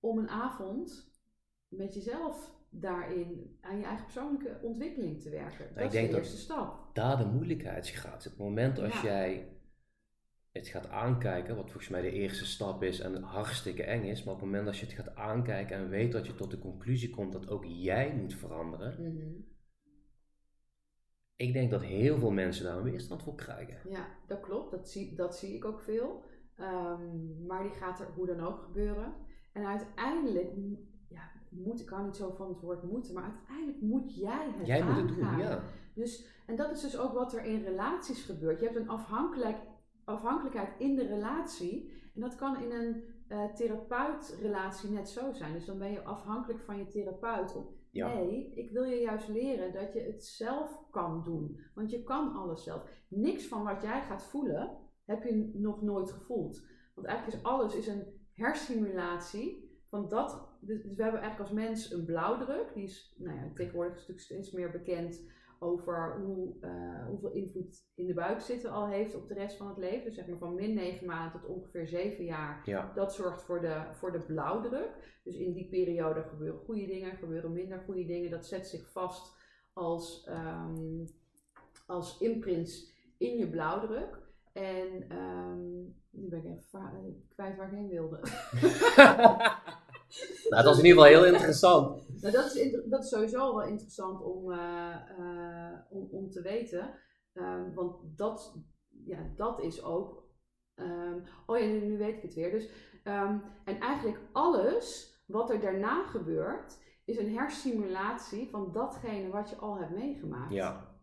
om 0.00 0.18
een 0.18 0.28
avond 0.28 1.12
met 1.68 1.94
jezelf 1.94 2.56
daarin 2.70 3.58
aan 3.60 3.78
je 3.78 3.84
eigen 3.84 4.04
persoonlijke 4.04 4.58
ontwikkeling 4.62 5.22
te 5.22 5.30
werken. 5.30 5.74
Dat 5.74 5.84
ik 5.84 5.92
is 5.92 6.06
de 6.06 6.08
dat- 6.10 6.18
eerste 6.18 6.36
stap. 6.36 6.90
Daar 6.94 7.16
de 7.18 7.24
moeilijkheidsgraad. 7.26 8.24
Het 8.24 8.36
moment 8.36 8.78
als 8.78 8.94
Ja. 8.94 9.02
jij 9.02 9.52
het 10.52 10.68
gaat 10.68 10.88
aankijken, 10.88 11.56
wat 11.56 11.64
volgens 11.70 11.88
mij 11.88 12.00
de 12.02 12.10
eerste 12.10 12.46
stap 12.46 12.82
is 12.82 13.00
en 13.00 13.22
hartstikke 13.22 13.82
eng 13.82 14.04
is, 14.04 14.24
maar 14.24 14.34
op 14.34 14.40
het 14.40 14.48
moment 14.50 14.66
als 14.68 14.80
je 14.80 14.86
het 14.86 14.94
gaat 14.94 15.14
aankijken 15.14 15.76
en 15.76 15.88
weet 15.88 16.12
dat 16.12 16.26
je 16.26 16.34
tot 16.34 16.50
de 16.50 16.58
conclusie 16.58 17.10
komt 17.10 17.32
dat 17.32 17.48
ook 17.48 17.64
jij 17.64 18.14
moet 18.14 18.34
veranderen, 18.34 19.02
Mhm. 19.02 19.26
Ik 21.38 21.52
denk 21.52 21.70
dat 21.70 21.82
heel 21.82 22.18
veel 22.18 22.30
mensen 22.30 22.64
daar 22.64 22.76
een 22.76 22.82
weerstand 22.82 23.22
voor 23.22 23.34
krijgen. 23.34 23.90
Ja, 23.90 24.06
dat 24.26 24.40
klopt. 24.40 24.70
Dat 24.70 24.88
zie, 24.88 25.14
dat 25.14 25.36
zie 25.36 25.54
ik 25.54 25.64
ook 25.64 25.80
veel. 25.80 26.24
Ehm, 26.56 27.46
maar 27.46 27.62
die 27.62 27.72
gaat 27.72 28.00
er 28.00 28.08
hoe 28.14 28.26
dan 28.26 28.40
ook 28.40 28.58
gebeuren. 28.58 29.12
En 29.52 29.66
uiteindelijk, 29.66 30.50
ja, 31.08 31.30
moet, 31.50 31.80
ik 31.80 31.88
hou 31.88 32.04
niet 32.04 32.16
zo 32.16 32.30
van 32.30 32.48
het 32.48 32.60
woord 32.60 32.82
moeten, 32.82 33.14
maar 33.14 33.22
uiteindelijk 33.22 33.80
moet 33.80 34.14
jij 34.14 34.50
het 34.56 34.66
Jij 34.66 34.82
moet 34.82 34.88
aangaan. 34.90 35.06
het 35.06 35.16
doen, 35.16 35.38
ja. 35.38 35.62
Dus, 35.94 36.26
en 36.46 36.56
dat 36.56 36.70
is 36.70 36.80
dus 36.80 36.98
ook 36.98 37.12
wat 37.12 37.34
er 37.34 37.44
in 37.44 37.62
relaties 37.62 38.24
gebeurt. 38.24 38.58
Je 38.58 38.64
hebt 38.64 38.78
een 38.78 38.88
afhankelijk, 38.88 39.56
afhankelijkheid 40.04 40.70
in 40.78 40.94
de 40.94 41.06
relatie. 41.06 41.92
En 42.14 42.20
dat 42.20 42.36
kan 42.36 42.62
in 42.62 42.72
een 42.72 43.04
uh, 43.28 43.44
therapeutrelatie 43.54 44.90
net 44.90 45.08
zo 45.08 45.32
zijn. 45.32 45.52
Dus 45.52 45.64
dan 45.64 45.78
ben 45.78 45.90
je 45.90 46.02
afhankelijk 46.02 46.60
van 46.60 46.78
je 46.78 46.86
therapeut. 46.86 47.56
Om, 47.56 47.66
Nee, 47.92 48.52
ik 48.54 48.70
wil 48.70 48.84
je 48.84 49.00
juist 49.00 49.28
leren 49.28 49.72
dat 49.72 49.92
je 49.92 50.00
het 50.00 50.24
zelf 50.24 50.90
kan 50.90 51.22
doen. 51.24 51.60
Want 51.74 51.90
je 51.90 52.02
kan 52.02 52.32
alles 52.32 52.62
zelf. 52.62 53.04
Niks 53.08 53.46
van 53.46 53.64
wat 53.64 53.82
jij 53.82 54.02
gaat 54.02 54.24
voelen, 54.24 54.78
heb 55.04 55.22
je 55.22 55.50
nog 55.54 55.82
nooit 55.82 56.10
gevoeld. 56.10 56.66
Want 56.94 57.06
eigenlijk 57.06 57.38
is 57.38 57.44
alles 57.44 57.74
is 57.74 57.86
een 57.86 58.06
hersimulatie 58.32 59.80
van 59.84 60.08
dat. 60.08 60.56
Dus 60.60 60.82
we 60.82 61.02
hebben 61.02 61.20
eigenlijk 61.20 61.40
als 61.40 61.50
mens 61.50 61.92
een 61.92 62.04
blauwdruk. 62.04 62.74
Die 62.74 62.84
is 62.84 63.14
nou 63.18 63.36
ja, 63.36 63.50
tegenwoordig 63.54 63.94
een 63.94 64.02
stuk 64.02 64.20
steeds 64.20 64.50
meer 64.50 64.70
bekend 64.70 65.30
over 65.58 66.20
hoe, 66.24 66.54
uh, 66.60 67.06
hoeveel 67.06 67.30
invloed 67.30 67.86
in 67.94 68.06
de 68.06 68.14
buik 68.14 68.40
zitten 68.40 68.70
al 68.70 68.88
heeft 68.88 69.14
op 69.14 69.28
de 69.28 69.34
rest 69.34 69.56
van 69.56 69.68
het 69.68 69.78
leven. 69.78 70.04
Dus 70.04 70.14
zeg 70.14 70.26
maar 70.26 70.38
van 70.38 70.54
min 70.54 70.74
9 70.74 71.06
maanden 71.06 71.40
tot 71.40 71.50
ongeveer 71.50 71.86
7 71.86 72.24
jaar. 72.24 72.62
Ja. 72.64 72.92
Dat 72.94 73.14
zorgt 73.14 73.42
voor 73.42 73.60
de, 73.60 73.82
voor 73.92 74.12
de 74.12 74.20
blauwdruk. 74.20 75.20
Dus 75.24 75.36
in 75.36 75.52
die 75.52 75.68
periode 75.68 76.22
gebeuren 76.22 76.60
goede 76.60 76.86
dingen, 76.86 77.16
gebeuren 77.16 77.52
minder 77.52 77.82
goede 77.84 78.04
dingen. 78.04 78.30
Dat 78.30 78.46
zet 78.46 78.66
zich 78.66 78.90
vast 78.90 79.36
als, 79.72 80.28
um, 80.28 81.06
als 81.86 82.18
imprints 82.18 82.92
in 83.18 83.36
je 83.36 83.50
blauwdruk. 83.50 84.18
En 84.52 85.16
um, 85.16 85.94
nu 86.10 86.28
ben 86.28 86.38
ik 86.38 86.44
even 86.44 87.24
kwijt 87.28 87.56
waar 87.56 87.72
ik 87.72 87.78
heen 87.78 87.88
wilde. 87.88 88.20
nou, 90.48 90.62
dat 90.62 90.64
was 90.64 90.78
in 90.78 90.84
ieder 90.84 91.02
geval 91.02 91.22
heel 91.22 91.32
interessant. 91.32 92.07
Nou, 92.20 92.32
dat, 92.32 92.54
is, 92.54 92.84
dat 92.88 93.02
is 93.02 93.08
sowieso 93.08 93.54
wel 93.54 93.66
interessant 93.66 94.22
om, 94.22 94.50
uh, 94.50 94.96
uh, 95.18 95.78
om, 95.90 96.08
om 96.10 96.30
te 96.30 96.42
weten. 96.42 96.94
Um, 97.32 97.74
want 97.74 98.18
dat, 98.18 98.58
ja, 99.04 99.32
dat 99.36 99.62
is 99.62 99.82
ook. 99.82 100.26
Um, 100.74 101.24
oh 101.46 101.58
ja, 101.58 101.66
nu, 101.66 101.80
nu, 101.80 101.98
weet 101.98 102.16
ik 102.16 102.22
het 102.22 102.34
weer. 102.34 102.50
Dus, 102.50 102.70
um, 103.04 103.42
en 103.64 103.80
eigenlijk 103.80 104.20
alles 104.32 105.16
wat 105.26 105.50
er 105.50 105.60
daarna 105.60 106.06
gebeurt, 106.06 106.78
is 107.04 107.18
een 107.18 107.34
hersimulatie 107.34 108.50
van 108.50 108.72
datgene 108.72 109.30
wat 109.30 109.50
je 109.50 109.56
al 109.56 109.78
hebt 109.78 109.94
meegemaakt. 109.94 110.52
Ja. 110.52 110.96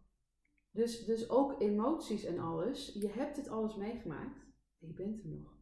Dus, 0.72 1.06
dus 1.06 1.30
ook 1.30 1.62
emoties 1.62 2.24
en 2.24 2.40
alles. 2.40 2.94
Je 2.94 3.10
hebt 3.10 3.38
het 3.38 3.50
alles 3.50 3.76
meegemaakt 3.76 4.40
en 4.80 4.88
je 4.88 4.94
bent 4.94 5.24
er 5.24 5.30
nog. 5.30 5.54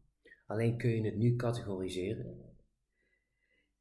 Alleen 0.46 0.78
kun 0.78 0.90
je 0.90 1.04
het 1.04 1.16
nu 1.16 1.36
categoriseren. 1.36 2.43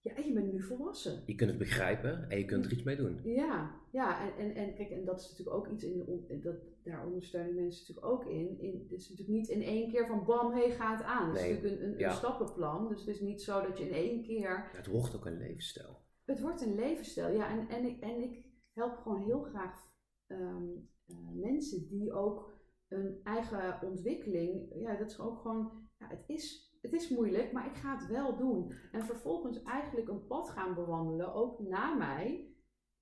Ja, 0.03 0.15
en 0.15 0.27
je 0.27 0.33
bent 0.33 0.53
nu 0.53 0.61
volwassen. 0.61 1.23
Je 1.25 1.35
kunt 1.35 1.49
het 1.49 1.59
begrijpen 1.59 2.29
en 2.29 2.37
je 2.37 2.45
kunt 2.45 2.65
er 2.65 2.71
iets 2.71 2.83
mee 2.83 2.95
doen. 2.95 3.19
Ja, 3.23 3.81
ja 3.91 4.21
en, 4.21 4.37
en, 4.37 4.55
en 4.55 4.75
kijk, 4.75 4.89
en 4.89 5.05
dat 5.05 5.19
is 5.19 5.29
natuurlijk 5.29 5.55
ook 5.55 5.67
iets, 5.67 5.83
in 5.83 6.41
dat, 6.41 6.55
daar 6.83 7.05
ondersteunen 7.05 7.55
mensen 7.55 7.85
natuurlijk 7.87 8.13
ook 8.13 8.31
in. 8.31 8.59
in. 8.59 8.79
Het 8.79 8.91
is 8.91 9.09
natuurlijk 9.09 9.37
niet 9.37 9.49
in 9.49 9.61
één 9.61 9.89
keer 9.91 10.07
van 10.07 10.25
bam, 10.25 10.51
hé, 10.51 10.67
hey, 10.67 10.71
gaat 10.71 10.97
het 10.97 11.07
aan. 11.07 11.29
Het 11.29 11.41
Nee, 11.41 11.49
is 11.49 11.55
natuurlijk 11.55 11.81
een, 11.81 11.91
een, 11.91 11.97
ja. 11.97 12.09
een 12.09 12.15
stappenplan. 12.15 12.87
Dus 12.89 12.99
het 12.99 13.07
is 13.07 13.19
niet 13.19 13.41
zo 13.41 13.61
dat 13.61 13.77
je 13.77 13.85
in 13.85 13.93
één 13.93 14.23
keer... 14.23 14.69
Het 14.73 14.87
wordt 14.87 15.15
ook 15.15 15.25
een 15.25 15.37
levensstijl. 15.37 16.01
Het 16.25 16.41
wordt 16.41 16.61
een 16.61 16.75
levensstijl, 16.75 17.33
ja. 17.33 17.49
En, 17.49 17.67
en, 17.67 17.85
ik, 17.85 17.99
en 17.99 18.21
ik 18.21 18.45
help 18.73 18.97
gewoon 18.97 19.21
heel 19.21 19.41
graag 19.41 19.91
um, 20.27 20.89
uh, 21.07 21.17
mensen 21.33 21.87
die 21.87 22.13
ook 22.13 22.61
een 22.87 23.19
eigen 23.23 23.79
ontwikkeling... 23.81 24.73
Ja, 24.75 24.97
dat 24.97 25.09
is 25.09 25.19
ook 25.19 25.41
gewoon... 25.41 25.89
Ja, 25.97 26.07
het 26.07 26.23
is 26.29 26.72
het 26.83 26.93
is 26.93 27.09
moeilijk, 27.09 27.51
maar 27.51 27.65
ik 27.65 27.75
ga 27.75 27.97
het 27.97 28.07
wel 28.07 28.35
doen. 28.37 28.73
En 28.91 29.03
vervolgens 29.03 29.63
eigenlijk 29.63 30.07
een 30.07 30.27
pad 30.27 30.49
gaan 30.49 30.73
bewandelen, 30.73 31.33
ook 31.33 31.59
na 31.59 31.93
mij. 31.93 32.47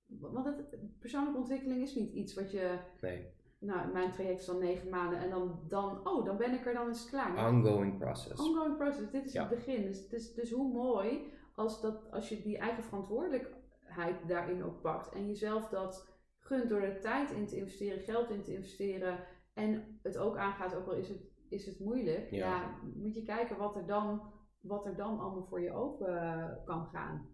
Want 0.06 0.44
het, 0.44 0.76
persoonlijke 0.98 1.38
ontwikkeling 1.38 1.82
is 1.82 1.94
niet 1.94 2.12
iets 2.12 2.34
wat 2.34 2.50
je. 2.50 2.78
Nee. 3.00 3.26
Nou, 3.58 3.92
mijn 3.92 4.10
traject 4.10 4.40
is 4.40 4.46
dan 4.46 4.58
negen 4.58 4.88
maanden 4.90 5.18
en 5.18 5.30
dan, 5.30 5.60
dan 5.68 6.08
oh, 6.08 6.24
dan 6.24 6.36
ben 6.36 6.52
ik 6.54 6.66
er, 6.66 6.74
dan 6.74 6.88
is 6.90 7.00
het 7.00 7.08
klaar. 7.10 7.32
Maar 7.32 7.50
Ongoing 7.52 7.98
process. 7.98 8.40
ongoing 8.40 8.76
process, 8.76 9.10
dit 9.10 9.24
is 9.24 9.32
Ja. 9.32 9.40
het 9.48 9.50
begin. 9.54 9.82
Dus, 9.82 10.08
dus, 10.08 10.34
dus 10.34 10.50
hoe 10.50 10.72
mooi 10.72 11.32
als, 11.54 11.80
dat, 11.80 12.10
als 12.10 12.28
je 12.28 12.42
die 12.42 12.58
eigen 12.58 12.82
verantwoordelijkheid 12.82 14.28
daarin 14.28 14.64
ook 14.64 14.80
pakt 14.80 15.14
en 15.14 15.26
jezelf 15.26 15.68
dat 15.68 16.10
gunt 16.38 16.68
door 16.68 16.80
er 16.80 17.00
tijd 17.00 17.30
in 17.30 17.46
te 17.46 17.56
investeren, 17.56 17.98
geld 18.02 18.30
in 18.30 18.42
te 18.42 18.54
investeren 18.54 19.18
en 19.54 19.98
het 20.02 20.18
ook 20.18 20.36
aangaat, 20.36 20.74
ook 20.74 20.86
al 20.86 20.94
is 20.94 21.08
het 21.08 21.31
is 21.52 21.66
het 21.66 21.78
moeilijk. 21.78 22.30
Ja. 22.30 22.38
Ja. 22.38 22.78
moet 22.94 23.14
je 23.14 23.22
kijken 23.22 23.56
wat 23.56 23.76
er, 23.76 23.86
dan, 23.86 24.22
wat 24.60 24.86
er 24.86 24.96
dan 24.96 25.20
allemaal 25.20 25.46
voor 25.48 25.60
je 25.60 25.72
open 25.72 26.14
uh, 26.14 26.46
kan 26.64 26.86
gaan. 26.86 27.28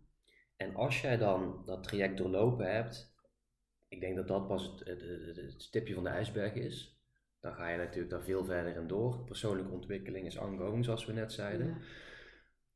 En 0.57 0.75
als 0.75 1.01
jij 1.01 1.17
dan 1.17 1.63
dat 1.65 1.83
traject 1.83 2.17
doorlopen 2.19 2.73
hebt, 2.73 3.17
ik 3.89 4.01
denk 4.01 4.17
dat 4.17 4.29
dat 4.29 4.47
pas 4.47 4.67
het, 4.67 4.79
het, 4.87 5.71
het, 5.73 5.95
van 5.95 6.05
de 6.05 6.11
ijsberg 6.11 6.55
is. 6.55 7.03
Dan 7.41 7.53
ga 7.53 7.69
je 7.69 7.77
natuurlijk 7.77 8.11
daar 8.11 8.23
veel 8.23 8.45
verder 8.45 8.77
in 8.77 8.87
door. 8.87 9.25
Persoonlijke 9.25 9.73
ontwikkeling 9.73 10.27
is 10.27 10.39
ongoing, 10.39 10.85
zoals 10.85 11.07
we 11.07 11.13
net 11.13 11.33
zeiden. 11.33 11.67
Ja. 11.67 11.77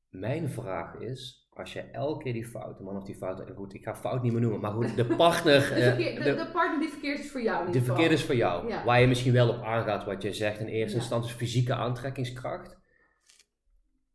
Mijn 0.09 0.51
vraag 0.51 0.95
is, 0.95 1.41
als 1.55 1.73
je 1.73 1.81
elke 1.81 2.23
keer 2.23 2.33
die 2.33 2.47
fouten, 2.47 2.85
man 2.85 2.97
of 2.97 3.05
die 3.05 3.15
fouten, 3.15 3.55
goed, 3.55 3.75
ik 3.75 3.85
ga 3.85 3.95
fout 3.97 4.23
niet 4.23 4.33
meer 4.33 4.41
noemen, 4.41 4.61
maar 4.61 4.73
goed, 4.73 4.97
de 4.97 5.07
partner, 5.07 5.61
De, 5.75 5.75
eh, 5.75 6.25
de, 6.25 6.35
de, 6.35 6.51
partner 6.53 6.81
die 6.81 6.89
verkeerd 6.89 7.19
is 7.19 7.31
voor 7.31 7.43
jou. 7.43 7.59
in 7.59 7.67
de 7.67 7.73
ieder 7.73 7.87
verkeerde 7.89 8.15
is 8.15 8.25
voor 8.25 8.35
jou. 8.35 8.69
Ja. 8.69 8.85
Waar 8.85 9.01
je 9.01 9.07
misschien 9.07 9.33
wel 9.33 9.49
op 9.49 9.63
aangaat 9.63 10.05
wat 10.05 10.23
je 10.23 10.33
zegt 10.33 10.61
in 10.61 10.67
eerste 10.67 10.97
Ja. 10.97 11.01
instantie, 11.03 11.35
fysieke 11.35 11.75
aantrekkingskracht. 11.75 12.81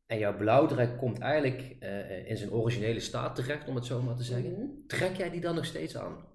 En 0.06 0.18
jouw 0.20 0.38
blauwdruk 0.38 0.98
komt 0.98 1.20
eigenlijk 1.20 1.76
eh, 1.80 2.30
in 2.30 2.38
zijn 2.38 2.52
originele 2.52 3.00
staat 3.00 3.36
terecht, 3.36 3.68
om 3.68 3.76
het 3.76 3.86
zo 3.86 4.02
maar 4.02 4.16
te 4.16 4.24
zeggen. 4.24 4.52
Mhm. 4.52 4.88
Trek 4.88 5.16
jij 5.16 5.30
die 5.30 5.42
dan 5.42 5.56
nog 5.56 5.66
steeds 5.66 5.98
aan? 5.98 6.26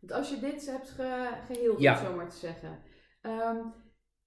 Want 0.00 0.12
als 0.12 0.30
je 0.30 0.38
dit 0.40 0.66
hebt 0.66 0.90
ge, 0.90 1.28
geheeld, 1.46 1.80
Ja. 1.80 1.92
om 1.92 1.98
het 1.98 2.06
zo 2.10 2.16
maar 2.16 2.28
te 2.28 2.36
zeggen. 2.36 2.78
Ehm 3.20 3.56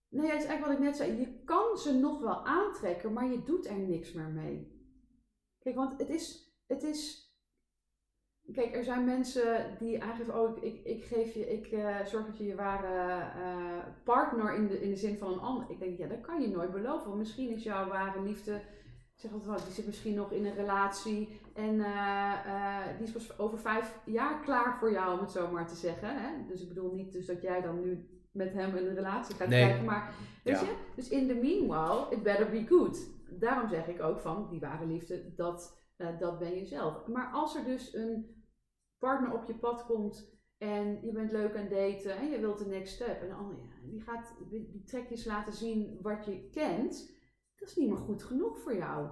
ja, 0.09 0.22
het 0.22 0.41
is 0.43 0.47
eigenlijk 0.47 0.66
wat 0.66 0.72
ik 0.72 0.80
net 0.80 0.95
zei. 0.95 1.20
Je 1.20 1.41
kan 1.45 1.78
ze 1.78 1.93
nog 1.93 2.22
wel 2.22 2.45
aantrekken, 2.45 3.13
maar 3.13 3.26
je 3.32 3.43
doet 3.45 3.68
er 3.68 3.80
niks 3.80 4.13
meer 4.13 4.30
mee. 4.30 4.74
Kijk, 5.66 5.78
want 5.78 5.99
het 5.99 6.09
is, 6.09 6.53
het 6.68 6.84
is 6.84 7.24
Kijk, 8.53 8.76
er 8.76 8.84
zijn 8.84 9.05
mensen 9.05 9.76
die 9.80 10.03
aangeven, 10.03 10.39
oh, 10.39 10.57
ik, 10.57 10.63
ik, 10.63 10.84
ik 10.86 11.03
geef 11.03 11.34
je, 11.34 11.51
ik 11.51 11.68
eh, 11.68 12.05
zorg 12.05 12.26
dat 12.26 12.38
je 12.38 12.45
je 12.45 12.55
ware 12.55 13.20
eh, 13.41 13.86
partner 14.03 14.55
in 14.55 14.68
de, 14.68 14.82
in 14.82 14.89
de 14.89 14.95
zin 14.95 15.18
van 15.18 15.34
een 15.34 15.39
ander. 15.39 15.70
Ik 15.70 15.80
denk, 15.80 15.97
ja, 15.97 16.07
dat 16.07 16.22
kan 16.22 16.41
je 16.41 16.47
nooit 16.47 16.72
beloven. 16.72 17.05
Want 17.07 17.18
misschien 17.20 17.49
is 17.49 17.63
jouw 17.63 17.88
ware 17.88 18.22
liefde, 18.22 18.55
ik 18.55 18.61
zeg 19.22 19.32
altijd 19.32 19.49
wel, 19.49 19.63
die 19.66 19.74
zit 19.74 19.86
misschien 19.86 20.13
nog 20.16 20.32
in 20.32 20.45
een 20.45 20.55
relatie 20.55 21.39
en 21.53 21.80
eh, 21.82 22.97
die 22.97 23.05
is 23.07 23.11
pas 23.11 23.39
over 23.39 23.59
vijf 23.59 23.99
jaar 24.05 24.41
klaar 24.41 24.78
voor 24.78 24.91
jou, 24.91 25.13
om 25.13 25.20
het 25.20 25.32
zo 25.32 25.51
maar 25.51 25.68
te 25.68 25.76
zeggen. 25.76 26.22
Hè? 26.22 26.30
Dus 26.47 26.61
ik 26.61 26.68
bedoel 26.68 26.93
niet 26.93 27.11
dus 27.11 27.26
dat 27.26 27.41
jij 27.41 27.61
dan 27.61 27.80
nu 27.80 28.09
met 28.32 28.53
hem 28.53 28.76
in 28.76 28.86
een 28.88 28.95
relatie 28.95 29.36
gaat 29.36 29.47
Nee. 29.47 29.66
kijken, 29.68 29.86
maar 29.86 30.13
weet 30.43 30.59
Ja. 30.59 30.66
je? 30.66 30.76
Dus 30.95 31.09
in 31.09 31.28
the 31.28 31.34
meanwhile, 31.34 32.05
it 32.16 32.24
better 32.24 32.49
be 32.49 32.66
good. 32.68 33.13
Daarom 33.39 33.69
zeg 33.69 33.88
ik 33.88 34.01
ook 34.01 34.19
van, 34.19 34.47
die 34.49 34.59
ware 34.59 34.86
liefde, 34.86 35.33
dat, 35.36 35.81
eh, 35.97 36.19
dat 36.19 36.39
ben 36.39 36.55
je 36.55 36.65
zelf. 36.65 37.07
Maar 37.07 37.31
als 37.31 37.55
er 37.55 37.63
dus 37.63 37.93
een 37.93 38.43
partner 38.97 39.33
op 39.33 39.43
je 39.45 39.55
pad 39.55 39.86
komt 39.86 40.33
en 40.57 41.05
je 41.05 41.11
bent 41.11 41.31
leuk 41.31 41.55
aan 41.57 41.69
daten 41.69 42.17
en 42.17 42.29
je 42.29 42.39
wilt 42.39 42.57
de 42.57 42.65
next 42.65 42.93
step. 42.93 43.21
En 43.21 43.39
oh 43.39 43.49
die 43.81 44.01
gaat 44.01 44.36
die 44.49 44.83
trekjes 44.86 45.25
laten 45.25 45.53
zien 45.53 45.99
wat 46.01 46.25
je 46.25 46.49
kent. 46.49 47.13
Dat 47.55 47.67
is 47.67 47.75
niet 47.75 47.89
meer 47.89 47.97
goed 47.97 48.23
genoeg 48.23 48.59
voor 48.59 48.75
jou. 48.75 49.09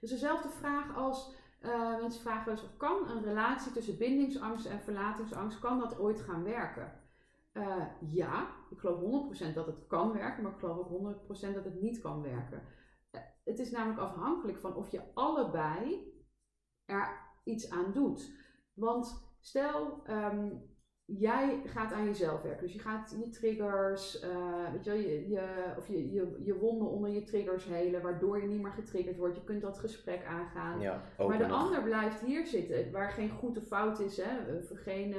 Dus 0.00 0.10
dezelfde 0.10 0.48
vraag 0.48 0.96
als 0.96 1.34
eh, 1.60 2.00
mensen 2.00 2.22
vragen 2.22 2.44
wel 2.44 2.54
eens, 2.54 2.76
kan 2.76 3.08
een 3.08 3.22
relatie 3.22 3.72
tussen 3.72 3.98
bindingsangst 3.98 4.66
en 4.66 4.80
verlatingsangst, 4.80 5.58
kan 5.58 5.78
dat 5.78 5.98
ooit 5.98 6.20
gaan 6.20 6.42
werken? 6.42 6.92
Eh, 7.52 7.84
ja, 8.00 8.48
ik 8.70 8.78
geloof 8.78 9.00
100% 9.00 9.54
dat 9.54 9.66
het 9.66 9.86
kan 9.86 10.12
werken, 10.12 10.42
maar 10.42 10.52
ik 10.52 10.58
geloof 10.58 10.78
ook 10.78 10.88
100% 10.88 11.54
dat 11.54 11.64
het 11.64 11.80
niet 11.80 12.00
kan 12.00 12.22
werken. 12.22 12.62
Het 13.44 13.58
is 13.58 13.70
namelijk 13.70 14.00
afhankelijk 14.00 14.58
van 14.58 14.74
of 14.74 14.90
je 14.90 15.02
allebei 15.14 16.12
er 16.84 17.32
iets 17.44 17.70
aan 17.70 17.92
doet. 17.92 18.32
Want 18.74 19.34
stel, 19.40 20.00
ehm, 20.04 20.48
jij 21.04 21.62
gaat 21.64 21.92
aan 21.92 22.04
jezelf 22.04 22.42
werken. 22.42 22.62
Dus 22.62 22.72
je 22.72 22.78
gaat 22.78 23.16
je 23.20 23.28
triggers, 23.28 24.20
eh, 24.20 24.72
weet 24.72 24.84
je, 24.84 24.90
wel, 24.90 25.00
je, 25.00 25.28
je, 25.28 25.74
of 25.78 25.88
je, 25.88 26.12
je, 26.12 26.40
je 26.44 26.58
wonden 26.58 26.88
onder 26.88 27.10
je 27.10 27.22
triggers 27.22 27.64
helen, 27.64 28.02
waardoor 28.02 28.40
je 28.40 28.48
niet 28.48 28.62
meer 28.62 28.72
getriggerd 28.72 29.16
wordt. 29.16 29.36
Je 29.36 29.44
kunt 29.44 29.62
dat 29.62 29.78
gesprek 29.78 30.24
aangaan. 30.24 30.80
Ja, 30.80 31.04
maar 31.18 31.38
de 31.38 31.48
ander 31.48 31.82
blijft 31.82 32.20
hier 32.20 32.46
zitten, 32.46 32.92
waar 32.92 33.10
geen 33.10 33.30
goed 33.30 33.58
of 33.58 33.64
fout 33.64 34.00
is, 34.00 34.16
hè, 34.16 34.62
geen 34.74 35.14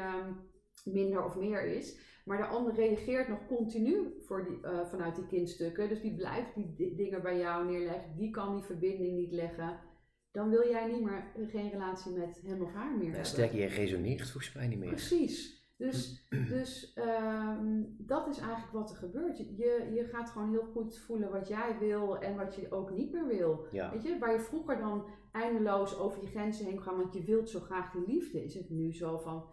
minder 0.86 1.24
of 1.24 1.36
meer 1.36 1.66
is. 1.66 2.00
Maar 2.26 2.38
de 2.38 2.46
ander 2.46 2.74
reageert 2.74 3.28
nog 3.28 3.48
continu 3.48 4.14
voor 4.20 4.46
die, 4.46 4.60
eh, 4.62 4.86
vanuit 4.86 5.16
die 5.16 5.28
kindstukken. 5.28 5.90
Dus 5.90 6.02
die 6.02 6.16
blijft 6.16 6.56
die 6.56 6.74
di- 6.76 6.96
dingen 6.96 7.22
bij 7.22 7.38
jou 7.38 7.66
neerleggen. 7.72 8.16
Die 8.18 8.30
kan 8.32 8.56
die 8.56 8.64
verbinding 8.64 9.16
niet 9.18 9.32
leggen. 9.32 9.80
Dan 10.32 10.50
wil 10.50 10.68
jij 10.70 10.88
niet 10.92 11.02
meer, 11.02 11.24
geen 11.48 11.70
relatie 11.70 12.12
met 12.12 12.42
hem 12.46 12.62
of 12.62 12.74
haar 12.74 12.98
meer 12.98 13.08
hebben. 13.08 13.26
sterker, 13.26 13.60
je 13.60 13.66
resoneert 13.66 14.22
volgens 14.22 14.54
mij 14.54 14.68
niet 14.68 14.80
meer. 14.80 14.90
Precies. 14.90 15.60
Dus, 15.78 16.28
dus 16.30 16.94
ehm, 16.94 17.82
dat 17.98 18.28
is 18.28 18.38
eigenlijk 18.38 18.72
wat 18.74 18.90
er 18.90 18.96
gebeurt. 18.96 19.38
Je, 19.38 19.90
je 19.94 20.08
gaat 20.12 20.30
gewoon 20.30 20.50
heel 20.50 20.66
goed 20.74 20.98
voelen 20.98 21.32
wat 21.32 21.48
jij 21.48 21.76
wil 21.80 22.18
en 22.20 22.36
wat 22.36 22.56
je 22.56 22.72
ook 22.72 22.92
niet 22.92 23.12
meer 23.12 23.28
wil. 23.28 23.66
Ja. 23.72 23.92
Weet 23.92 24.04
je, 24.04 24.18
waar 24.20 24.34
je 24.34 24.40
vroeger 24.40 24.78
dan 24.80 25.06
eindeloos 25.32 25.98
over 26.00 26.22
je 26.22 26.28
grenzen 26.28 26.66
heen 26.66 26.80
kwam, 26.80 26.98
want 26.98 27.14
je 27.14 27.24
wilt 27.24 27.50
zo 27.50 27.60
graag 27.60 27.92
die 27.92 28.06
liefde, 28.08 28.44
is 28.44 28.54
het 28.54 28.70
nu 28.70 28.94
zo 28.94 29.18
van, 29.18 29.44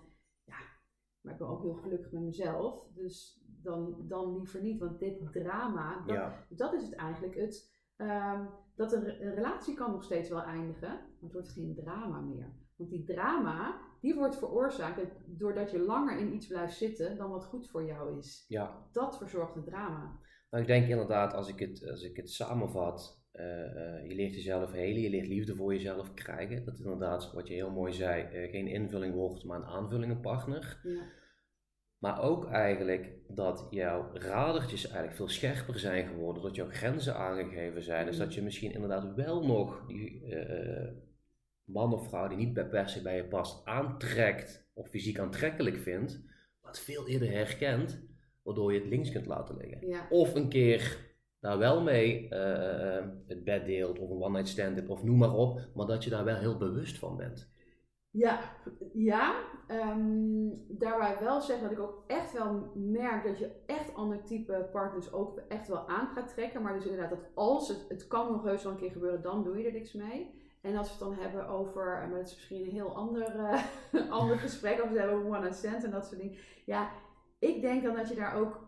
maar 1.20 1.32
ik 1.32 1.38
ben 1.38 1.48
ook 1.48 1.62
heel 1.62 1.74
gelukkig 1.74 2.12
met 2.12 2.22
mezelf, 2.22 2.86
dus 2.94 3.42
dan, 3.62 3.96
dan 4.08 4.36
liever 4.36 4.62
niet. 4.62 4.80
Want 4.80 4.98
dit 4.98 5.32
drama, 5.32 6.02
dat, 6.06 6.16
Ja. 6.16 6.46
dat 6.48 6.72
is 6.72 6.82
het 6.82 6.94
eigenlijk. 6.94 7.34
Het, 7.34 7.74
ehm, 7.96 8.46
dat 8.76 8.92
een, 8.92 9.22
een 9.26 9.34
relatie 9.34 9.74
kan 9.74 9.90
nog 9.90 10.04
steeds 10.04 10.28
wel 10.28 10.42
eindigen, 10.42 10.88
maar 10.88 11.16
het 11.20 11.32
wordt 11.32 11.52
geen 11.52 11.74
drama 11.74 12.20
meer. 12.20 12.52
Want 12.76 12.90
die 12.90 13.04
drama, 13.04 13.80
die 14.00 14.14
wordt 14.14 14.36
veroorzaakt 14.38 15.00
doordat 15.26 15.70
je 15.70 15.78
langer 15.80 16.18
in 16.18 16.34
iets 16.34 16.46
blijft 16.46 16.76
zitten 16.76 17.16
dan 17.16 17.30
wat 17.30 17.44
goed 17.44 17.68
voor 17.70 17.84
jou 17.84 18.18
is. 18.18 18.44
ja. 18.48 18.86
Dat 18.92 19.18
verzorgt 19.18 19.54
het 19.54 19.66
drama. 19.66 20.18
Nou, 20.50 20.62
ik 20.62 20.68
denk 20.68 20.88
inderdaad, 20.88 21.34
als 21.34 21.48
ik 21.48 21.58
het, 21.58 21.88
als 21.90 22.02
ik 22.02 22.16
het 22.16 22.30
samenvat, 22.30 23.17
je 24.08 24.14
leert 24.14 24.34
jezelf 24.34 24.72
helen, 24.72 25.00
je 25.00 25.10
leert 25.10 25.26
liefde 25.26 25.54
voor 25.54 25.72
jezelf 25.72 26.14
krijgen. 26.14 26.64
Dat 26.64 26.78
inderdaad, 26.78 27.32
wat 27.32 27.48
je 27.48 27.54
heel 27.54 27.70
mooi 27.70 27.92
zei, 27.92 28.22
eh, 28.22 28.50
geen 28.50 28.66
invulling 28.66 29.14
wordt, 29.14 29.44
maar 29.44 29.58
een 29.58 29.66
aanvulling, 29.66 30.12
een 30.12 30.20
partner. 30.20 30.80
Ja. 30.82 31.00
Maar 31.98 32.22
ook 32.22 32.50
eigenlijk 32.50 33.10
dat 33.28 33.66
jouw 33.70 34.10
radertjes 34.12 34.84
eigenlijk 34.84 35.16
veel 35.16 35.28
scherper 35.28 35.78
zijn 35.78 36.06
geworden, 36.06 36.42
dat 36.42 36.54
jouw 36.54 36.70
grenzen 36.70 37.16
aangegeven 37.16 37.82
zijn. 37.82 38.06
Dus 38.06 38.16
dat 38.16 38.34
je 38.34 38.42
misschien 38.42 38.72
inderdaad 38.72 39.14
wel 39.14 39.46
nog 39.46 39.86
die 39.86 40.24
eh, 40.24 40.92
man 41.64 41.92
of 41.92 42.08
vrouw 42.08 42.28
die 42.28 42.36
niet 42.36 42.68
per 42.68 42.88
se 42.88 43.02
bij 43.02 43.16
je 43.16 43.24
past 43.24 43.64
aantrekt 43.64 44.68
of 44.72 44.88
fysiek 44.88 45.18
aantrekkelijk 45.18 45.76
vindt, 45.76 46.20
maar 46.60 46.70
het 46.70 46.80
veel 46.80 47.08
eerder 47.08 47.30
herkent, 47.30 48.02
waardoor 48.42 48.72
je 48.72 48.78
het 48.78 48.88
links 48.88 49.10
kunt 49.12 49.26
laten 49.26 49.56
liggen. 49.56 49.88
Ja. 49.88 50.06
Of 50.10 50.34
een 50.34 50.48
keer 50.48 51.07
daar 51.40 51.58
wel 51.58 51.82
mee 51.82 52.28
eh, 52.28 53.06
het 53.26 53.44
bed 53.44 53.66
deelt 53.66 53.98
of 53.98 54.10
een 54.10 54.22
one 54.22 54.30
night 54.30 54.48
stand 54.48 54.76
hebt 54.76 54.88
of 54.88 55.02
noem 55.02 55.18
maar 55.18 55.34
op, 55.34 55.60
maar 55.74 55.86
dat 55.86 56.04
je 56.04 56.10
daar 56.10 56.24
wel 56.24 56.36
heel 56.36 56.56
bewust 56.56 56.98
van 56.98 57.16
bent. 57.16 57.56
Ja, 58.10 58.40
ja. 58.92 59.44
ehm, 59.66 60.48
daarbij 60.68 61.16
wel 61.20 61.40
zeggen 61.40 61.68
dat 61.68 61.78
ik 61.78 61.84
ook 61.84 62.04
echt 62.06 62.32
wel 62.32 62.72
merk 62.74 63.24
dat 63.24 63.38
je 63.38 63.50
echt 63.66 63.94
ander 63.94 64.24
type 64.24 64.68
partners 64.72 65.12
ook 65.12 65.38
echt 65.48 65.68
wel 65.68 65.88
aan 65.88 66.08
gaat 66.08 66.28
trekken. 66.28 66.62
Maar 66.62 66.74
dus 66.74 66.84
inderdaad, 66.84 67.10
dat 67.10 67.30
als 67.34 67.68
het, 67.68 67.84
het 67.88 68.06
kan 68.06 68.32
nog 68.32 68.42
heus 68.42 68.62
wel 68.62 68.72
een 68.72 68.78
keer 68.78 68.90
gebeuren, 68.90 69.22
dan 69.22 69.44
doe 69.44 69.58
je 69.58 69.66
er 69.66 69.72
niks 69.72 69.92
mee. 69.92 70.36
En 70.60 70.76
als 70.76 70.86
we 70.86 71.04
het 71.04 71.14
dan 71.14 71.24
hebben 71.24 71.48
over, 71.48 72.08
dat 72.10 72.26
is 72.26 72.34
misschien 72.34 72.64
een 72.64 72.72
heel 72.72 72.96
ander, 72.96 73.38
eh, 73.38 74.10
ander 74.20 74.38
gesprek, 74.38 74.80
als 74.80 74.90
we 74.90 74.98
hebben 74.98 75.16
over 75.16 75.36
one 75.36 75.52
stand 75.52 75.84
en 75.84 75.90
dat 75.90 76.06
soort 76.06 76.20
dingen. 76.20 76.38
Ja, 76.66 76.90
ik 77.38 77.60
denk 77.60 77.82
dan 77.82 77.96
dat 77.96 78.08
je 78.08 78.14
daar 78.14 78.34
ook 78.34 78.66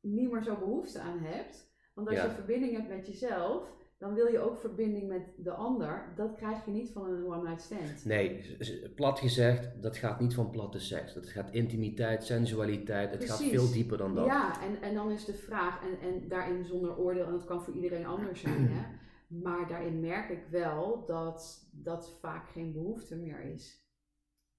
niet 0.00 0.30
meer 0.30 0.42
zo 0.42 0.56
behoefte 0.56 1.00
aan 1.00 1.18
hebt. 1.18 1.74
Want 1.96 2.08
als 2.08 2.16
Ja. 2.16 2.24
je 2.24 2.30
verbinding 2.30 2.72
hebt 2.76 2.88
met 2.88 3.06
jezelf, 3.06 3.74
dan 3.98 4.14
wil 4.14 4.26
je 4.26 4.38
ook 4.38 4.58
verbinding 4.58 5.08
met 5.08 5.22
de 5.36 5.50
ander. 5.50 6.12
Dat 6.16 6.34
krijg 6.36 6.64
je 6.64 6.70
niet 6.70 6.90
van 6.92 7.06
een 7.10 7.26
one 7.26 7.42
night 7.42 7.62
stand. 7.62 8.04
Nee, 8.04 8.56
plat 8.94 9.18
gezegd, 9.18 9.82
dat 9.82 9.96
gaat 9.96 10.20
niet 10.20 10.34
van 10.34 10.50
platte 10.50 10.78
seks. 10.80 11.14
Dat 11.14 11.28
gaat 11.28 11.50
intimiteit, 11.50 12.24
sensualiteit, 12.24 13.10
het 13.10 13.24
gaat 13.24 13.42
veel 13.42 13.72
dieper 13.72 13.98
dan 13.98 14.14
dat. 14.14 14.26
Ja, 14.26 14.62
en, 14.62 14.82
en 14.82 14.94
dan 14.94 15.10
is 15.10 15.24
de 15.24 15.34
vraag, 15.34 15.82
en, 15.82 16.08
en 16.08 16.28
daarin 16.28 16.64
zonder 16.64 16.98
oordeel, 16.98 17.24
en 17.26 17.32
dat 17.32 17.44
kan 17.44 17.62
voor 17.64 17.74
iedereen 17.74 18.06
anders 18.06 18.40
zijn, 18.40 18.68
hè? 18.70 18.84
maar 19.28 19.68
daarin 19.68 20.00
merk 20.00 20.28
ik 20.30 20.42
wel 20.50 21.04
dat 21.06 21.68
dat 21.72 22.16
vaak 22.20 22.48
geen 22.48 22.72
behoefte 22.72 23.16
meer 23.16 23.40
is. 23.40 23.84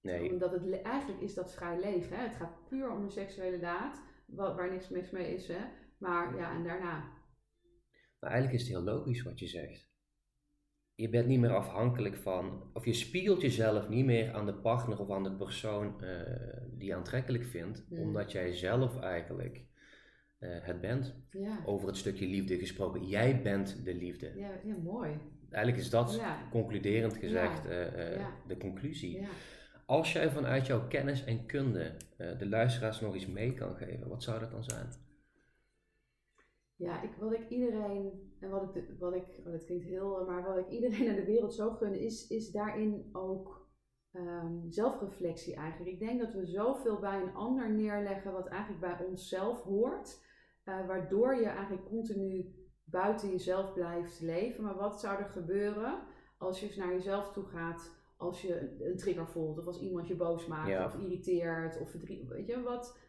Nee, 0.00 0.32
Omdat 0.32 0.52
het 0.52 0.82
eigenlijk 0.82 1.20
is 1.20 1.34
dat 1.34 1.54
vrij 1.54 1.80
leven. 1.80 2.16
Hè? 2.16 2.22
Het 2.22 2.34
gaat 2.36 2.68
puur 2.68 2.90
om 2.90 3.02
een 3.02 3.10
seksuele 3.10 3.58
daad, 3.58 4.02
wa- 4.26 4.54
waar 4.54 4.70
niks 4.70 4.88
mis 4.88 5.10
mee 5.10 5.34
is. 5.34 5.48
Hè? 5.48 5.58
Maar 5.98 6.36
ja, 6.36 6.52
en 6.54 6.64
daarna. 6.64 7.16
Maar 8.20 8.30
eigenlijk 8.30 8.60
is 8.62 8.68
het 8.68 8.76
heel 8.76 8.94
logisch 8.94 9.22
wat 9.22 9.38
je 9.38 9.46
zegt. 9.46 9.86
Je 10.94 11.08
bent 11.08 11.26
niet 11.26 11.40
meer 11.40 11.54
afhankelijk 11.54 12.16
van, 12.16 12.70
of 12.72 12.84
je 12.84 12.92
spiegelt 12.92 13.40
jezelf 13.40 13.88
niet 13.88 14.04
meer 14.04 14.32
aan 14.32 14.46
de 14.46 14.54
partner 14.54 15.00
of 15.00 15.10
aan 15.10 15.22
de 15.22 15.32
persoon 15.32 16.02
eh, 16.02 16.20
die 16.70 16.88
je 16.88 16.94
aantrekkelijk 16.94 17.44
vindt, 17.44 17.84
Hmm. 17.88 17.98
omdat 17.98 18.32
jij 18.32 18.52
zelf 18.52 19.00
eigenlijk 19.00 19.66
eh, 20.38 20.48
het 20.60 20.80
bent. 20.80 21.14
Ja, 21.30 21.62
Over 21.64 21.86
het 21.88 21.96
stukje 21.96 22.26
liefde 22.26 22.58
gesproken. 22.58 23.06
Jij 23.08 23.42
bent 23.42 23.84
de 23.84 23.94
liefde. 23.94 24.32
ja, 24.36 24.50
ja 24.64 24.76
mooi. 24.82 25.10
Eigenlijk 25.50 25.84
is 25.84 25.90
dat 25.90 26.14
Ja. 26.16 26.48
concluderend 26.50 27.16
gezegd 27.16 27.66
eh, 27.66 28.26
de 28.46 28.56
conclusie. 28.58 29.20
Ja. 29.20 29.28
Als 29.86 30.12
jij 30.12 30.30
vanuit 30.30 30.66
jouw 30.66 30.86
kennis 30.86 31.24
en 31.24 31.46
kunde 31.46 31.92
de 32.16 32.48
luisteraars 32.48 33.00
nog 33.00 33.14
iets 33.14 33.26
mee 33.26 33.54
kan 33.54 33.76
geven, 33.76 34.08
wat 34.08 34.22
zou 34.22 34.40
dat 34.40 34.50
dan 34.50 34.64
zijn? 34.64 34.88
Ja, 36.78 37.02
ik, 37.02 37.10
wat 37.20 37.32
ik 37.32 37.48
iedereen, 37.48 38.32
en 38.40 38.50
wat 38.50 38.62
ik, 38.62 38.72
de- 38.72 38.96
wat 38.98 39.14
ik, 39.14 39.40
oh, 39.44 39.52
dat 39.52 39.64
klinkt 39.64 39.84
heel, 39.84 40.24
maar 40.26 40.42
wat 40.42 40.56
ik 40.58 40.68
iedereen 40.68 41.06
in 41.06 41.14
de 41.14 41.24
wereld 41.24 41.54
zou 41.54 41.76
gunnen, 41.76 42.00
is, 42.00 42.26
is 42.28 42.50
daarin 42.50 43.08
ook 43.12 43.66
ehm, 44.12 44.56
zelfreflectie 44.68 45.54
eigenlijk. 45.54 45.90
Ik 45.92 45.98
denk 46.00 46.20
dat 46.20 46.32
we 46.32 46.46
zoveel 46.46 46.98
bij 46.98 47.20
een 47.22 47.34
ander 47.34 47.70
neerleggen 47.70 48.32
wat 48.32 48.46
eigenlijk 48.46 48.80
bij 48.80 49.06
onszelf 49.06 49.62
hoort, 49.62 50.24
eh, 50.64 50.86
waardoor 50.86 51.34
je 51.34 51.46
eigenlijk 51.46 51.84
continu 51.88 52.54
buiten 52.84 53.30
jezelf 53.30 53.72
blijft 53.72 54.20
leven. 54.20 54.64
Maar 54.64 54.76
wat 54.76 55.00
zou 55.00 55.18
er 55.18 55.28
gebeuren 55.28 56.02
als 56.38 56.60
je 56.60 56.66
eens 56.66 56.76
naar 56.76 56.92
jezelf 56.92 57.32
toe 57.32 57.44
gaat, 57.44 57.96
als 58.16 58.42
je 58.42 58.60
een- 58.60 58.86
een 58.90 58.96
trigger 58.96 59.28
voelt, 59.28 59.58
of 59.58 59.66
als 59.66 59.80
iemand 59.80 60.08
je 60.08 60.16
boos 60.16 60.46
maakt, 60.46 60.68
Ja. 60.68 60.84
of 60.84 60.94
irriteert, 60.98 61.80
of 61.80 61.90
verdriet, 61.90 62.28
weet 62.28 62.46
je, 62.46 62.62
wat... 62.62 63.06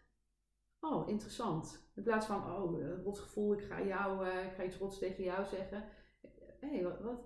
Oh, 0.80 1.10
interessant. 1.10 1.92
In 1.96 2.04
plaats 2.04 2.26
van, 2.26 2.52
oh, 2.52 2.82
eh, 2.82 3.04
rot 3.04 3.20
gevoel, 3.20 3.54
ik 3.54 3.62
ga, 3.62 3.84
jou, 3.84 4.28
eh, 4.28 4.46
ik 4.46 4.54
ga 4.54 4.64
iets 4.64 4.78
rots 4.78 5.00
tegen 5.00 5.24
jou 5.24 5.46
zeggen. 5.46 5.84
Hé, 6.60 6.68
hey, 6.70 6.84
wat, 6.84 7.02
wat, 7.02 7.26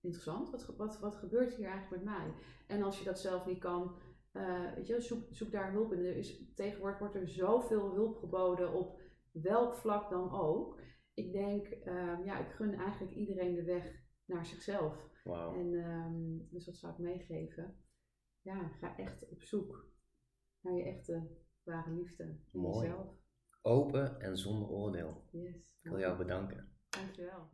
interessant. 0.00 0.50
Wat, 0.50 0.76
wat, 0.76 1.00
wat 1.00 1.14
gebeurt 1.14 1.54
hier 1.54 1.66
eigenlijk 1.66 2.04
met 2.04 2.14
mij? 2.14 2.34
En 2.66 2.82
als 2.82 2.98
je 2.98 3.04
dat 3.04 3.20
zelf 3.20 3.46
niet 3.46 3.58
kan, 3.58 3.96
eh, 4.32 4.74
weet 4.74 4.86
je, 4.86 5.00
zoek, 5.00 5.26
zoek 5.30 5.50
daar 5.50 5.72
hulp 5.72 5.92
in. 5.92 6.04
Er 6.04 6.16
is, 6.16 6.52
tegenwoordig 6.54 6.98
wordt 6.98 7.14
er 7.14 7.28
zoveel 7.28 7.94
hulp 7.94 8.16
geboden 8.16 8.72
op 8.72 9.00
welk 9.32 9.74
vlak 9.74 10.10
dan 10.10 10.32
ook. 10.32 10.80
Ik 11.14 11.32
denk, 11.32 11.66
ehm, 11.66 12.24
ja, 12.24 12.38
ik 12.38 12.52
gun 12.52 12.74
eigenlijk 12.74 13.14
iedereen 13.14 13.54
de 13.54 13.64
weg 13.64 14.02
naar 14.24 14.46
zichzelf. 14.46 15.10
Wauw. 15.24 15.54
En 15.54 15.74
ehm, 15.74 16.52
dus 16.54 16.64
dat 16.64 16.76
zou 16.76 16.92
ik 16.92 16.98
meegeven. 16.98 17.76
Ja, 18.40 18.68
ga 18.68 18.96
echt 18.96 19.28
op 19.28 19.42
zoek 19.42 19.90
naar 20.60 20.74
je 20.74 20.82
echte 20.82 21.41
ware 21.64 21.90
liefde. 21.90 22.22
in 22.22 22.60
Mooi. 22.60 22.86
Jezelf. 22.88 23.06
Open 23.62 24.20
en 24.20 24.36
zonder 24.36 24.68
oordeel. 24.68 25.24
Yes. 25.30 25.54
Ik 25.82 25.90
wil 25.90 25.98
jou 25.98 26.16
bedanken. 26.16 26.68
Dankjewel. 26.88 27.48